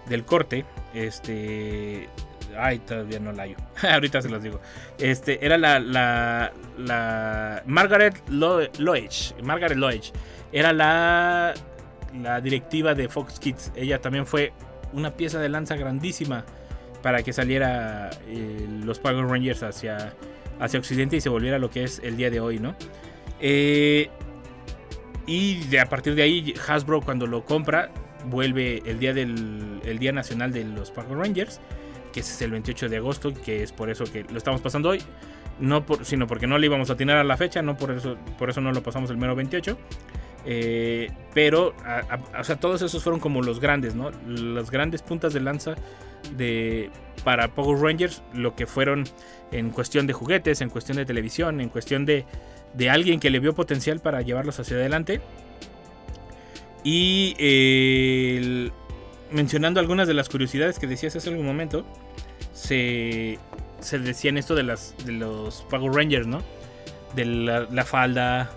del 0.08 0.26
corte, 0.26 0.66
este. 0.94 2.10
Ay, 2.58 2.80
todavía 2.80 3.20
no 3.20 3.32
la 3.32 3.44
hallo. 3.44 3.56
Ahorita 3.90 4.22
se 4.22 4.28
los 4.28 4.44
digo. 4.44 4.60
Este, 4.98 5.46
era 5.46 5.58
la. 5.58 5.80
la, 5.80 7.64
Margaret 7.66 8.22
Lo-. 8.28 8.68
Margaret 9.44 9.78
Loech. 9.78 10.12
Era 10.52 10.74
la. 10.74 11.54
La 12.22 12.42
directiva 12.42 12.96
de 12.96 13.08
Fox 13.08 13.40
Kids. 13.40 13.72
Ella 13.76 14.02
también 14.02 14.26
fue 14.26 14.52
una 14.94 15.12
pieza 15.12 15.40
de 15.40 15.48
lanza 15.48 15.76
grandísima 15.76 16.44
para 17.04 17.24
que 17.24 17.34
saliera 17.34 18.10
eh, 18.28 18.68
los 18.84 19.00
Power 19.00 19.26
Rangers 19.28 19.64
hacia, 19.64 20.14
hacia 20.60 20.80
Occidente 20.80 21.18
y 21.18 21.22
se 21.22 21.30
volviera 21.30 21.60
lo 21.60 21.70
que 21.70 21.84
es 21.84 22.00
el 22.04 22.18
día 22.18 22.30
de 22.30 22.40
hoy, 22.40 22.60
¿no? 22.60 22.76
Eh, 23.40 24.10
y 25.28 25.78
a 25.78 25.86
partir 25.88 26.16
de 26.16 26.24
ahí, 26.24 26.54
Hasbro 26.68 27.02
cuando 27.02 27.28
lo 27.28 27.46
compra, 27.46 27.92
vuelve 28.26 28.82
el 28.86 29.00
día, 29.00 29.14
del, 29.14 29.80
el 29.86 30.00
día 30.00 30.12
nacional 30.12 30.52
de 30.52 30.64
los 30.64 30.92
Power 30.92 31.18
Rangers, 31.18 31.62
que 32.12 32.22
es 32.22 32.42
el 32.42 32.52
28 32.52 32.90
de 32.90 32.98
agosto, 32.98 33.34
que 33.34 33.64
es 33.64 33.72
por 33.72 33.90
eso 33.90 34.06
que 34.06 34.24
lo 34.24 34.38
estamos 34.38 34.62
pasando 34.62 34.90
hoy. 34.90 35.02
No 35.60 35.86
por, 35.86 36.06
sino 36.06 36.26
porque 36.26 36.48
no 36.48 36.58
le 36.58 36.68
íbamos 36.68 36.90
a 36.90 36.94
atinar 36.94 37.18
a 37.18 37.24
la 37.24 37.38
fecha, 37.38 37.62
no 37.62 37.78
por 37.78 37.92
eso, 37.92 38.18
por 38.38 38.50
eso 38.50 38.62
no 38.62 38.72
lo 38.72 38.82
pasamos 38.82 39.10
el 39.10 39.18
mero 39.18 39.36
28. 39.36 39.78
Eh, 40.52 41.12
pero, 41.36 41.76
o 42.40 42.44
sea, 42.44 42.56
todos 42.56 42.82
esos 42.82 43.04
fueron 43.04 43.20
como 43.20 43.44
los 43.44 43.60
grandes, 43.60 43.94
¿no? 43.94 44.10
Las 44.28 44.72
grandes 44.72 45.04
puntas 45.04 45.32
de 45.32 45.42
lanza 45.42 45.76
de, 46.36 46.90
para 47.24 47.50
Power 47.50 47.80
Rangers, 47.80 48.24
lo 48.34 48.56
que 48.56 48.66
fueron 48.66 49.04
en 49.52 49.70
cuestión 49.70 50.08
de 50.08 50.14
juguetes, 50.14 50.62
en 50.62 50.72
cuestión 50.72 50.98
de 50.98 51.06
televisión, 51.06 51.62
en 51.62 51.70
cuestión 51.70 52.04
de, 52.04 52.26
de 52.74 52.90
alguien 52.90 53.20
que 53.20 53.30
le 53.30 53.40
vio 53.40 53.54
potencial 53.54 54.00
para 54.00 54.24
llevarlos 54.24 54.60
hacia 54.60 54.78
adelante. 54.78 55.22
Y 56.84 57.36
eh, 57.38 58.72
mencionando 59.32 59.80
algunas 59.80 60.08
de 60.08 60.16
las 60.16 60.30
curiosidades 60.30 60.80
que 60.80 60.88
decías 60.88 61.16
hace 61.16 61.30
algún 61.30 61.46
momento, 61.46 61.86
se, 62.54 63.38
se 63.82 64.00
decían 64.00 64.36
esto 64.40 64.56
de, 64.56 64.64
las, 64.64 64.96
de 65.06 65.12
los 65.12 65.62
Power 65.70 65.94
Rangers, 65.94 66.26
¿no? 66.26 66.42
De 67.16 67.26
la 67.26 67.86
falda, 67.86 68.50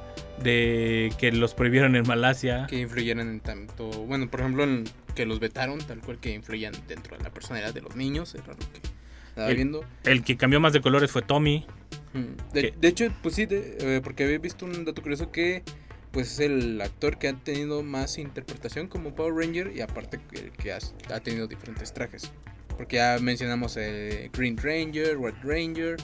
de 0.43 1.13
que 1.19 1.33
los 1.33 1.55
prohibieron 1.55 1.97
en 1.97 2.07
Malasia. 2.07 2.67
Que 2.69 2.81
influyeran 2.81 3.29
en 3.29 3.41
tanto. 3.41 3.89
Bueno, 3.91 4.29
por 4.31 4.41
ejemplo, 4.41 4.65
en 4.65 4.85
que 5.15 5.27
los 5.27 5.41
vetaron, 5.41 5.79
tal 5.79 6.01
cual 6.01 6.19
que 6.19 6.33
influían 6.33 6.73
dentro 6.89 7.17
de 7.17 7.25
la 7.25 7.31
personalidad 7.31 7.73
de 7.75 7.83
los 7.83 7.97
niños. 7.97 8.35
Era 8.35 8.47
lo 8.49 8.57
que 8.59 8.81
estaba 9.29 9.49
El- 9.49 9.57
viendo. 9.57 9.85
El 10.05 10.23
que 10.25 10.37
cambió 10.37 10.61
más 10.61 10.73
de 10.73 10.81
colores 10.81 11.11
fue 11.11 11.23
Tommy. 11.23 11.67
Mm. 12.15 12.53
De, 12.53 12.75
hecho, 12.89 13.11
pues 13.23 13.35
sí, 13.35 13.47
de- 13.47 13.77
eh, 13.81 14.01
porque 14.03 14.25
había 14.25 14.39
visto 14.39 14.65
un 14.67 14.85
dato 14.85 15.01
curioso 15.03 15.31
que 15.33 15.63
pues 16.11 16.33
es 16.33 16.41
el 16.41 16.79
actor 16.83 17.19
que 17.19 17.29
ha 17.29 17.33
tenido 17.33 17.83
más 17.83 18.19
interpretación 18.19 18.87
como 18.87 19.15
Power 19.15 19.33
Ranger 19.35 19.73
y 19.75 19.81
aparte 19.81 20.21
el 20.33 20.51
que 20.53 20.73
has- 20.75 20.95
ha, 21.11 21.21
tenido 21.21 21.47
diferentes 21.47 21.95
trajes. 21.95 22.31
Porque 22.77 22.97
ya 22.97 23.17
mencionamos 23.19 23.79
el 23.79 24.29
Green 24.31 24.59
Ranger, 24.59 25.19
Red 25.19 25.35
Ranger, 25.43 25.97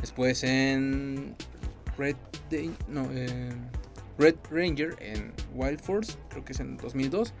después 0.00 0.44
en 0.44 1.34
Red, 1.98 2.14
Dan- 2.48 2.76
no, 2.86 3.10
en 3.10 3.48
Red 4.18 4.36
Ranger 4.50 4.96
en 5.00 5.32
Wild 5.54 5.80
Force, 5.80 6.16
creo 6.30 6.44
que 6.44 6.52
es 6.52 6.60
en 6.60 6.76
2002. 6.76 7.34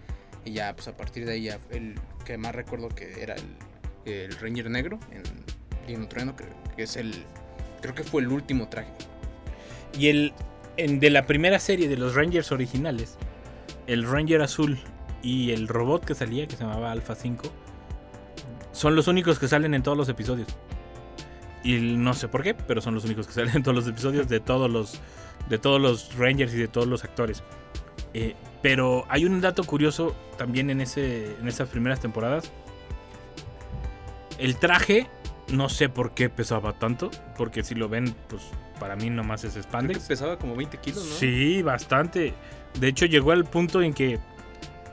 Y 0.44 0.52
ya, 0.52 0.74
pues 0.74 0.88
a 0.88 0.96
partir 0.96 1.26
de 1.26 1.32
ahí, 1.32 1.42
ya 1.44 1.58
el 1.70 1.94
que 2.24 2.38
más 2.38 2.54
recuerdo 2.54 2.88
que 2.88 3.22
era 3.22 3.34
el, 4.04 4.30
Ranger 4.40 4.70
Negro 4.70 5.00
en 5.10 5.22
Dino 5.86 6.06
Trueno, 6.06 6.36
creo 6.36 6.50
que 6.76 6.84
es 6.84 6.96
el 6.96 7.24
Creo 7.82 7.94
que 7.94 8.04
fue 8.04 8.22
el 8.22 8.28
último 8.28 8.68
traje. 8.68 8.90
Y 9.98 10.08
el 10.08 10.32
en- 10.76 10.98
de 10.98 11.10
la 11.10 11.26
primera 11.26 11.58
serie 11.58 11.88
de 11.88 11.96
los 11.96 12.14
Rangers 12.14 12.50
originales, 12.52 13.16
el 13.86 14.04
Ranger 14.08 14.42
azul 14.42 14.78
y 15.22 15.52
el 15.52 15.68
robot 15.68 16.04
que 16.04 16.14
salía, 16.14 16.46
que 16.46 16.56
se 16.56 16.62
llamaba 16.64 16.90
Alpha 16.92 17.14
5, 17.14 17.44
son 18.72 18.96
los 18.96 19.08
únicos 19.08 19.38
que 19.38 19.48
salen 19.48 19.74
en 19.74 19.82
todos 19.82 19.96
los 19.96 20.08
episodios. 20.08 20.48
Y 21.62 21.78
no 21.78 22.14
sé 22.14 22.28
por 22.28 22.42
qué, 22.42 22.54
pero 22.54 22.80
son 22.80 22.94
los 22.94 23.04
únicos 23.04 23.26
que 23.26 23.32
salen 23.32 23.56
en 23.56 23.62
todos 23.62 23.74
los 23.76 23.86
episodios 23.88 24.28
de 24.28 24.40
todos 24.40 24.70
los, 24.70 25.00
de 25.48 25.58
todos 25.58 25.80
los 25.80 26.16
Rangers 26.16 26.52
y 26.54 26.58
de 26.58 26.68
todos 26.68 26.86
los 26.86 27.04
actores. 27.04 27.42
Eh, 28.14 28.34
pero 28.62 29.04
hay 29.08 29.24
un 29.24 29.40
dato 29.40 29.64
curioso 29.64 30.14
también 30.38 30.70
en, 30.70 30.80
ese, 30.80 31.36
en 31.40 31.48
esas 31.48 31.68
primeras 31.68 32.00
temporadas. 32.00 32.50
El 34.38 34.56
traje, 34.56 35.06
no 35.48 35.68
sé 35.68 35.88
por 35.88 36.12
qué 36.12 36.28
pesaba 36.28 36.72
tanto, 36.72 37.10
porque 37.36 37.62
si 37.62 37.74
lo 37.74 37.88
ven, 37.88 38.14
pues 38.28 38.42
para 38.80 38.96
mí 38.96 39.08
nomás 39.08 39.44
es 39.44 39.52
Creo 39.52 39.62
que 39.62 39.68
spandex. 39.68 40.00
pesaba 40.06 40.38
como 40.38 40.54
20 40.56 40.78
kilos, 40.78 41.04
¿no? 41.04 41.14
Sí, 41.14 41.62
bastante. 41.62 42.34
De 42.78 42.88
hecho, 42.88 43.06
llegó 43.06 43.32
al 43.32 43.44
punto 43.44 43.82
en 43.82 43.94
que 43.94 44.18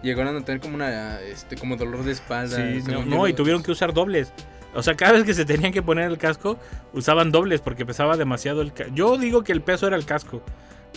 Llegaron 0.03 0.35
a 0.35 0.43
tener 0.43 0.59
como 0.59 0.75
una, 0.75 1.21
este, 1.21 1.55
como 1.55 1.77
dolor 1.77 2.03
de 2.03 2.11
espalda. 2.11 2.57
Sí, 2.57 2.83
no, 2.91 3.05
no, 3.05 3.25
y 3.25 3.33
tuvieron 3.33 3.63
que 3.63 3.71
usar 3.71 3.93
dobles. 3.93 4.33
O 4.75 4.81
sea, 4.83 4.95
cada 4.95 5.13
vez 5.13 5.23
que 5.23 5.33
se 5.33 5.45
tenían 5.45 5.71
que 5.71 5.81
poner 5.81 6.09
el 6.09 6.17
casco, 6.17 6.57
usaban 6.93 7.31
dobles 7.31 7.61
porque 7.61 7.85
pesaba 7.85 8.17
demasiado 8.17 8.61
el 8.61 8.73
casco. 8.73 8.91
Yo 8.95 9.17
digo 9.17 9.43
que 9.43 9.51
el 9.51 9.61
peso 9.61 9.87
era 9.87 9.95
el 9.95 10.05
casco. 10.05 10.41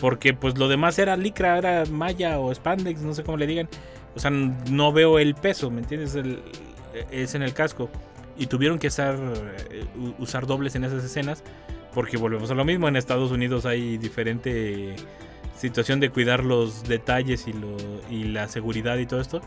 Porque 0.00 0.34
pues 0.34 0.58
lo 0.58 0.68
demás 0.68 0.98
era 0.98 1.16
licra, 1.16 1.56
era 1.56 1.84
malla 1.90 2.38
o 2.38 2.54
spandex, 2.54 3.00
no 3.00 3.14
sé 3.14 3.22
cómo 3.22 3.38
le 3.38 3.46
digan. 3.46 3.68
O 4.14 4.20
sea, 4.20 4.30
no 4.30 4.92
veo 4.92 5.18
el 5.18 5.34
peso, 5.34 5.70
¿me 5.70 5.80
entiendes? 5.80 6.14
El- 6.14 6.42
es 7.10 7.34
en 7.34 7.42
el 7.42 7.52
casco. 7.54 7.88
Y 8.38 8.46
tuvieron 8.46 8.78
que 8.78 8.88
eh, 8.88 9.84
usar 10.18 10.46
dobles 10.46 10.74
en 10.74 10.84
esas 10.84 11.02
escenas. 11.04 11.42
Porque 11.94 12.18
volvemos 12.18 12.50
a 12.50 12.54
lo 12.54 12.64
mismo. 12.64 12.88
En 12.88 12.96
Estados 12.96 13.30
Unidos 13.30 13.64
hay 13.64 13.96
diferente 13.96 14.96
situación 15.56 16.00
de 16.00 16.10
cuidar 16.10 16.44
los 16.44 16.84
detalles 16.84 17.48
y, 17.48 17.54
lo, 17.54 17.74
y 18.10 18.24
la 18.24 18.48
seguridad 18.48 18.98
y 18.98 19.06
todo 19.06 19.20
esto. 19.22 19.40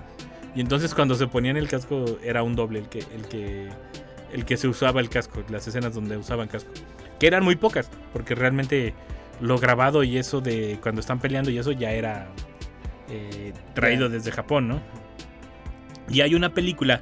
Y 0.56 0.62
entonces 0.62 0.96
cuando 0.96 1.14
se 1.14 1.28
ponían 1.28 1.58
el 1.58 1.68
casco 1.68 2.06
era 2.24 2.42
un 2.42 2.56
doble 2.56 2.80
el 2.80 2.90
que, 2.90 3.00
el 3.00 3.28
que, 3.30 3.70
el 4.34 4.46
que 4.46 4.58
se 4.58 4.68
usaba 4.68 5.02
el 5.02 5.10
casco, 5.10 5.44
las 5.50 5.68
escenas 5.68 5.94
donde 5.94 6.18
usaban 6.18 6.48
casco. 6.48 6.72
Que 7.20 7.28
eran 7.28 7.44
muy 7.44 7.56
pocas, 7.56 7.90
porque 8.14 8.36
realmente 8.36 8.94
lo 9.42 9.58
grabado 9.58 10.04
y 10.04 10.18
eso 10.18 10.42
de 10.42 10.78
cuando 10.82 11.02
están 11.02 11.20
peleando 11.20 11.50
y 11.52 11.58
eso 11.58 11.72
ya 11.72 11.92
era 11.92 12.28
eh, 13.10 13.54
traído 13.74 14.10
desde 14.10 14.32
Japón, 14.32 14.68
¿no? 14.68 14.82
Y 16.10 16.22
hay 16.22 16.36
una 16.36 16.54
película 16.54 17.02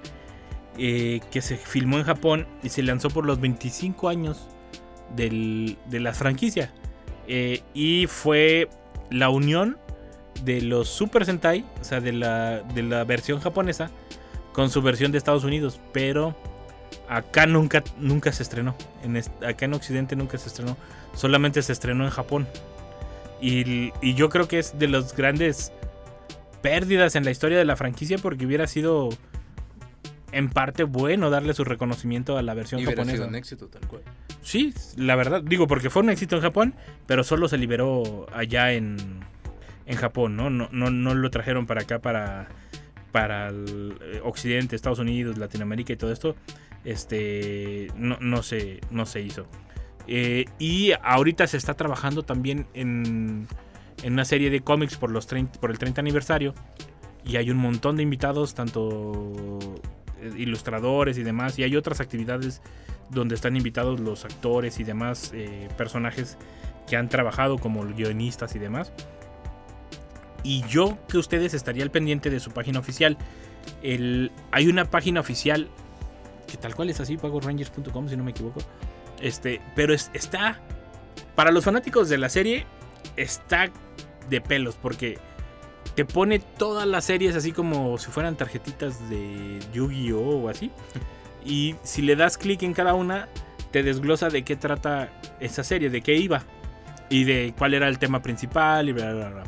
eh, 0.78 1.22
que 1.32 1.42
se 1.42 1.58
filmó 1.58 1.98
en 1.98 2.04
Japón 2.04 2.46
y 2.64 2.70
se 2.70 2.84
lanzó 2.84 3.10
por 3.10 3.26
los 3.26 3.40
25 3.40 4.10
años 4.10 4.48
del- 5.16 5.78
de 5.90 6.00
la 6.00 6.14
franquicia. 6.14 6.72
Eh, 7.28 7.62
y 7.74 8.06
fue 8.08 8.70
la 9.10 9.30
unión 9.30 9.78
de 10.44 10.62
los 10.62 10.88
Super 10.90 11.26
Sentai, 11.26 11.66
o 11.82 11.84
sea, 11.84 12.00
de 12.00 12.12
la, 12.14 12.62
de 12.62 12.84
la 12.84 13.04
versión 13.06 13.40
japonesa, 13.40 13.90
con 14.54 14.70
su 14.70 14.82
versión 14.82 15.12
de 15.12 15.18
Estados 15.18 15.44
Unidos. 15.44 15.80
Pero 15.94 16.36
acá 17.10 17.46
nunca, 17.46 17.84
nunca 18.00 18.32
se 18.32 18.44
estrenó. 18.44 18.76
En 19.04 19.18
acá 19.18 19.66
en 19.66 19.74
Occidente 19.74 20.16
nunca 20.16 20.38
se 20.38 20.48
estrenó. 20.48 20.78
Solamente 21.14 21.62
se 21.62 21.74
estrenó 21.74 22.04
en 22.06 22.12
Japón. 22.12 22.48
Y, 23.42 23.92
y 24.02 24.14
yo 24.16 24.30
creo 24.30 24.48
que 24.48 24.60
es 24.60 24.78
de 24.80 24.88
las 24.88 25.16
grandes 25.16 25.72
pérdidas 26.62 27.16
en 27.16 27.24
la 27.24 27.32
historia 27.32 27.58
de 27.58 27.66
la 27.66 27.76
franquicia 27.76 28.18
porque 28.18 28.46
hubiera 28.46 28.66
sido 28.68 29.10
en 30.32 30.50
parte 30.50 30.84
bueno 30.84 31.30
darle 31.30 31.54
su 31.54 31.64
reconocimiento 31.64 32.38
a 32.38 32.42
la 32.42 32.54
versión 32.54 32.82
Y 32.82 32.86
hubiera 32.86 33.02
japonesa. 33.02 33.18
sido 33.18 33.28
un 33.30 33.36
éxito 33.36 33.68
tal 33.68 33.88
cual. 33.88 34.02
Sí, 34.42 34.74
la 34.96 35.16
verdad, 35.16 35.42
digo 35.44 35.68
porque 35.68 35.90
fue 35.90 36.02
un 36.02 36.10
éxito 36.10 36.36
en 36.36 36.42
Japón, 36.42 36.76
pero 37.06 37.24
solo 37.24 37.48
se 37.48 37.58
liberó 37.58 38.26
allá 38.34 38.74
en, 38.74 38.98
en 39.86 39.98
Japón, 39.98 40.36
¿no? 40.36 40.50
No, 40.50 40.68
no, 40.72 40.90
no 40.90 41.14
lo 41.14 41.30
trajeron 41.30 41.66
para 41.66 41.82
acá, 41.82 42.00
para, 42.00 42.48
para 43.18 43.50
eh, 43.50 44.22
Occidente, 44.24 44.76
Estados 44.76 45.00
Unidos, 45.00 45.40
Latinoamérica 45.40 45.92
y 45.94 45.96
todo 45.96 46.12
esto. 46.12 46.36
Este, 46.84 47.88
no, 47.96 48.18
no, 48.22 48.44
se, 48.44 48.80
no 48.92 49.08
se 49.08 49.22
hizo. 49.22 49.48
Eh, 50.08 50.46
y 50.60 50.92
ahorita 51.04 51.48
se 51.48 51.58
está 51.58 51.74
trabajando 51.74 52.22
también 52.22 52.68
en, 52.76 53.48
en 54.04 54.14
una 54.14 54.24
serie 54.24 54.52
de 54.52 54.62
cómics 54.62 54.98
por, 54.98 55.10
los 55.10 55.26
30 55.26 55.60
por 55.60 55.72
el 55.72 55.80
30 55.80 56.00
aniversario. 56.00 56.54
Y 57.26 57.38
hay 57.38 57.50
un 57.50 57.58
montón 57.58 57.96
de 57.96 58.04
invitados, 58.04 58.54
tanto 58.54 59.60
eh, 60.22 60.32
ilustradores 60.38 61.18
y 61.18 61.24
demás. 61.24 61.58
Y 61.58 61.64
hay 61.64 61.76
otras 61.76 62.00
actividades 62.00 62.62
donde 63.10 63.34
están 63.34 63.56
invitados 63.58 64.00
los 64.00 64.26
actores 64.26 64.80
y 64.80 64.84
demás 64.84 65.32
personajes 65.76 66.38
que 66.88 66.98
han 66.98 67.10
trabajado 67.10 67.58
como 67.58 67.84
guionistas 67.84 68.56
y 68.56 68.60
demás. 68.60 68.94
Y 70.48 70.64
yo 70.70 70.98
que 71.10 71.18
ustedes 71.18 71.54
estaría 71.54 71.84
al 71.84 71.92
pendiente 71.92 72.30
de 72.30 72.40
su 72.40 72.52
página 72.52 72.80
oficial. 72.80 73.18
El, 73.84 74.32
hay 74.52 74.68
una 74.68 74.86
página 74.86 75.20
oficial 75.20 75.68
que 76.50 76.56
tal 76.56 76.74
cual 76.74 76.90
es 76.90 77.02
así, 77.02 77.18
pagorangers.com 77.18 78.08
si 78.08 78.16
no 78.16 78.24
me 78.24 78.32
equivoco. 78.32 78.62
Este, 79.20 79.60
pero 79.76 79.94
es- 79.94 80.10
está 80.14 80.62
para 81.36 81.52
los 81.52 81.66
fanáticos 81.66 82.08
de 82.08 82.18
la 82.18 82.30
serie 82.30 82.66
está 83.18 83.70
de 84.30 84.40
pelos 84.42 84.76
porque 84.76 85.18
te 85.96 86.06
pone 86.06 86.40
todas 86.40 86.88
las 86.88 87.04
series 87.06 87.36
así 87.36 87.52
como 87.52 87.98
si 87.98 88.10
fueran 88.12 88.38
tarjetitas 88.38 89.10
de 89.10 89.60
Yu-Gi-Oh 89.74 90.44
o 90.44 90.50
así. 90.50 90.72
Y 91.46 91.76
si 91.84 92.02
le 92.02 92.16
das 92.18 92.38
clic 92.38 92.64
en 92.64 92.74
cada 92.74 92.94
una, 92.94 93.28
te 93.72 93.82
desglosa 93.84 94.30
de 94.30 94.44
qué 94.44 94.56
trata 94.58 95.10
esa 95.40 95.64
serie, 95.64 95.90
de 95.90 96.02
qué 96.02 96.16
iba. 96.16 96.44
Y 97.10 97.24
de 97.24 97.54
cuál 97.58 97.74
era 97.74 97.88
el 97.88 98.00
tema 98.00 98.22
principal 98.22 98.90
y 98.90 98.92
bla, 98.92 99.14
bla, 99.14 99.30
bla. 99.30 99.44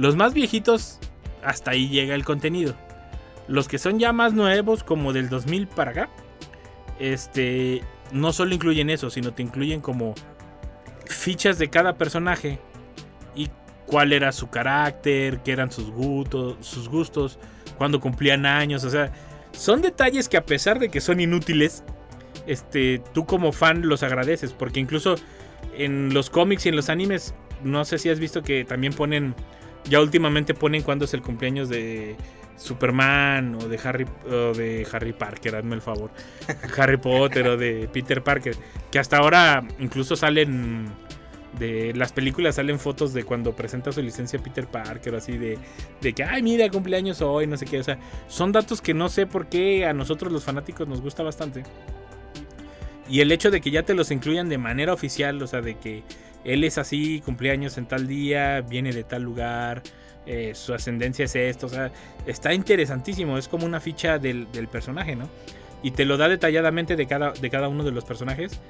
Los 0.00 0.16
más 0.16 0.32
viejitos, 0.32 0.98
hasta 1.44 1.72
ahí 1.72 1.90
llega 1.90 2.14
el 2.14 2.24
contenido. 2.24 2.74
Los 3.48 3.68
que 3.68 3.76
son 3.76 3.98
ya 3.98 4.14
más 4.14 4.32
nuevos, 4.32 4.82
como 4.82 5.12
del 5.12 5.28
2000 5.28 5.66
para 5.66 5.90
acá, 5.90 6.08
este, 6.98 7.82
no 8.10 8.32
solo 8.32 8.54
incluyen 8.54 8.88
eso, 8.88 9.10
sino 9.10 9.34
te 9.34 9.42
incluyen 9.42 9.82
como 9.82 10.14
fichas 11.04 11.58
de 11.58 11.68
cada 11.68 11.98
personaje 11.98 12.58
y 13.36 13.50
cuál 13.84 14.14
era 14.14 14.32
su 14.32 14.48
carácter, 14.48 15.40
qué 15.42 15.52
eran 15.52 15.70
sus 15.70 15.90
gustos, 15.90 16.56
sus 16.60 16.88
gustos, 16.88 17.38
cuándo 17.76 18.00
cumplían 18.00 18.46
años, 18.46 18.84
o 18.84 18.88
sea, 18.88 19.12
son 19.52 19.82
detalles 19.82 20.30
que 20.30 20.38
a 20.38 20.46
pesar 20.46 20.78
de 20.78 20.88
que 20.88 21.02
son 21.02 21.20
inútiles, 21.20 21.84
este, 22.46 23.02
tú 23.12 23.26
como 23.26 23.52
fan 23.52 23.86
los 23.86 24.02
agradeces, 24.02 24.54
porque 24.54 24.80
incluso 24.80 25.16
en 25.76 26.14
los 26.14 26.30
cómics 26.30 26.64
y 26.64 26.70
en 26.70 26.76
los 26.76 26.88
animes, 26.88 27.34
no 27.62 27.84
sé 27.84 27.98
si 27.98 28.08
has 28.08 28.18
visto 28.18 28.42
que 28.42 28.64
también 28.64 28.94
ponen, 28.94 29.34
ya 29.84 30.00
últimamente 30.00 30.54
ponen 30.54 30.82
cuándo 30.82 31.04
es 31.04 31.14
el 31.14 31.22
cumpleaños 31.22 31.68
de 31.68 32.16
Superman 32.56 33.54
o 33.54 33.68
de 33.68 33.80
Harry, 33.82 34.06
o 34.26 34.52
de 34.52 34.86
Harry 34.92 35.12
Parker, 35.12 35.56
hazme 35.56 35.74
el 35.74 35.82
favor, 35.82 36.10
Harry 36.76 36.98
Potter 36.98 37.48
o 37.48 37.56
de 37.56 37.88
Peter 37.92 38.22
Parker, 38.22 38.54
que 38.90 38.98
hasta 38.98 39.18
ahora 39.18 39.64
incluso 39.78 40.16
salen 40.16 40.88
de 41.58 41.92
las 41.94 42.12
películas 42.12 42.56
salen 42.56 42.78
fotos 42.78 43.12
de 43.12 43.24
cuando 43.24 43.56
presenta 43.56 43.90
su 43.90 44.00
licencia 44.02 44.38
Peter 44.38 44.66
Parker, 44.66 45.16
así 45.16 45.36
de, 45.36 45.58
de 46.00 46.12
que, 46.12 46.22
ay, 46.22 46.42
mira, 46.42 46.68
cumpleaños 46.70 47.20
hoy, 47.22 47.46
no 47.46 47.56
sé 47.56 47.64
qué. 47.64 47.80
O 47.80 47.82
sea, 47.82 47.98
son 48.28 48.52
datos 48.52 48.80
que 48.80 48.94
no 48.94 49.08
sé 49.08 49.26
por 49.26 49.48
qué 49.48 49.84
a 49.86 49.92
nosotros 49.92 50.32
los 50.32 50.44
fanáticos 50.44 50.86
nos 50.86 51.00
gusta 51.00 51.22
bastante. 51.22 51.64
Y 53.08 53.20
el 53.20 53.32
hecho 53.32 53.50
de 53.50 53.60
que 53.60 53.72
ya 53.72 53.82
te 53.82 53.94
los 53.94 54.12
incluyan 54.12 54.48
de 54.48 54.58
manera 54.58 54.92
oficial, 54.92 55.42
o 55.42 55.46
sea, 55.46 55.60
de 55.60 55.74
que 55.76 56.04
él 56.44 56.64
es 56.64 56.78
así, 56.78 57.20
cumpleaños 57.24 57.78
en 57.78 57.86
tal 57.86 58.06
día, 58.06 58.60
viene 58.62 58.92
de 58.92 59.04
tal 59.04 59.22
lugar, 59.22 59.82
eh, 60.26 60.52
su 60.54 60.74
ascendencia 60.74 61.24
es 61.24 61.34
esto, 61.36 61.66
o 61.66 61.70
sea, 61.70 61.90
está 62.26 62.52
interesantísimo, 62.54 63.38
es 63.38 63.48
como 63.48 63.66
una 63.66 63.80
ficha 63.80 64.18
del, 64.18 64.50
del 64.52 64.68
personaje, 64.68 65.16
¿no? 65.16 65.28
Y 65.82 65.92
te 65.92 66.04
lo 66.04 66.16
da 66.16 66.28
detalladamente 66.28 66.96
de 66.96 67.06
cada, 67.06 67.32
de 67.32 67.50
cada 67.50 67.68
uno 67.68 67.84
de 67.84 67.90
los 67.90 68.04
personajes. 68.04 68.60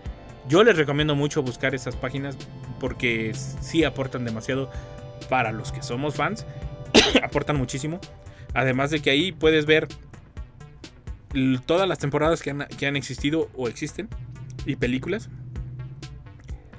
Yo 0.48 0.62
les 0.64 0.76
recomiendo 0.76 1.14
mucho 1.14 1.42
buscar 1.42 1.74
esas 1.74 1.96
páginas 1.96 2.36
porque 2.78 3.32
sí 3.34 3.84
aportan 3.84 4.24
demasiado 4.24 4.70
para 5.28 5.52
los 5.52 5.72
que 5.72 5.82
somos 5.82 6.14
fans. 6.14 6.46
aportan 7.22 7.56
muchísimo. 7.56 8.00
Además 8.54 8.90
de 8.90 9.00
que 9.00 9.10
ahí 9.10 9.32
puedes 9.32 9.66
ver 9.66 9.88
todas 11.66 11.88
las 11.88 11.98
temporadas 11.98 12.42
que 12.42 12.50
han, 12.50 12.66
que 12.78 12.86
han 12.86 12.96
existido 12.96 13.48
o 13.56 13.68
existen 13.68 14.08
y 14.66 14.76
películas. 14.76 15.28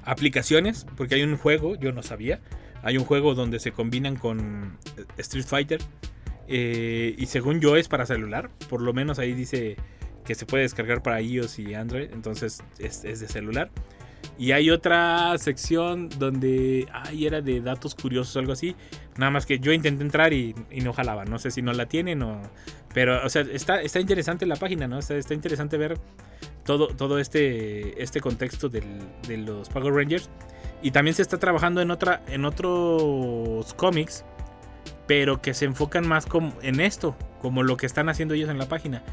Aplicaciones, 0.04 0.86
porque 0.97 1.16
hay 1.16 1.24
un 1.24 1.38
juego, 1.38 1.76
yo 1.76 1.91
no 1.91 2.04
sabía. 2.04 2.39
Hay 2.84 2.97
un 2.97 3.06
juego 3.06 3.36
donde 3.36 3.60
se 3.60 3.72
combinan 3.72 4.16
con 4.16 4.78
eh, 4.97 5.06
Street 5.18 5.45
Fighter. 5.45 5.82
eh, 6.47 7.16
y 7.18 7.26
según 7.28 7.60
yo 7.62 7.76
es 7.78 7.88
para 7.88 8.06
celular. 8.06 8.49
Por 8.70 8.82
lo 8.82 8.93
menos 8.93 9.20
ahí 9.20 9.34
dice 9.34 9.78
que 10.26 10.36
se 10.36 10.45
puede 10.45 10.64
descargar 10.64 11.02
para 11.04 11.22
iOS 11.22 11.60
y 11.60 11.74
Android. 11.76 12.10
Entonces 12.12 12.64
es, 12.80 13.04
es 13.06 13.20
de 13.20 13.28
celular. 13.28 13.72
Y 14.42 14.54
hay 14.54 14.72
otra 14.72 15.38
sección 15.38 16.10
donde 16.18 16.88
ay, 16.92 17.28
era 17.28 17.42
de 17.42 17.62
datos 17.62 17.94
curiosos 17.94 18.36
o 18.36 18.39
algo 18.39 18.54
así. 18.54 18.76
Nada 19.16 19.30
más 19.30 19.46
que 19.46 19.60
yo 19.60 19.72
intenté 19.72 20.02
entrar 20.04 20.34
y, 20.34 20.56
y 20.72 20.82
no 20.82 20.94
jalaba. 20.94 21.26
No 21.26 21.38
sé 21.38 21.52
si 21.52 21.62
no 21.62 21.74
la 21.74 21.86
tienen 21.86 22.24
o. 22.24 22.42
Pero, 22.92 23.24
o 23.24 23.30
sea, 23.30 23.44
está, 23.44 23.84
está 23.84 24.00
interesante 24.00 24.48
la 24.48 24.56
página, 24.56 24.88
¿no? 24.88 24.98
Está, 24.98 25.16
está 25.16 25.36
interesante 25.36 25.78
ver 25.78 26.00
todo, 26.66 26.88
todo 26.88 27.20
este, 27.20 28.02
este 28.02 28.20
contexto 28.20 28.68
de 28.68 28.82
los 29.38 29.70
Power 29.70 29.94
Rangers. 29.94 30.28
Y 30.82 30.89
también 30.89 31.14
se 31.14 31.22
está 31.22 31.38
trabajando 31.38 31.80
en, 31.80 31.92
otra, 31.92 32.24
en 32.28 32.44
otros 32.44 33.76
cómics, 33.76 34.26
pero 35.06 35.39
que 35.39 35.54
se 35.54 35.66
enfocan 35.66 36.08
más 36.08 36.26
como 36.26 36.56
en 36.64 36.80
esto, 36.80 37.16
como 37.44 37.62
lo 37.62 37.78
que 37.78 37.86
están 37.86 38.10
haciendo 38.10 38.34
ellos 38.34 38.50
en 38.50 38.58
la 38.58 38.68
página. 38.68 39.04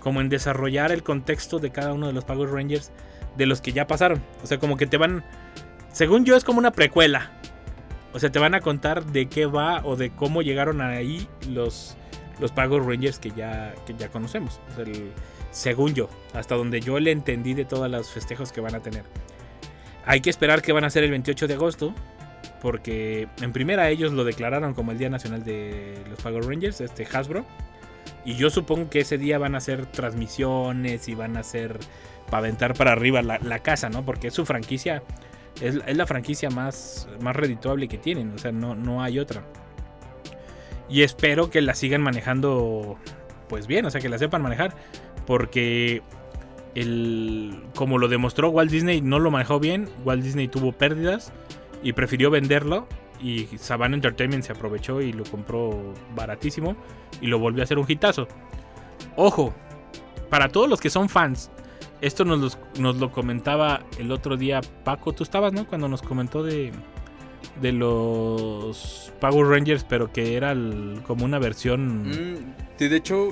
Como 0.00 0.20
en 0.20 0.28
desarrollar 0.28 0.92
el 0.92 1.02
contexto 1.02 1.58
de 1.58 1.70
cada 1.70 1.92
uno 1.92 2.06
de 2.06 2.12
los 2.12 2.24
Power 2.24 2.50
Rangers 2.50 2.92
de 3.36 3.46
los 3.46 3.60
que 3.60 3.72
ya 3.72 3.86
pasaron. 3.86 4.22
O 4.42 4.46
sea, 4.46 4.58
como 4.58 4.76
que 4.76 4.86
te 4.86 4.96
van, 4.96 5.24
según 5.92 6.24
yo 6.24 6.36
es 6.36 6.44
como 6.44 6.58
una 6.58 6.72
precuela. 6.72 7.32
O 8.12 8.18
sea, 8.18 8.30
te 8.30 8.38
van 8.38 8.54
a 8.54 8.60
contar 8.60 9.04
de 9.04 9.28
qué 9.28 9.46
va 9.46 9.84
o 9.84 9.96
de 9.96 10.10
cómo 10.10 10.42
llegaron 10.42 10.80
ahí 10.80 11.28
los, 11.48 11.96
los 12.40 12.50
Power 12.50 12.82
Rangers 12.82 13.18
que 13.18 13.30
ya, 13.30 13.74
que 13.86 13.94
ya 13.94 14.08
conocemos. 14.08 14.60
Según 15.52 15.94
yo, 15.94 16.08
hasta 16.34 16.56
donde 16.56 16.80
yo 16.80 16.98
le 16.98 17.12
entendí 17.12 17.54
de 17.54 17.64
todos 17.64 17.90
los 17.90 18.10
festejos 18.10 18.52
que 18.52 18.60
van 18.60 18.74
a 18.74 18.80
tener. 18.80 19.04
Hay 20.04 20.20
que 20.20 20.30
esperar 20.30 20.62
que 20.62 20.72
van 20.72 20.84
a 20.84 20.90
ser 20.90 21.04
el 21.04 21.10
28 21.10 21.46
de 21.46 21.54
agosto. 21.54 21.94
Porque 22.60 23.26
en 23.40 23.52
primera 23.52 23.88
ellos 23.88 24.12
lo 24.12 24.24
declararon 24.24 24.74
como 24.74 24.92
el 24.92 24.98
Día 24.98 25.08
Nacional 25.08 25.44
de 25.44 25.98
los 26.10 26.20
Power 26.20 26.44
Rangers, 26.44 26.80
este 26.80 27.06
Hasbro. 27.10 27.46
Y 28.24 28.34
yo 28.34 28.50
supongo 28.50 28.90
que 28.90 29.00
ese 29.00 29.18
día 29.18 29.38
van 29.38 29.54
a 29.54 29.58
hacer 29.58 29.86
transmisiones 29.86 31.08
y 31.08 31.14
van 31.14 31.36
a 31.36 31.40
hacer 31.40 31.78
para 32.26 32.38
aventar 32.38 32.74
para 32.74 32.92
arriba 32.92 33.22
la, 33.22 33.58
casa, 33.60 33.88
¿no? 33.88 34.04
Porque 34.04 34.28
es 34.28 34.34
su 34.34 34.46
franquicia, 34.46 35.02
es, 35.60 35.78
es 35.86 35.96
la 35.96 36.06
franquicia 36.06 36.50
más, 36.50 37.08
más 37.20 37.34
redituable 37.34 37.88
que 37.88 37.98
tienen, 37.98 38.32
o 38.34 38.38
sea, 38.38 38.52
no, 38.52 38.74
no 38.74 39.02
hay 39.02 39.18
otra. 39.18 39.42
Y 40.88 41.02
espero 41.02 41.50
que 41.50 41.60
la 41.60 41.74
sigan 41.74 42.02
manejando, 42.02 42.98
pues 43.48 43.66
bien, 43.66 43.86
o 43.86 43.90
sea, 43.90 44.00
que 44.00 44.08
la 44.08 44.18
sepan 44.18 44.42
manejar, 44.42 44.74
porque 45.26 46.02
el, 46.74 47.62
como 47.74 47.98
lo 47.98 48.08
demostró 48.08 48.50
Walt 48.50 48.70
Disney, 48.70 49.00
no 49.00 49.18
lo 49.18 49.30
manejó 49.30 49.60
bien, 49.60 49.88
Walt 50.04 50.22
Disney 50.22 50.48
tuvo 50.48 50.72
pérdidas 50.72 51.32
y 51.82 51.92
prefirió 51.92 52.30
venderlo. 52.30 52.86
Y 53.22 53.46
Saban 53.58 53.92
Entertainment 53.94 54.42
se 54.44 54.52
aprovechó 54.52 55.00
y 55.00 55.12
lo 55.12 55.24
compró 55.24 55.92
baratísimo 56.14 56.74
y 57.20 57.26
lo 57.26 57.38
volvió 57.38 57.62
a 57.62 57.64
hacer 57.64 57.78
un 57.78 57.84
hitazo. 57.88 58.26
Ojo, 59.16 59.52
para 60.30 60.48
todos 60.48 60.68
los 60.68 60.80
que 60.80 60.88
son 60.90 61.08
fans, 61.08 61.50
esto 62.00 62.24
nos, 62.24 62.38
los- 62.40 62.58
nos 62.78 62.96
lo 62.96 63.12
comentaba 63.12 63.82
el 63.98 64.10
otro 64.10 64.36
día 64.36 64.60
Paco, 64.84 65.12
tú 65.12 65.22
estabas, 65.22 65.52
¿no? 65.52 65.66
Cuando 65.66 65.88
nos 65.88 66.00
comentó 66.00 66.42
de, 66.42 66.72
de 67.60 67.72
los 67.72 69.12
Power 69.20 69.46
Rangers, 69.48 69.84
pero 69.84 70.12
que 70.12 70.36
era 70.36 70.52
el- 70.52 71.02
como 71.06 71.24
una 71.24 71.38
versión... 71.38 72.08
Mm, 72.08 72.54
sí, 72.78 72.88
de 72.88 72.96
hecho, 72.96 73.28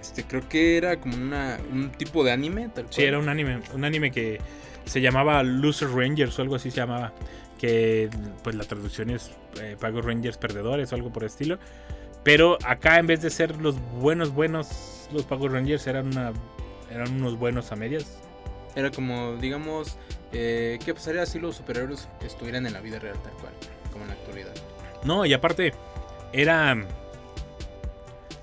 este, 0.00 0.24
creo 0.24 0.48
que 0.48 0.76
era 0.76 0.98
como 1.00 1.16
una, 1.16 1.58
un 1.72 1.90
tipo 1.90 2.24
de 2.24 2.32
anime. 2.32 2.68
Tal 2.70 2.86
Sí, 2.90 3.02
era 3.04 3.18
un 3.18 3.28
anime, 3.28 3.60
un 3.74 3.84
anime 3.84 4.10
que 4.10 4.40
se 4.84 5.00
llamaba 5.00 5.42
Loser 5.42 5.90
Rangers 5.90 6.38
o 6.38 6.42
algo 6.42 6.56
así 6.56 6.70
se 6.70 6.78
llamaba. 6.78 7.12
Que 7.58 8.08
pues 8.42 8.54
la 8.56 8.64
traducción 8.64 9.10
es 9.10 9.32
eh, 9.60 9.76
Power 9.80 10.04
Rangers 10.04 10.38
perdedores 10.38 10.92
o 10.92 10.94
algo 10.94 11.12
por 11.12 11.24
el 11.24 11.28
estilo. 11.28 11.58
Pero 12.24 12.58
acá 12.64 12.98
en 12.98 13.06
vez 13.06 13.22
de 13.22 13.30
ser 13.30 13.56
los 13.60 13.76
buenos, 14.00 14.32
buenos, 14.32 15.08
los 15.12 15.24
Power 15.24 15.52
Rangers 15.52 15.86
eran, 15.86 16.08
una, 16.08 16.32
eran 16.90 17.12
unos 17.14 17.38
buenos 17.38 17.72
a 17.72 17.76
medias. 17.76 18.18
Era 18.76 18.90
como, 18.90 19.36
digamos, 19.36 19.96
eh, 20.32 20.78
¿qué 20.84 20.94
pasaría 20.94 21.26
si 21.26 21.38
los 21.38 21.56
superhéroes 21.56 22.08
estuvieran 22.20 22.66
en 22.66 22.72
la 22.74 22.80
vida 22.80 22.98
real 22.98 23.16
tal 23.22 23.32
cual? 23.34 23.52
Como 23.92 24.04
en 24.04 24.10
la 24.10 24.14
actualidad. 24.14 24.54
No, 25.04 25.24
y 25.24 25.32
aparte 25.32 25.72
era 26.32 26.76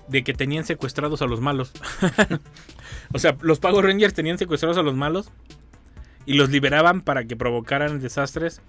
de 0.08 0.24
que 0.24 0.34
tenían 0.34 0.66
secuestrados 0.66 1.22
a 1.22 1.26
los 1.26 1.42
malos. 1.42 1.72
o 3.14 3.20
sea, 3.20 3.38
los 3.42 3.60
Power 3.60 3.86
Rangers 3.86 4.14
tenían 4.14 4.38
secuestrados 4.38 4.78
a 4.78 4.82
los 4.82 4.96
malos 4.96 5.32
y 6.26 6.34
los 6.34 6.50
liberaban 6.50 7.02
para 7.02 7.26
que 7.26 7.36
provocaran 7.36 8.00
desastres 8.00 8.62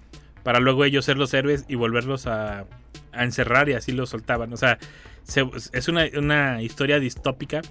para 0.47 0.61
luego 0.61 0.85
ellos 0.85 1.03
ser 1.03 1.17
los 1.17 1.33
héroes 1.33 1.65
y 1.67 1.75
volverlos 1.75 2.25
a, 2.25 2.67
encerrar 3.11 3.67
y 3.67 3.73
así 3.73 3.91
los 3.91 4.11
soltaban. 4.11 4.53
O 4.53 4.55
sea, 4.55 4.77
se- 5.23 5.45
es 5.73 5.87
una, 5.89 6.61
historia 6.61 7.01
distópica 7.01 7.61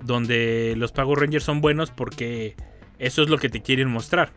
donde 0.00 0.74
los 0.76 0.92
Power 0.92 1.18
Rangers 1.18 1.42
son 1.42 1.60
buenos 1.60 1.90
porque 1.90 2.54
eso 3.00 3.24
es 3.24 3.28
lo 3.28 3.38
que 3.38 3.48
te 3.48 3.62
quieren 3.62 3.90
mostrar. 3.90 4.30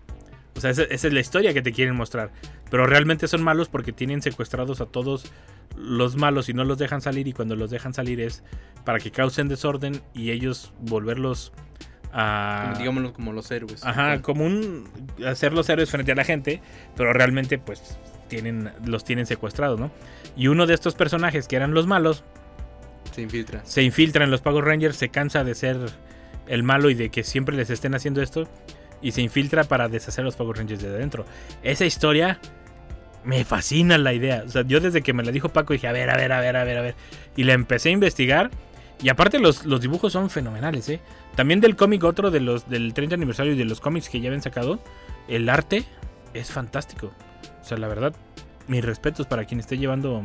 O 0.56 0.60
sea, 0.60 0.72
esa 0.72 0.88
es 0.90 1.14
la 1.14 1.20
historia 1.20 1.54
que 1.54 1.62
te 1.62 1.72
quieren 1.72 1.96
mostrar. 1.96 2.32
Pero 2.72 2.88
realmente 2.88 3.28
son 3.28 3.44
malos 3.44 3.70
porque 3.70 3.94
tienen 3.94 4.24
secuestrados 4.24 4.82
a 4.82 4.88
todos 4.88 5.32
los 5.78 6.16
malos 6.16 6.50
y 6.50 6.56
no 6.56 6.64
los 6.64 6.80
dejan 6.80 7.02
salir. 7.02 7.28
Y 7.28 7.34
cuando 7.34 7.56
los 7.56 7.70
dejan 7.70 7.94
salir 7.94 8.20
es 8.22 8.44
para 8.86 8.98
que 8.98 9.12
causen 9.12 9.50
desorden 9.50 10.02
y 10.16 10.32
ellos 10.32 10.74
volverlos 10.80 11.54
a. 12.14 12.74
Digámoslo 12.78 13.14
como 13.14 13.34
los 13.34 13.50
héroes. 13.52 13.86
Ajá, 13.86 14.22
como 14.22 14.46
un. 14.46 14.90
hacer 15.26 15.54
los 15.54 15.70
héroes 15.70 15.90
frente 15.90 16.12
a 16.12 16.16
la 16.16 16.24
gente. 16.24 16.62
Pero 16.96 17.14
realmente, 17.14 17.58
pues. 17.58 17.98
Tienen, 18.28 18.72
los 18.86 19.06
tienen 19.06 19.26
secuestrados, 19.26 19.80
¿no? 19.80 19.90
Y 20.36 20.50
uno 20.50 20.68
de 20.68 20.74
estos 20.74 20.96
personajes 20.96 21.48
que 21.48 21.56
eran 21.56 21.74
los 21.74 21.88
malos 21.88 22.26
Se 23.14 23.22
infiltra. 23.22 23.62
se 23.64 23.84
infiltra 23.84 24.26
en 24.26 24.32
los 24.32 24.42
Power 24.42 24.66
Rangers, 24.66 24.98
se 24.98 25.08
cansa 25.08 25.46
de 25.46 25.56
ser 25.56 25.78
el 26.46 26.62
malo 26.62 26.90
y 26.90 26.94
de 26.94 27.10
que 27.10 27.24
siempre 27.24 27.56
les 27.56 27.70
estén 27.70 27.96
haciendo 27.96 28.22
esto. 28.22 28.46
Y 29.02 29.12
se 29.12 29.22
infiltra 29.22 29.64
para 29.64 29.88
deshacer 29.88 30.26
los 30.26 30.36
Power 30.36 30.58
Rangers 30.58 30.82
de 30.82 30.90
adentro. 30.90 31.26
Esa 31.64 31.86
historia 31.86 32.40
me 33.24 33.46
fascina 33.46 33.98
la 33.98 34.14
idea. 34.14 34.44
O 34.46 34.50
sea, 34.50 34.64
yo 34.64 34.82
desde 34.82 35.02
que 35.02 35.14
me 35.14 35.24
la 35.24 35.32
dijo 35.32 35.48
Paco 35.48 35.72
dije, 35.72 35.88
a 35.88 35.94
ver, 35.94 36.10
a 36.10 36.18
ver, 36.18 36.34
a 36.34 36.42
ver, 36.42 36.58
a 36.58 36.64
ver, 36.66 36.78
a 36.80 36.82
ver. 36.82 36.96
Y 37.38 37.44
la 37.46 37.54
empecé 37.54 37.90
a 37.90 37.92
investigar. 37.94 38.52
Y 39.02 39.10
aparte 39.10 39.40
los, 39.40 39.66
los 39.66 39.82
dibujos 39.82 40.14
son 40.14 40.30
fenomenales, 40.30 40.90
¿eh? 40.90 41.00
También 41.36 41.62
del 41.62 41.76
cómic 41.76 42.04
otro 42.04 42.32
de 42.32 42.40
los, 42.40 42.68
del 42.68 42.94
30 42.94 43.16
aniversario 43.16 43.54
y 43.54 43.58
de 43.58 43.66
los 43.66 43.80
cómics 43.80 44.10
que 44.10 44.20
ya 44.20 44.30
habían 44.30 44.42
sacado. 44.42 44.80
El 45.28 45.50
arte 45.50 45.86
es 46.34 46.52
fantástico. 46.52 47.12
O 47.62 47.64
sea, 47.64 47.78
la 47.78 47.88
verdad, 47.88 48.16
mis 48.68 48.84
respetos 48.84 49.28
para 49.28 49.46
quien 49.46 49.60
esté 49.60 49.78
llevando 49.78 50.24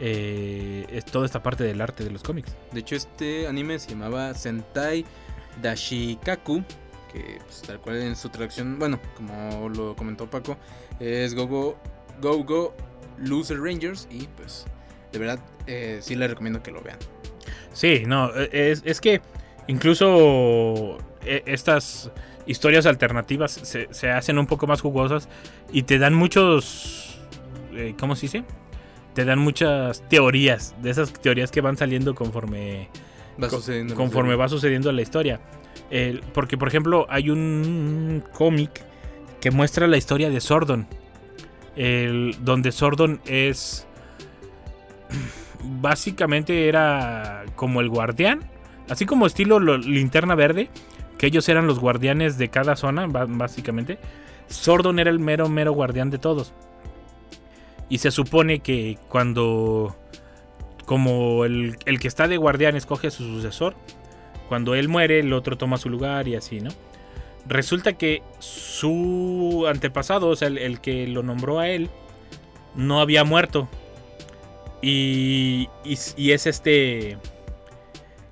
eh, 0.00 0.86
es 0.90 1.04
toda 1.04 1.26
esta 1.26 1.42
parte 1.42 1.64
del 1.64 1.80
arte 1.80 2.02
de 2.02 2.10
los 2.10 2.22
cómics. 2.22 2.56
De 2.72 2.80
hecho, 2.80 2.96
este 2.96 3.46
anime 3.46 3.78
se 3.78 3.90
llamaba 3.90 4.32
Sentai 4.34 5.04
Dashikaku. 5.60 6.64
Que 7.12 7.38
pues, 7.44 7.60
tal 7.62 7.78
cual 7.78 7.96
en 7.96 8.16
su 8.16 8.30
traducción, 8.30 8.78
bueno, 8.78 8.98
como 9.16 9.68
lo 9.68 9.94
comentó 9.94 10.30
Paco, 10.30 10.56
es 10.98 11.34
Go 11.34 11.46
Go 11.46 11.78
Go, 12.22 12.42
Go 12.42 12.74
Loser 13.18 13.60
Rangers. 13.60 14.08
Y 14.10 14.28
pues, 14.28 14.64
de 15.12 15.18
verdad, 15.18 15.40
eh, 15.66 15.98
sí 16.00 16.14
les 16.14 16.30
recomiendo 16.30 16.62
que 16.62 16.70
lo 16.70 16.80
vean. 16.80 16.98
Sí, 17.72 18.04
no, 18.06 18.30
e, 18.34 18.70
es, 18.72 18.82
es 18.84 19.00
que 19.00 19.20
incluso 19.66 20.98
eh, 21.24 21.42
estas 21.46 22.10
historias 22.46 22.86
alternativas 22.86 23.52
se, 23.52 23.88
se 23.92 24.10
hacen 24.10 24.38
un 24.38 24.46
poco 24.46 24.66
más 24.66 24.80
jugosas 24.80 25.28
y 25.72 25.82
te 25.84 25.98
dan 25.98 26.14
muchos, 26.14 27.18
eh, 27.74 27.94
¿cómo 27.98 28.16
se 28.16 28.22
dice? 28.22 28.44
Te 29.14 29.24
dan 29.24 29.38
muchas 29.38 30.06
teorías, 30.08 30.74
de 30.82 30.90
esas 30.90 31.12
teorías 31.12 31.50
que 31.50 31.60
van 31.60 31.76
saliendo 31.76 32.14
conforme, 32.14 32.88
Va 33.42 33.48
sucediendo. 33.50 33.94
conforme 33.94 34.34
va 34.36 34.48
sucediendo 34.48 34.90
la 34.92 35.02
historia. 35.02 35.40
Porque, 36.32 36.56
por 36.56 36.68
ejemplo, 36.68 37.06
hay 37.10 37.28
un 37.28 38.24
cómic 38.32 38.82
que 39.42 39.50
muestra 39.50 39.86
la 39.86 39.98
historia 39.98 40.30
de 40.30 40.40
Sordon. 40.40 40.86
El, 41.76 42.36
donde 42.40 42.72
Sordon 42.72 43.20
es. 43.26 43.86
Básicamente 45.62 46.68
era 46.68 47.44
como 47.56 47.80
el 47.80 47.88
guardián. 47.88 48.40
Así 48.88 49.06
como 49.06 49.26
estilo 49.26 49.58
lo- 49.60 49.78
linterna 49.78 50.34
verde. 50.34 50.68
Que 51.18 51.26
ellos 51.26 51.48
eran 51.48 51.66
los 51.66 51.78
guardianes 51.78 52.36
de 52.38 52.48
cada 52.48 52.74
zona, 52.76 53.06
básicamente. 53.06 53.98
Sordon 54.48 54.98
era 54.98 55.10
el 55.10 55.18
mero, 55.20 55.48
mero 55.48 55.72
guardián 55.72 56.10
de 56.10 56.18
todos. 56.18 56.52
Y 57.88 57.98
se 57.98 58.10
supone 58.10 58.60
que 58.60 58.98
cuando. 59.08 59.96
Como 60.84 61.44
el, 61.44 61.76
el 61.86 62.00
que 62.00 62.08
está 62.08 62.26
de 62.26 62.36
guardián 62.38 62.74
escoge 62.76 63.06
a 63.06 63.10
su 63.10 63.22
sucesor. 63.24 63.74
Cuando 64.48 64.74
él 64.74 64.88
muere, 64.88 65.20
el 65.20 65.32
otro 65.32 65.56
toma 65.56 65.78
su 65.78 65.88
lugar 65.88 66.26
y 66.28 66.34
así, 66.34 66.60
¿no? 66.60 66.70
Resulta 67.46 67.94
que 67.94 68.22
su 68.40 69.64
antepasado, 69.68 70.28
o 70.28 70.36
sea, 70.36 70.48
el, 70.48 70.58
el 70.58 70.80
que 70.80 71.06
lo 71.06 71.22
nombró 71.22 71.58
a 71.60 71.68
él, 71.68 71.88
no 72.74 73.00
había 73.00 73.24
muerto. 73.24 73.68
Y, 74.82 75.68
y, 75.84 75.98
y 76.16 76.32
es 76.32 76.46
este. 76.46 77.16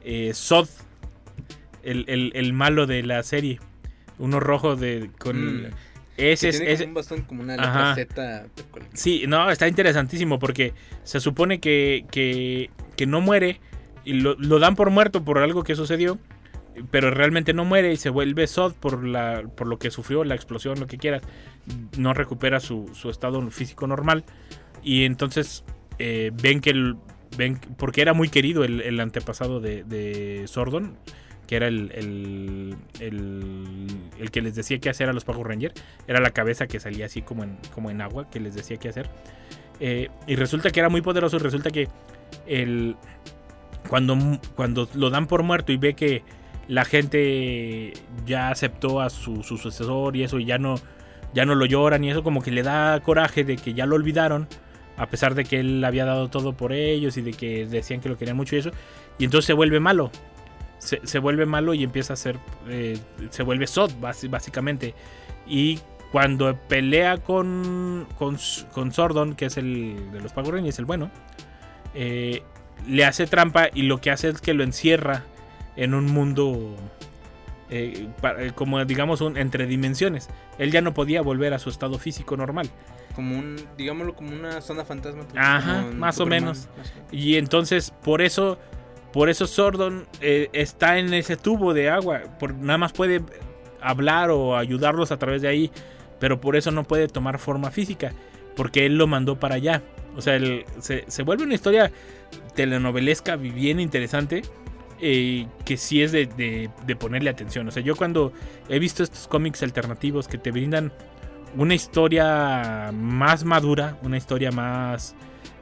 eh, 0.03 0.33
Sod, 0.35 0.69
el, 1.83 2.05
el- 2.09 2.33
el 2.35 2.53
malo 2.53 2.87
de 2.87 3.03
la 3.03 3.23
serie. 3.23 3.61
Uno 4.19 4.41
rojo 4.41 4.77
de. 4.77 5.11
con. 5.19 5.63
Mm. 5.63 5.71
Ese 6.17 6.47
Que 6.47 6.51
es. 6.51 6.57
tiene 6.59 6.73
ese- 6.73 6.83
como 6.85 6.89
un 6.91 6.95
bastón 6.95 7.23
como 7.23 7.43
una 7.43 7.57
letra 7.57 7.95
Z. 7.95 8.47
Sí, 8.93 9.25
no, 9.27 9.51
está 9.51 9.69
interesantísimo 9.69 10.39
porque 10.39 10.75
se 11.03 11.19
supone 11.21 11.61
que, 11.61 12.05
que, 12.11 12.71
que 12.97 13.07
no 13.07 13.21
muere 13.23 13.59
y 14.05 14.15
lo, 14.15 14.35
lo 14.35 14.59
dan 14.59 14.77
por 14.77 14.91
muerto 14.91 15.25
por 15.25 15.39
algo 15.39 15.63
que 15.65 15.75
sucedió, 15.77 16.19
pero 16.91 17.11
realmente 17.11 17.55
no 17.55 17.65
muere 17.65 17.93
y 17.93 17.97
se 17.97 18.11
vuelve 18.11 18.47
Sod 18.49 18.75
por, 18.75 19.03
la, 19.03 19.45
por 19.57 19.67
lo 19.67 19.79
que 19.79 19.91
sufrió, 19.91 20.23
la 20.25 20.35
explosión, 20.35 20.79
lo 20.79 20.87
que 20.87 20.99
quieras. 20.99 21.23
No 21.97 22.13
recupera 22.13 22.61
su, 22.61 22.91
su 22.93 23.09
estado 23.09 23.41
físico 23.51 23.87
normal 23.87 24.25
y 24.83 25.05
entonces 25.05 25.65
eh, 26.03 26.33
ven 26.33 26.61
que 26.61 26.71
el, 26.71 26.97
ven 27.37 27.61
porque 27.77 28.01
era 28.01 28.15
muy 28.15 28.31
querido 28.31 28.65
el, 28.65 28.81
el 28.81 28.99
antepasado 29.01 29.61
de, 29.61 29.85
de 29.85 30.49
Sordon, 30.49 30.97
que 31.47 31.57
era 31.57 31.69
el, 31.69 31.93
el, 31.93 32.77
el, 34.19 34.31
que 34.31 34.41
les 34.41 34.55
decía 34.55 34.79
qué 34.79 34.89
hacer 34.89 35.11
a 35.11 35.13
los 35.13 35.25
Power 35.25 35.47
Rangers. 35.47 35.75
Era 36.09 36.21
la 36.21 36.31
cabeza 36.31 36.67
que 36.67 36.81
salía 36.81 37.05
así 37.05 37.21
como 37.21 37.45
en, 37.45 37.59
como 37.75 37.91
en 37.91 38.01
agua, 38.01 38.31
que 38.31 38.41
les 38.41 38.55
decía 38.55 38.79
qué 38.79 38.89
hacer. 38.89 39.11
Eh, 39.79 40.09
y 40.27 40.37
resulta 40.37 40.71
que 40.71 40.81
era 40.81 40.89
muy 40.89 41.03
poderoso. 41.03 41.37
Y 41.37 41.41
resulta 41.41 41.71
que 41.71 41.89
el, 42.47 42.97
cuando, 43.91 44.17
cuando 44.57 44.89
lo 44.95 45.11
dan 45.11 45.27
por 45.27 45.43
muerto 45.43 45.71
y 45.71 45.77
ve 45.77 45.93
que 45.93 46.23
la 46.67 46.87
gente 46.87 47.93
ya 48.25 48.49
aceptó 48.49 49.03
a 49.03 49.11
su, 49.11 49.43
su 49.43 49.59
sucesor 49.59 50.17
y 50.17 50.23
eso 50.23 50.39
y 50.39 50.47
ya 50.47 50.57
no, 50.57 50.77
ya 51.35 51.45
no 51.45 51.55
lo 51.57 51.67
lloran 51.67 52.05
y 52.05 52.11
eso 52.11 52.23
como 52.23 52.41
que 52.41 52.53
le 52.53 52.63
da 52.63 53.01
coraje 53.01 53.45
de 53.45 53.57
que 53.57 53.75
ya 53.75 53.85
lo 53.85 53.97
olvidaron, 53.97 54.49
a 55.01 55.07
pesar 55.07 55.35
de 55.35 55.45
que 55.45 55.61
él 55.61 55.83
había 55.83 56.05
dado 56.05 56.29
todo 56.29 56.53
por 56.53 56.75
ellos 56.75 57.17
y 57.17 57.23
de 57.23 57.33
que 57.33 57.65
decían 57.65 58.03
que 58.03 58.11
lo 58.11 58.19
querían 58.19 58.37
mucho 58.37 58.55
y 58.55 58.59
eso, 58.59 58.71
y 59.19 59.25
entonces 59.25 59.47
se 59.47 59.55
vuelve 59.55 59.81
malo. 59.81 60.11
Se, 60.79 61.19
vuelve 61.19 61.47
malo 61.47 61.73
y 61.75 61.85
empieza 61.85 62.13
a 62.13 62.17
ser. 62.17 62.39
eh, 62.69 62.99
se 63.31 63.43
vuelve 63.43 63.67
Sod, 63.67 63.93
básicamente. 63.99 64.95
Y 65.47 65.79
cuando 66.13 66.55
pelea 66.69 67.19
con, 67.19 68.07
con, 68.19 68.93
Sordon, 68.93 69.35
que 69.35 69.47
es 69.47 69.57
el 69.57 70.11
de 70.13 70.21
los 70.21 70.33
Power 70.33 70.55
Rangers, 70.55 70.79
el 70.79 70.85
bueno, 70.85 71.11
eh, 71.95 72.43
le 72.87 73.05
hace 73.05 73.27
trampa 73.27 73.69
y 73.75 73.83
lo 73.83 74.03
que 74.03 74.11
hace 74.11 74.29
es 74.29 74.41
que 74.41 74.55
lo 74.55 74.65
encierra 74.65 75.25
en 75.77 75.95
un 75.95 76.07
mundo. 76.07 76.77
eh, 77.71 78.09
como 78.55 78.85
digamos 78.85 79.23
un, 79.23 79.39
entre 79.39 79.67
dimensiones. 79.67 80.29
Él 80.59 80.73
ya 80.73 80.83
no 80.83 80.93
podía 80.93 81.23
volver 81.23 81.55
a 81.55 81.59
su 81.59 81.71
estado 81.71 81.99
físico 81.99 82.37
normal. 82.37 82.71
Como 83.15 83.39
un, 83.39 83.57
digámoslo, 83.77 84.15
como 84.15 84.31
una 84.33 84.61
zona 84.61 84.85
fantasma. 84.85 85.23
pues, 85.25 85.35
Ajá, 85.37 85.87
más 85.95 86.17
o 86.17 86.25
Superman, 86.25 86.43
menos. 86.45 86.69
más 86.77 86.91
o 86.91 86.95
menos. 86.95 87.13
Y 87.13 87.37
entonces, 87.37 87.93
por 88.03 88.23
eso, 88.23 88.59
por 89.13 89.29
eso 89.29 89.47
Sordon 89.47 90.07
eh, 90.21 90.49
está 90.53 90.99
en 90.99 91.13
ese 91.15 91.37
tubo 91.37 91.75
de 91.75 91.91
agua. 91.91 92.23
Por, 92.39 92.55
nada 92.55 92.79
más 92.79 92.93
puede 92.93 93.23
hablar 93.81 94.31
o 94.31 94.57
ayudarlos 94.57 95.11
a 95.13 95.19
través 95.19 95.43
de 95.43 95.49
ahí. 95.49 95.71
Pero 96.19 96.41
por 96.41 96.55
eso 96.57 96.71
no 96.71 96.85
puede 96.85 97.09
tomar 97.09 97.39
forma 97.39 97.71
física. 97.71 98.13
Porque 98.57 98.87
él 98.87 98.97
lo 98.97 99.07
mandó 99.07 99.39
para 99.41 99.57
allá. 99.57 99.83
O 100.17 100.21
sea, 100.21 100.39
se, 100.81 101.05
se 101.07 101.23
vuelve 101.23 101.45
una 101.45 101.55
historia 101.55 101.91
telenovelesca 102.55 103.37
bien 103.37 103.81
interesante. 103.81 104.43
eh, 105.03 105.47
que 105.65 105.79
sí 105.79 106.03
es 106.03 106.13
de, 106.13 106.27
de- 106.27 106.69
de 106.87 106.95
ponerle 106.97 107.31
atención. 107.31 107.67
O 107.67 107.71
sea, 107.71 107.83
yo 107.83 107.97
cuando 107.97 108.35
he 108.69 108.79
visto 108.79 109.03
estos 109.03 109.27
cómics 109.29 109.63
alternativos 109.63 110.29
que 110.29 110.37
te 110.37 110.51
brindan 110.51 110.93
una 111.57 111.75
historia 111.75 112.91
más 112.93 113.45
madura, 113.45 113.99
una 114.03 114.17
historia 114.17 114.51
más 114.51 115.15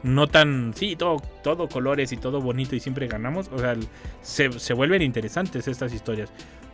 no 0.03 0.29
tan, 0.29 0.73
sí, 0.75 0.97
todo, 0.97 1.21
todo 1.43 1.69
colores 1.69 2.13
y 2.13 2.17
todo 2.17 2.41
bonito 2.41 2.77
y 2.77 2.81
siempre 2.81 3.07
ganamos. 3.09 3.49
O 3.53 3.59
sea, 3.59 3.77
se, 4.23 4.53
se 4.59 4.75
vuelven 4.75 5.03
interesantes 5.03 5.67
estas 5.69 5.93
historias. 5.93 6.31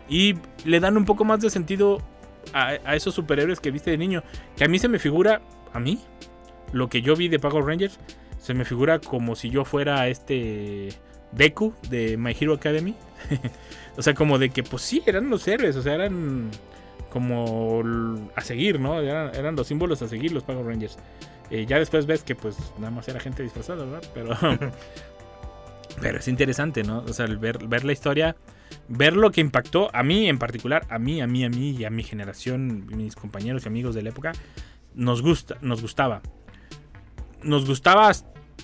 Y 0.09 0.35
le 0.65 0.81
dan 0.81 0.97
un 0.97 1.05
poco 1.05 1.25
más 1.25 1.41
de 1.41 1.51
sentido 1.51 2.03
a, 2.53 2.95
esos 2.95 3.15
superhéroes 3.15 3.61
que 3.61 3.71
viste 3.71 3.91
de 3.91 3.99
niño. 3.99 4.23
Que 4.57 4.65
a 4.65 4.69
mí 4.69 4.79
se 4.79 4.89
me 4.89 4.99
figura, 4.99 5.41
a 5.73 5.81
mí, 5.81 6.01
lo 6.73 6.89
que 6.89 7.03
yo 7.03 7.17
vi 7.17 7.29
de 7.29 7.39
Power 7.39 7.65
Rangers, 7.65 7.99
se 8.39 8.55
me 8.55 8.65
figura 8.65 8.99
como 8.99 9.35
si 9.37 9.49
yo 9.49 9.65
fuera 9.65 10.07
este 10.09 10.91
Deku 11.33 11.75
de 11.89 12.17
My 12.17 12.37
Hero 12.39 12.55
Academy. 12.55 12.95
o 13.97 14.03
sea, 14.03 14.15
como 14.15 14.39
de 14.39 14.51
que, 14.51 14.63
pues 14.63 14.83
sí, 14.83 15.03
eran 15.07 15.31
los 15.31 15.49
héroes, 15.49 15.77
o 15.77 15.83
sea, 15.83 15.95
eran 15.95 16.51
como 17.15 17.81
a 18.35 18.41
seguir, 18.41 18.81
¿no? 18.81 18.99
Eran, 19.01 19.55
los 19.55 19.69
símbolos 19.69 20.03
a 20.03 20.09
seguir 20.09 20.33
los 20.33 20.43
Power 20.43 20.67
Rangers. 20.67 20.99
Eh, 21.49 21.65
ya 21.65 21.79
después 21.79 22.07
ves 22.07 22.25
que 22.25 22.35
pues 22.35 22.57
nada 22.77 22.91
más 22.91 23.07
era 23.07 23.21
gente 23.21 23.45
disfrazada, 23.45 23.85
¿verdad? 23.85 24.03
Pero, 24.13 24.37
pero 26.03 26.19
es 26.19 26.27
interesante, 26.27 26.83
¿no? 26.83 27.05
O 27.09 27.13
sea, 27.13 27.27
ver, 27.27 27.69
ver 27.69 27.85
la 27.85 27.93
historia, 27.93 28.35
ver 28.89 29.15
lo 29.15 29.31
que 29.31 29.41
impactó 29.41 29.95
a 29.95 30.03
mí 30.03 30.29
en 30.29 30.41
particular, 30.41 30.85
a 30.91 30.99
mí, 30.99 31.21
a 31.21 31.29
mí, 31.29 31.45
a 31.45 31.49
mí 31.49 31.71
y 31.71 31.85
a 31.85 31.91
mi 31.91 32.03
generación, 32.03 32.89
mis 32.89 33.15
compañeros 33.15 33.65
y 33.65 33.69
amigos 33.69 33.95
de 33.95 34.03
la 34.03 34.09
época, 34.09 34.33
nos 34.97 35.23
gusta, 35.23 35.57
nos 35.61 35.83
gustaba. 35.83 36.21
Nos 37.45 37.65
gustaba, 37.65 38.11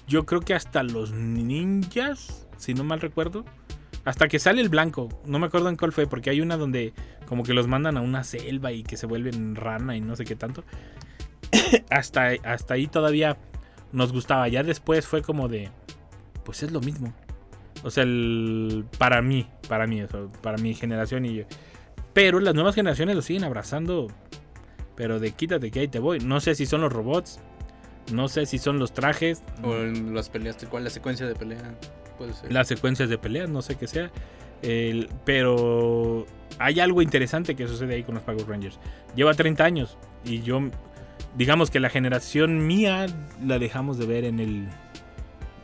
yo 0.09 0.27
creo 0.27 0.41
que 0.41 0.55
hasta 0.55 0.83
los 0.83 1.13
ninjas, 1.13 2.49
si 2.57 2.75
no 2.75 2.83
mal 2.83 3.01
recuerdo. 3.01 3.45
Hasta 4.05 4.27
que 4.27 4.41
sale 4.41 4.61
el 4.61 4.71
blanco. 4.71 5.09
No 5.25 5.39
me 5.39 5.47
acuerdo 5.47 5.69
en 5.69 5.77
cuál 5.77 5.93
fue, 5.93 6.09
porque 6.09 6.31
hay 6.31 6.41
una 6.41 6.57
donde 6.57 6.95
como 7.31 7.45
que 7.45 7.55
los 7.55 7.69
mandan 7.69 7.97
a 7.97 8.01
una 8.01 8.25
selva 8.25 8.73
y 8.73 8.83
que 8.83 8.97
se 8.97 9.07
vuelven 9.07 9.55
rana 9.55 9.97
y 9.97 10.01
no 10.01 10.17
sé 10.17 10.25
qué 10.25 10.35
tanto. 10.35 10.65
hasta, 11.91 12.31
hasta 12.45 12.75
ahí 12.75 12.89
todavía 12.89 13.37
nos 13.93 14.13
gustaba. 14.13 14.49
Ya 14.49 14.65
después 14.65 15.07
fue 15.07 15.23
como 15.23 15.49
de, 15.49 15.71
pues 16.45 16.65
es 16.65 16.73
lo 16.73 16.81
mismo. 16.81 17.15
O 17.85 17.91
sea, 17.91 18.03
el- 18.03 18.85
para 18.99 19.23
mí, 19.23 19.47
para 19.69 19.87
mí, 19.87 20.01
eso, 20.01 20.31
para 20.43 20.59
mi 20.59 20.75
generación 20.75 21.25
y 21.25 21.35
yo. 21.37 21.45
Pero 22.13 22.41
las 22.41 22.55
nuevas 22.55 22.75
generaciones 22.75 23.15
lo 23.15 23.23
siguen 23.23 23.45
abrazando. 23.45 24.09
Pero 24.97 25.21
de 25.21 25.31
quítate 25.31 25.71
que 25.71 25.79
ahí 25.81 25.89
te 25.89 26.01
voy. 26.01 26.19
No 26.19 26.41
sé 26.41 26.57
si 26.57 26.67
son 26.67 26.81
los 26.81 26.93
robots. 26.93 27.39
No 28.13 28.27
sé 28.29 28.45
si 28.45 28.59
son 28.59 28.81
los 28.81 28.93
trajes. 28.93 29.45
O 29.63 29.73
las 29.77 30.29
peleas, 30.31 30.57
tal 30.59 30.69
cual, 30.69 30.83
la 30.83 30.91
secuencia 30.91 31.27
de 31.27 31.37
pelea. 31.37 31.63
Puede 32.19 32.33
ser. 32.35 32.53
las 32.53 32.67
secuencias 32.67 33.09
de 33.09 33.17
peleas, 33.19 33.49
no 33.49 33.63
sé 33.63 33.77
qué 33.77 33.87
sea. 33.87 34.11
Pero 35.25 36.27
hay 36.59 36.81
algo 36.81 37.03
interesante 37.03 37.55
que 37.55 37.67
sucede 37.67 37.95
ahí 37.95 38.03
con 38.03 38.15
los 38.15 38.25
Power 38.25 38.47
Rangers. 38.47 38.79
Lleva 39.15 39.35
30 39.35 39.65
años 39.65 39.97
y 40.25 40.43
yo, 40.43 40.61
digamos 41.37 41.71
que 41.71 41.81
la 41.81 41.89
generación 41.89 42.67
mía 42.67 43.07
la 43.43 43.59
dejamos 43.59 43.99
de 43.99 44.07
ver 44.07 44.25
en 44.25 44.41
el, 44.41 44.69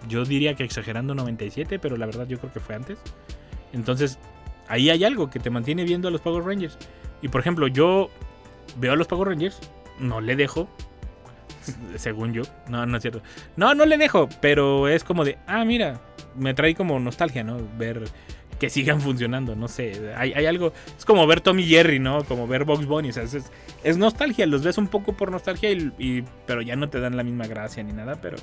yo 0.09 0.24
diría 0.24 0.55
que 0.55 0.64
exagerando 0.64 1.14
97, 1.14 1.78
pero 1.78 1.97
la 1.97 2.07
verdad 2.07 2.26
yo 2.26 2.38
creo 2.38 2.53
que 2.53 2.61
fue 2.61 2.74
antes. 2.74 2.99
Entonces, 3.72 4.18
ahí 4.68 4.90
hay 4.90 5.05
algo 5.05 5.30
que 5.30 5.38
te 5.38 5.51
mantiene 5.51 5.84
viendo 5.84 6.09
a 6.09 6.11
los 6.11 6.20
Power 6.20 6.44
Rangers. 6.44 6.78
Y 7.22 7.28
por 7.28 7.40
ejemplo, 7.40 7.66
yo 7.66 8.11
veo 8.78 8.92
a 8.92 8.97
los 8.97 9.07
Power 9.07 9.28
Rangers, 9.28 9.61
no 9.99 10.20
le 10.20 10.36
dejo, 10.36 10.68
según 11.97 12.32
yo. 12.32 12.42
No, 12.68 12.86
no 12.86 12.97
es 12.97 13.03
cierto. 13.03 13.22
No, 13.57 13.74
no 13.74 13.84
le 13.84 13.99
dejo, 13.99 14.28
pero 14.40 14.88
es 14.88 15.05
como 15.05 15.24
de, 15.24 15.38
ah, 15.47 15.64
mira, 15.64 16.01
me 16.36 16.55
trae 16.55 16.74
como 16.74 16.99
nostalgia, 17.01 17.44
¿no? 17.44 17.59
Ver 17.76 18.05
que 18.59 18.71
sigan 18.71 19.01
funcionando, 19.01 19.55
no 19.55 19.69
sé. 19.69 20.13
Hay, 20.17 20.33
hay 20.33 20.47
algo, 20.47 20.73
es 20.97 21.05
como 21.05 21.27
ver 21.27 21.41
Tommy 21.41 21.65
Jerry, 21.65 21.99
¿no? 21.99 22.25
Como 22.25 22.47
ver 22.47 22.65
Box 22.65 22.87
Bunny, 22.87 23.11
o 23.11 23.13
sea, 23.13 23.23
es, 23.23 23.35
es- 23.85 23.97
nostalgia, 23.99 24.47
los 24.47 24.63
ves 24.65 24.79
un 24.79 24.89
poco 24.89 25.15
por 25.17 25.31
nostalgia, 25.31 25.71
y, 25.71 25.93
y- 25.99 26.25
pero 26.47 26.63
ya 26.63 26.75
no 26.77 26.89
te 26.89 27.01
dan 27.01 27.17
la 27.17 27.23
misma 27.23 27.47
gracia 27.47 27.83
ni 27.83 27.93
nada, 27.93 28.15
pero 28.21 28.37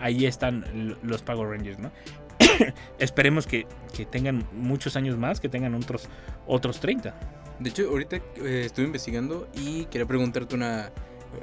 ahí 0.00 0.26
están 0.26 0.96
los 1.02 1.22
Power 1.22 1.48
Rangers, 1.50 1.78
¿no? 1.78 1.90
Esperemos 2.98 3.46
que, 3.46 3.66
que 3.96 4.04
tengan 4.06 4.44
muchos 4.52 4.96
años 4.96 5.16
más, 5.18 5.40
que 5.40 5.48
tengan 5.48 5.74
otros, 5.74 6.08
otros 6.46 6.80
30. 6.80 7.14
De 7.60 7.70
hecho, 7.70 7.88
ahorita 7.88 8.16
eh, 8.16 8.62
estuve 8.66 8.86
investigando 8.86 9.46
y 9.54 9.84
quería 9.86 10.06
preguntarte 10.06 10.54
una. 10.56 10.86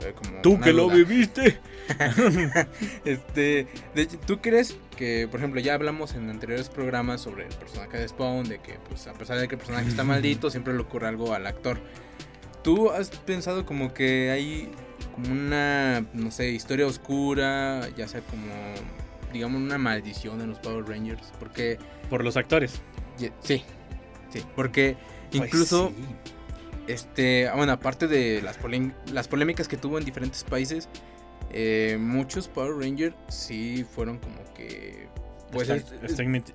eh, 0.01 0.13
como 0.15 0.41
Tú 0.41 0.51
una 0.55 0.65
que 0.65 0.73
lo 0.73 0.89
viviste. 0.89 1.59
Este, 3.05 3.67
de 3.95 4.01
hecho, 4.01 4.17
¿tú 4.25 4.39
crees 4.41 4.77
que, 5.01 5.27
por 5.27 5.39
ejemplo, 5.39 5.59
ya 5.59 5.73
hablamos 5.73 6.13
en 6.13 6.29
anteriores 6.29 6.69
programas 6.69 7.21
sobre 7.21 7.47
el 7.47 7.55
personaje 7.55 7.97
de 7.97 8.07
Spawn, 8.07 8.47
de 8.47 8.59
que, 8.59 8.73
pues, 8.87 9.07
a 9.07 9.13
pesar 9.13 9.39
de 9.39 9.47
que 9.47 9.55
el 9.55 9.57
personaje 9.57 9.89
está 9.89 10.03
maldito, 10.03 10.51
siempre 10.51 10.75
le 10.75 10.79
ocurre 10.79 11.07
algo 11.07 11.33
al 11.33 11.47
actor? 11.47 11.79
¿Tú 12.63 12.91
has 12.91 13.09
pensado 13.09 13.65
como 13.65 13.95
que 13.95 14.29
hay 14.29 14.69
como 15.15 15.31
una, 15.31 16.05
no 16.13 16.29
sé, 16.29 16.51
historia 16.51 16.85
oscura, 16.85 17.89
ya 17.97 18.07
sea 18.07 18.21
como, 18.21 18.45
digamos, 19.33 19.59
una 19.59 19.79
maldición 19.79 20.39
en 20.39 20.49
los 20.49 20.59
Power 20.59 20.87
Rangers? 20.87 21.33
Porque, 21.39 21.79
Por 22.07 22.23
los 22.23 22.37
actores. 22.37 22.79
sí, 23.17 23.31
sí, 24.29 24.43
porque 24.55 24.97
Pues 25.31 25.45
incluso... 25.47 25.89
sí. 25.97 26.05
Este, 26.87 27.47
ah, 27.47 27.55
bueno, 27.55 27.71
aparte 27.71 28.07
de 28.07 28.43
las, 28.43 28.59
las 29.11 29.27
polémicas 29.27 29.67
que 29.67 29.77
tuvo 29.77 29.97
en 29.97 30.05
diferentes 30.05 30.43
países, 30.43 30.89
eh, 31.53 31.97
muchos 31.99 32.47
Power 32.47 32.75
Rangers 32.77 33.15
sí 33.29 33.85
fueron 33.89 34.19
como 34.19 34.43
que. 34.53 35.07
Pues 35.51 35.69
es- 35.69 35.85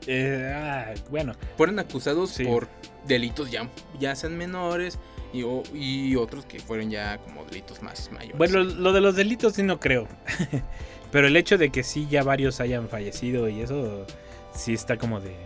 eh, 0.06 0.52
ah, 0.56 0.94
bueno, 1.10 1.34
fueron 1.58 1.78
acusados 1.78 2.30
Sí. 2.30 2.44
por 2.44 2.66
delitos 3.06 3.50
ya, 3.50 3.68
ya 4.00 4.16
sean 4.16 4.38
menores 4.38 4.98
y, 5.34 5.42
y 5.76 6.16
otros 6.16 6.46
que 6.46 6.60
fueron 6.60 6.90
ya 6.90 7.18
como 7.18 7.44
delitos 7.44 7.82
más 7.82 8.10
mayores. 8.10 8.38
Bueno, 8.38 8.64
lo 8.64 8.94
de 8.94 9.02
los 9.02 9.14
delitos 9.14 9.52
sí 9.52 9.62
no 9.62 9.78
creo. 9.80 10.08
Pero 11.12 11.26
el 11.26 11.36
hecho 11.36 11.58
de 11.58 11.68
que 11.70 11.82
sí 11.82 12.06
ya 12.10 12.22
varios 12.22 12.58
hayan 12.60 12.88
fallecido 12.88 13.48
y 13.50 13.60
eso 13.60 14.06
sí 14.54 14.72
está 14.72 14.96
como 14.96 15.20
de... 15.20 15.36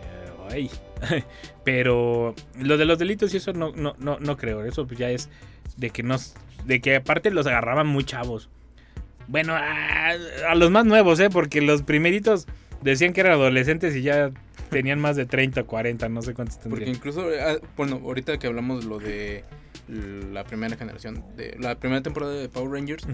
Ay. 0.49 0.71
Pero 1.65 2.35
lo 2.59 2.77
de 2.79 2.85
los 2.85 2.99
delitos 2.99 3.35
y 3.35 3.39
eso 3.39 3.53
no, 3.53 3.73
no, 3.73 3.95
no, 3.99 4.19
no 4.21 4.37
creo. 4.37 4.65
Eso 4.65 4.87
ya 4.89 5.11
es 5.11 5.29
de 5.77 5.91
que 5.91 6.03
nos... 6.03 6.35
De 6.65 6.81
que 6.81 6.97
aparte 6.97 7.31
los 7.31 7.47
agarraban 7.47 7.87
muy 7.87 8.05
chavos. 8.05 8.49
Bueno, 9.31 9.55
a, 9.55 10.11
a 10.49 10.55
los 10.57 10.71
más 10.71 10.85
nuevos, 10.85 11.21
¿eh? 11.21 11.31
Porque 11.31 11.61
los 11.61 11.83
primeritos 11.83 12.47
decían 12.83 13.13
que 13.13 13.21
eran 13.21 13.33
adolescentes 13.35 13.95
y 13.97 14.03
ya 14.03 14.31
tenían 14.71 15.01
más 15.01 15.17
de 15.17 15.25
30 15.27 15.63
o 15.63 15.67
40, 15.67 16.09
no 16.09 16.23
sé 16.23 16.35
cuántos 16.35 16.57
Porque 16.57 16.69
tendrían. 16.71 16.95
incluso, 16.97 17.29
ah, 17.41 17.57
bueno, 17.77 18.01
ahorita 18.05 18.39
que 18.39 18.47
hablamos 18.47 18.85
lo 18.85 18.99
de 18.99 19.45
la 19.89 20.45
primera 20.45 20.77
generación, 20.77 21.25
de 21.37 21.57
la 21.59 21.75
primera 21.77 22.01
temporada 22.03 22.35
de 22.35 22.49
Power 22.49 22.71
Rangers, 22.71 23.05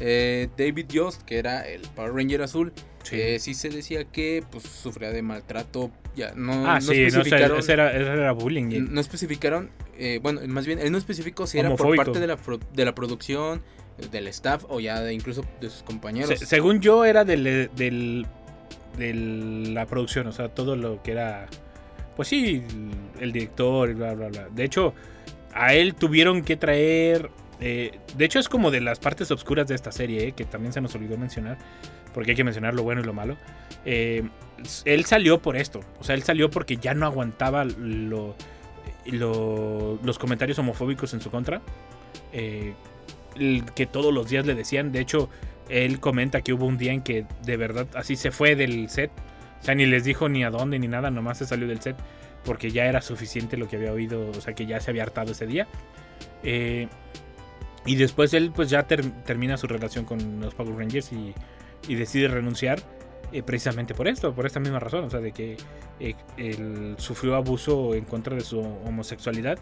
eh, 0.00 0.48
David 0.58 0.86
Yost, 0.88 1.22
que 1.22 1.38
era 1.38 1.66
el 1.66 1.80
Power 1.94 2.12
Ranger 2.14 2.42
azul, 2.42 2.72
Sí. 3.02 3.20
Eh, 3.20 3.38
sí 3.38 3.54
se 3.54 3.68
decía 3.68 4.04
que 4.04 4.42
pues 4.50 4.64
sufría 4.64 5.12
de 5.12 5.22
maltrato. 5.22 5.92
Ya 6.16 6.32
no, 6.34 6.68
ah, 6.68 6.74
no 6.74 6.80
sí, 6.80 7.02
no, 7.02 7.06
especificaron. 7.06 7.58
ese 7.60 7.72
era, 7.72 7.92
ese 7.92 8.00
era 8.10 8.32
bullying. 8.32 8.88
no 8.90 9.00
especificaron. 9.00 9.70
eh, 9.96 10.18
bueno, 10.20 10.40
más 10.48 10.66
bien, 10.66 10.80
él 10.80 10.90
no 10.90 10.98
especificó 10.98 11.46
si 11.46 11.60
era 11.60 11.72
por 11.76 11.94
parte 11.94 12.18
de 12.18 12.26
la, 12.26 12.36
de 12.74 12.84
la 12.84 12.94
producción, 12.96 13.62
del 14.10 14.28
staff 14.28 14.64
o 14.68 14.80
ya 14.80 15.00
de, 15.00 15.12
incluso 15.14 15.44
de 15.60 15.70
sus 15.70 15.82
compañeros. 15.82 16.38
Se- 16.38 16.46
según 16.46 16.80
yo 16.80 17.04
era 17.04 17.24
del, 17.24 17.70
del, 17.76 18.26
de 18.98 19.14
la 19.72 19.86
producción, 19.86 20.26
o 20.26 20.32
sea, 20.32 20.48
todo 20.48 20.76
lo 20.76 21.02
que 21.02 21.12
era 21.12 21.46
pues 22.14 22.28
sí, 22.28 22.62
el, 23.20 23.32
director 23.32 23.90
y 23.90 23.94
bla, 23.94 24.14
bla, 24.14 24.28
bla. 24.28 24.48
De 24.50 24.64
hecho, 24.64 24.94
a 25.52 25.74
él 25.74 25.94
tuvieron 25.94 26.42
que 26.42 26.56
traer... 26.56 27.30
eh, 27.60 27.98
de 28.16 28.24
hecho, 28.24 28.38
es 28.38 28.48
como 28.48 28.70
de 28.70 28.80
las 28.80 28.98
partes 29.00 29.30
oscuras 29.30 29.66
de 29.68 29.74
esta 29.74 29.92
serie, 29.92 30.28
eh, 30.28 30.32
que 30.32 30.46
también 30.46 30.72
se 30.72 30.80
nos 30.80 30.94
olvidó 30.94 31.18
mencionar, 31.18 31.58
porque 32.14 32.30
hay 32.30 32.36
que 32.36 32.44
mencionar 32.44 32.72
lo 32.74 32.82
bueno 32.84 33.02
y 33.02 33.04
lo 33.04 33.12
malo. 33.12 33.36
Eh, 33.84 34.22
él 34.86 35.04
salió 35.04 35.42
por 35.42 35.56
esto, 35.58 35.80
o 36.00 36.04
sea, 36.04 36.14
él 36.14 36.22
salió 36.22 36.50
porque 36.50 36.78
ya 36.78 36.94
no 36.94 37.04
aguantaba 37.04 37.66
lo, 37.66 38.34
lo- 39.04 39.98
los 40.02 40.18
comentarios 40.18 40.58
homofóbicos 40.58 41.12
en 41.14 41.20
su 41.20 41.30
contra, 41.30 41.60
eh, 42.32 42.72
que 43.74 43.86
todos 43.86 44.12
los 44.12 44.28
días 44.28 44.46
le 44.46 44.54
decían. 44.54 44.92
De 44.92 45.00
hecho, 45.00 45.28
él 45.68 46.00
comenta 46.00 46.42
que 46.42 46.52
hubo 46.52 46.66
un 46.66 46.78
día 46.78 46.92
en 46.92 47.02
que 47.02 47.26
de 47.44 47.56
verdad 47.56 47.86
así 47.94 48.16
se 48.16 48.30
fue 48.30 48.54
del 48.56 48.88
set, 48.88 49.10
o 49.60 49.64
sea, 49.64 49.74
ni 49.74 49.86
les 49.86 50.04
dijo 50.04 50.28
ni 50.28 50.44
a 50.44 50.50
dónde 50.50 50.78
ni 50.78 50.88
nada, 50.88 51.10
nomás 51.10 51.38
se 51.38 51.46
salió 51.46 51.66
del 51.66 51.80
set 51.80 51.96
porque 52.44 52.70
ya 52.70 52.84
era 52.84 53.02
suficiente 53.02 53.56
lo 53.56 53.66
que 53.66 53.76
había 53.76 53.92
oído, 53.92 54.30
o 54.30 54.40
sea, 54.40 54.54
que 54.54 54.66
ya 54.66 54.80
se 54.80 54.90
había 54.92 55.02
hartado 55.02 55.32
ese 55.32 55.46
día. 55.46 55.66
Eh, 56.44 56.86
y 57.84 57.96
después 57.96 58.32
él 58.34 58.52
pues 58.54 58.70
ya 58.70 58.84
ter- 58.84 59.10
termina 59.24 59.56
su 59.56 59.66
relación 59.66 60.04
con 60.04 60.40
los 60.40 60.54
Power 60.54 60.76
Rangers 60.76 61.12
y, 61.12 61.34
y 61.88 61.94
decide 61.96 62.28
renunciar 62.28 62.78
eh, 63.32 63.42
precisamente 63.42 63.94
por 63.94 64.06
esto, 64.06 64.32
por 64.32 64.46
esta 64.46 64.60
misma 64.60 64.78
razón, 64.78 65.04
o 65.04 65.10
sea, 65.10 65.18
de 65.20 65.32
que 65.32 65.56
eh, 65.98 66.14
él 66.36 66.94
sufrió 66.98 67.34
abuso 67.34 67.94
en 67.94 68.04
contra 68.04 68.36
de 68.36 68.42
su 68.42 68.60
homosexualidad. 68.60 69.58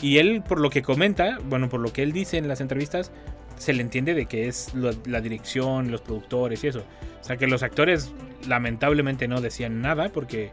Y 0.00 0.18
él, 0.18 0.42
por 0.46 0.60
lo 0.60 0.70
que 0.70 0.82
comenta, 0.82 1.38
bueno, 1.44 1.68
por 1.68 1.80
lo 1.80 1.92
que 1.92 2.02
él 2.02 2.12
dice 2.12 2.38
en 2.38 2.46
las 2.46 2.60
entrevistas, 2.60 3.10
se 3.56 3.72
le 3.72 3.82
entiende 3.82 4.14
de 4.14 4.26
que 4.26 4.46
es 4.46 4.72
la 4.74 5.20
dirección, 5.20 5.90
los 5.90 6.00
productores 6.00 6.62
y 6.64 6.68
eso. 6.68 6.84
O 7.20 7.24
sea, 7.24 7.36
que 7.36 7.46
los 7.46 7.62
actores 7.62 8.12
lamentablemente 8.46 9.26
no 9.26 9.40
decían 9.40 9.80
nada 9.82 10.10
porque 10.10 10.50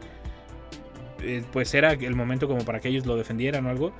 eh, 1.22 1.42
pues 1.52 1.72
era 1.74 1.92
el 1.92 2.14
momento 2.14 2.48
como 2.48 2.64
para 2.64 2.80
que 2.80 2.88
ellos 2.88 3.06
lo 3.06 3.16
defendieran 3.16 3.66
o 3.66 3.70
algo. 3.70 3.92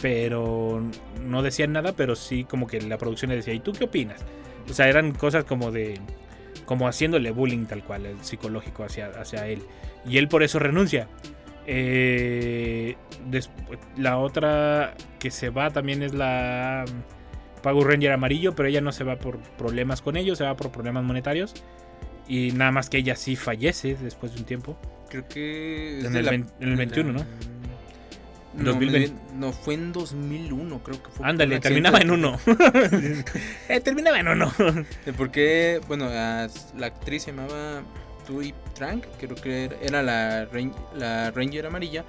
Pero 0.00 0.82
no 1.24 1.42
decían 1.42 1.72
nada, 1.72 1.92
pero 1.92 2.14
sí 2.14 2.44
como 2.44 2.66
que 2.66 2.80
la 2.80 2.98
producción 2.98 3.30
le 3.30 3.36
decía, 3.36 3.54
¿y 3.54 3.60
tú 3.60 3.72
qué 3.72 3.84
opinas? 3.84 4.24
O 4.70 4.74
sea, 4.74 4.88
eran 4.88 5.12
cosas 5.12 5.44
como 5.44 5.70
de... 5.70 6.00
Como 6.66 6.86
haciéndole 6.86 7.30
bullying 7.30 7.64
tal 7.64 7.82
cual, 7.82 8.04
el 8.04 8.22
psicológico 8.22 8.84
hacia, 8.84 9.06
hacia 9.08 9.46
él. 9.46 9.62
Y 10.06 10.18
él 10.18 10.28
por 10.28 10.42
eso 10.42 10.58
renuncia. 10.58 11.08
Eh, 11.70 12.96
la 13.98 14.16
otra 14.18 14.94
que 15.18 15.30
se 15.30 15.50
va 15.50 15.70
también 15.70 16.02
es 16.02 16.14
la 16.14 16.86
Power 17.62 17.86
Ranger 17.88 18.12
amarillo, 18.12 18.54
pero 18.54 18.68
ella 18.70 18.80
no 18.80 18.90
se 18.90 19.04
va 19.04 19.16
por 19.16 19.38
problemas 19.38 20.00
con 20.00 20.16
ellos, 20.16 20.38
se 20.38 20.44
va 20.44 20.56
por 20.56 20.70
problemas 20.72 21.04
monetarios. 21.04 21.52
Y 22.26 22.52
nada 22.52 22.70
más 22.72 22.88
que 22.88 22.96
ella 22.98 23.16
sí 23.16 23.36
fallece 23.36 23.96
después 24.02 24.32
de 24.34 24.40
un 24.40 24.46
tiempo. 24.46 24.78
Creo 25.10 25.28
que. 25.28 26.00
En 26.00 26.16
el 26.16 26.24
la- 26.24 26.30
vein- 26.32 26.46
en 26.60 26.68
el 26.70 26.76
de 26.76 26.76
21, 26.76 27.12
¿no? 27.12 27.24
No, 28.54 28.64
2020. 28.72 29.12
me- 29.34 29.38
no, 29.38 29.52
fue 29.52 29.74
en 29.74 29.92
2001, 29.92 30.82
creo 30.82 31.02
que 31.02 31.10
fue. 31.10 31.26
Ándale, 31.26 31.56
un 31.56 31.60
terminaba 31.60 31.98
en 32.00 32.10
uno. 32.10 32.38
Eh, 33.68 33.80
terminaba 33.80 34.18
en 34.20 34.28
uno. 34.28 34.52
Eh, 35.06 35.12
Porque, 35.16 35.80
bueno, 35.86 36.08
la 36.08 36.48
actriz 36.86 37.24
se 37.24 37.32
llamaba 37.32 37.82
Trank, 38.74 39.04
creo 39.18 39.34
que 39.36 39.70
era- 39.82 40.02
la, 40.02 40.46
ran- 40.46 40.74
la 40.96 41.30
Ranger 41.30 41.66
amarilla. 41.66 42.04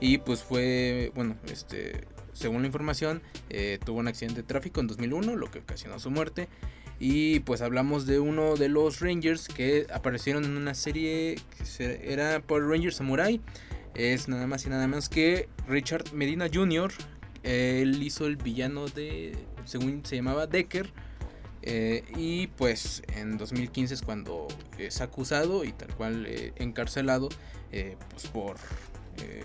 Y 0.00 0.18
pues 0.18 0.42
fue, 0.42 1.12
bueno, 1.14 1.36
este, 1.52 2.06
según 2.32 2.62
la 2.62 2.66
información, 2.66 3.22
eh, 3.50 3.78
tuvo 3.84 3.98
un 4.00 4.08
accidente 4.08 4.40
de 4.42 4.46
tráfico 4.48 4.80
en 4.80 4.86
2001, 4.86 5.36
lo 5.36 5.50
que 5.50 5.58
ocasionó 5.60 5.98
su 5.98 6.10
muerte. 6.10 6.48
Y 6.98 7.40
pues 7.40 7.60
hablamos 7.62 8.06
de 8.06 8.18
uno 8.18 8.56
de 8.56 8.68
los 8.68 9.00
Rangers 9.00 9.48
que 9.48 9.86
aparecieron 9.92 10.44
en 10.44 10.56
una 10.56 10.74
serie 10.74 11.36
que 11.76 12.00
era 12.12 12.40
Power 12.40 12.64
Rangers 12.64 12.96
Samurai. 12.96 13.40
Es 13.94 14.28
nada 14.28 14.46
más 14.46 14.66
y 14.66 14.68
nada 14.70 14.86
menos 14.86 15.08
que 15.08 15.48
Richard 15.68 16.12
Medina 16.12 16.46
Jr. 16.52 16.92
Él 17.42 18.02
hizo 18.02 18.26
el 18.26 18.36
villano 18.36 18.86
de, 18.86 19.36
según 19.64 20.04
se 20.04 20.16
llamaba 20.16 20.46
Decker. 20.46 20.92
Eh, 21.62 22.04
y 22.16 22.46
pues 22.46 23.02
en 23.16 23.36
2015 23.36 23.92
es 23.94 24.02
cuando 24.02 24.48
es 24.78 25.00
acusado 25.02 25.62
y 25.64 25.72
tal 25.72 25.94
cual 25.94 26.24
eh, 26.26 26.52
encarcelado 26.56 27.28
eh, 27.70 27.96
pues 28.08 28.26
por 28.28 28.56
eh, 29.22 29.44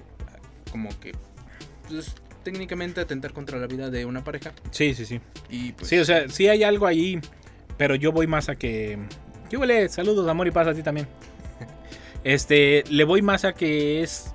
como 0.71 0.97
que 1.01 1.11
pues, 1.89 2.15
técnicamente 2.43 3.01
atentar 3.01 3.33
contra 3.33 3.59
la 3.59 3.67
vida 3.67 3.89
de 3.89 4.05
una 4.05 4.23
pareja 4.23 4.53
Sí, 4.71 4.93
sí, 4.93 5.05
sí. 5.05 5.19
y 5.49 5.73
pues 5.73 5.89
Sí, 5.89 5.97
o 5.97 6.05
sea, 6.05 6.29
sí 6.29 6.47
hay 6.47 6.63
algo 6.63 6.87
ahí, 6.87 7.19
pero 7.77 7.95
yo 7.95 8.11
voy 8.11 8.27
más 8.27 8.47
a 8.49 8.55
que... 8.55 8.97
¿Qué 9.49 9.57
huele? 9.57 9.89
Saludos, 9.89 10.27
amor 10.27 10.47
y 10.47 10.51
paz 10.51 10.67
a 10.67 10.73
ti 10.73 10.83
también. 10.83 11.07
Este, 12.23 12.83
le 12.89 13.03
voy 13.03 13.21
más 13.21 13.45
a 13.45 13.53
que 13.53 14.01
es 14.01 14.33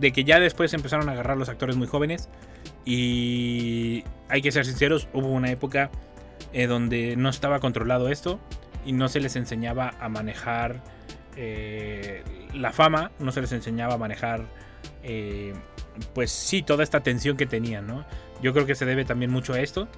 de 0.00 0.10
que 0.12 0.24
ya 0.24 0.40
después 0.40 0.72
empezaron 0.72 1.08
a 1.10 1.12
agarrar 1.12 1.36
los 1.36 1.50
actores 1.50 1.76
muy 1.76 1.86
jóvenes 1.86 2.30
y 2.86 4.04
hay 4.28 4.40
que 4.40 4.52
ser 4.52 4.64
sinceros, 4.64 5.08
hubo 5.12 5.28
una 5.28 5.50
época 5.50 5.90
eh, 6.52 6.66
donde 6.66 7.16
no 7.16 7.28
estaba 7.28 7.60
controlado 7.60 8.08
esto 8.08 8.40
y 8.84 8.92
no 8.92 9.08
se 9.08 9.20
les 9.20 9.36
enseñaba 9.36 9.94
a 10.00 10.08
manejar 10.08 10.82
eh, 11.36 12.22
la 12.54 12.72
fama, 12.72 13.10
no 13.18 13.32
se 13.32 13.40
les 13.40 13.52
enseñaba 13.52 13.94
a 13.94 13.98
manejar, 13.98 14.44
eh, 15.02 15.54
pues 16.14 16.30
sí, 16.30 16.62
toda 16.62 16.82
esta 16.82 17.00
tensión 17.00 17.36
que 17.36 17.46
tenían, 17.46 17.86
¿no? 17.86 18.04
Yo 18.42 18.52
creo 18.52 18.66
que 18.66 18.74
se 18.74 18.86
debe 18.86 19.04
también 19.04 19.30
mucho 19.30 19.54
a 19.54 19.60
esto, 19.60 19.88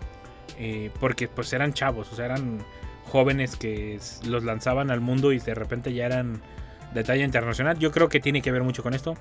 porque 0.99 1.28
pues 1.28 1.53
eran 1.53 1.72
chavos, 1.72 2.12
o 2.12 2.16
sea, 2.16 2.24
eran 2.24 2.59
jóvenes 3.05 3.57
que 3.57 3.99
los 4.26 4.44
lanzaban 4.44 4.90
al 4.90 5.01
mundo 5.01 5.32
y 5.32 5.38
de 5.38 5.55
repente 5.55 5.92
ya 5.92 6.07
eran 6.07 6.40
de 6.94 7.05
talla 7.05 7.24
internacional. 7.24 7.78
Yo 7.78 7.90
creo 7.92 8.09
que 8.09 8.20
tiene 8.20 8.42
que 8.42 8.53
ver 8.53 8.62
mucho 8.62 8.82
con 8.82 8.94
esto, 8.94 9.14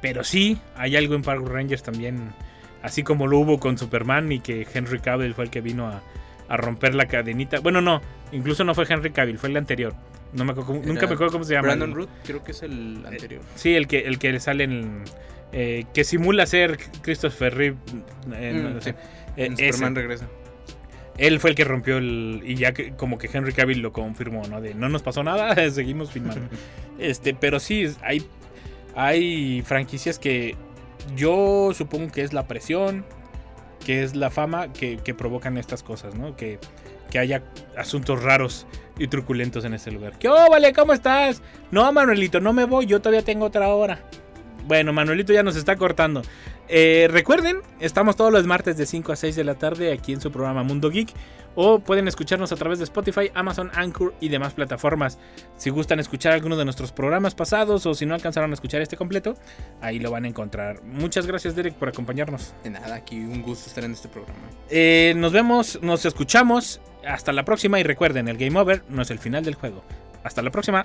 pero 0.00 0.24
sí, 0.24 0.60
hay 0.76 0.96
algo 0.96 1.14
en 1.14 1.22
Power 1.22 1.52
Rangers 1.52 1.82
también, 1.82 2.32
así 2.82 3.02
como 3.02 3.26
lo 3.26 3.38
hubo 3.38 3.58
con 3.58 3.78
Superman 3.78 4.30
y 4.32 4.40
que 4.40 4.66
Henry 4.72 5.00
Cavill 5.00 5.34
fue 5.34 5.44
el 5.44 5.50
que 5.50 5.60
vino 5.60 5.88
a, 5.88 6.02
a 6.48 6.56
romper 6.56 6.94
la 6.94 7.06
cadenita. 7.06 7.60
Bueno, 7.60 7.80
no, 7.80 8.00
incluso 8.32 8.64
no 8.64 8.74
fue 8.74 8.86
Henry 8.88 9.10
Cavill, 9.10 9.38
fue 9.38 9.48
el 9.50 9.56
anterior. 9.56 9.94
No 10.32 10.44
me 10.44 10.52
acuerdo 10.52 10.74
nunca 10.74 11.06
me 11.06 11.14
acuerdo 11.14 11.32
cómo 11.32 11.44
se 11.44 11.54
llama. 11.54 11.68
Brandon 11.68 11.94
Root 11.94 12.08
creo 12.24 12.44
que 12.44 12.52
es 12.52 12.62
el 12.62 13.02
anterior 13.06 13.40
Sí, 13.54 13.74
el 13.74 13.86
que, 13.86 14.00
el 14.00 14.18
que 14.18 14.38
sale 14.40 14.64
en. 14.64 15.04
eh, 15.52 15.84
que 15.94 16.04
simula 16.04 16.44
ser 16.46 16.78
Christopher 17.02 17.54
Reeve. 17.54 17.76
eh, 18.34 18.52
Mm, 18.54 18.74
no 18.74 18.80
sé. 18.80 18.92
sí. 18.92 18.96
Eh. 19.36 19.72
Superman 19.72 19.94
regresa 19.94 20.26
Él 21.16 21.40
fue 21.40 21.50
el 21.50 21.56
que 21.56 21.64
rompió 21.64 21.96
el. 21.98 22.42
Y 22.44 22.56
ya 22.56 22.72
que 22.72 22.92
como 22.92 23.16
que 23.18 23.28
Henry 23.32 23.52
Cavill 23.52 23.80
lo 23.80 23.92
confirmó, 23.92 24.42
¿no? 24.48 24.60
De 24.60 24.74
no 24.74 24.88
nos 24.88 25.02
pasó 25.02 25.22
nada, 25.24 25.54
seguimos 25.70 26.10
filmando. 26.12 26.48
este, 26.98 27.34
pero 27.34 27.58
sí, 27.60 27.86
hay. 28.02 28.26
Hay 28.94 29.62
franquicias 29.62 30.18
que 30.18 30.56
yo 31.16 31.70
supongo 31.72 32.10
que 32.12 32.22
es 32.22 32.32
la 32.32 32.46
presión, 32.48 33.04
que 33.88 34.02
es 34.02 34.14
la 34.14 34.28
fama 34.28 34.70
que, 34.70 34.98
que 34.98 35.14
provocan 35.14 35.56
estas 35.56 35.82
cosas, 35.82 36.14
¿no? 36.14 36.36
Que, 36.36 36.58
que 37.10 37.18
haya 37.18 37.42
asuntos 37.74 38.22
raros 38.22 38.66
y 38.98 39.08
truculentos 39.08 39.64
en 39.64 39.72
ese 39.72 39.90
lugar. 39.90 40.18
¿Qué 40.18 40.28
oh, 40.28 40.50
vale? 40.50 40.74
¿Cómo 40.74 40.92
estás? 40.92 41.40
No, 41.70 41.90
Manuelito, 41.90 42.38
no 42.38 42.52
me 42.52 42.66
voy, 42.66 42.84
yo 42.84 43.00
todavía 43.00 43.24
tengo 43.24 43.46
otra 43.46 43.68
hora. 43.68 44.00
Bueno, 44.66 44.92
Manuelito 44.92 45.32
ya 45.32 45.42
nos 45.42 45.56
está 45.56 45.76
cortando. 45.76 46.20
Eh, 46.68 47.08
recuerden, 47.10 47.62
estamos 47.80 48.16
todos 48.16 48.32
los 48.32 48.46
martes 48.46 48.76
de 48.76 48.86
5 48.86 49.12
a 49.12 49.16
6 49.16 49.36
de 49.36 49.44
la 49.44 49.54
tarde 49.54 49.92
aquí 49.92 50.12
en 50.12 50.20
su 50.20 50.30
programa 50.30 50.62
Mundo 50.62 50.90
Geek. 50.90 51.10
O 51.60 51.80
pueden 51.80 52.06
escucharnos 52.06 52.52
a 52.52 52.56
través 52.56 52.78
de 52.78 52.84
Spotify, 52.84 53.32
Amazon, 53.34 53.72
Anchor 53.74 54.14
y 54.20 54.28
demás 54.28 54.54
plataformas. 54.54 55.18
Si 55.56 55.70
gustan 55.70 55.98
escuchar 55.98 56.32
alguno 56.32 56.56
de 56.56 56.64
nuestros 56.64 56.92
programas 56.92 57.34
pasados 57.34 57.84
o 57.84 57.94
si 57.94 58.06
no 58.06 58.14
alcanzaron 58.14 58.52
a 58.52 58.54
escuchar 58.54 58.80
este 58.80 58.96
completo, 58.96 59.34
ahí 59.80 59.98
lo 59.98 60.12
van 60.12 60.24
a 60.24 60.28
encontrar. 60.28 60.84
Muchas 60.84 61.26
gracias 61.26 61.56
Derek 61.56 61.74
por 61.74 61.88
acompañarnos. 61.88 62.54
de 62.62 62.70
nada 62.70 62.94
aquí 62.94 63.16
un 63.16 63.42
gusto 63.42 63.68
estar 63.68 63.82
en 63.82 63.92
este 63.92 64.08
programa 64.08 64.38
Eh, 64.70 65.14
nos 65.16 65.32
vemos, 65.32 65.80
nos 65.82 66.04
escuchamos. 66.04 66.80
Hasta 67.04 67.32
la 67.32 67.44
próxima 67.44 67.80
y 67.80 67.82
recuerden, 67.82 68.28
el 68.28 68.36
Game 68.36 68.58
Over 68.58 68.82
no 68.88 69.02
es 69.02 69.10
el 69.10 69.18
final 69.18 69.44
del 69.44 69.54
juego. 69.56 69.82
Hasta 70.22 70.42
la 70.42 70.50
próxima. 70.50 70.84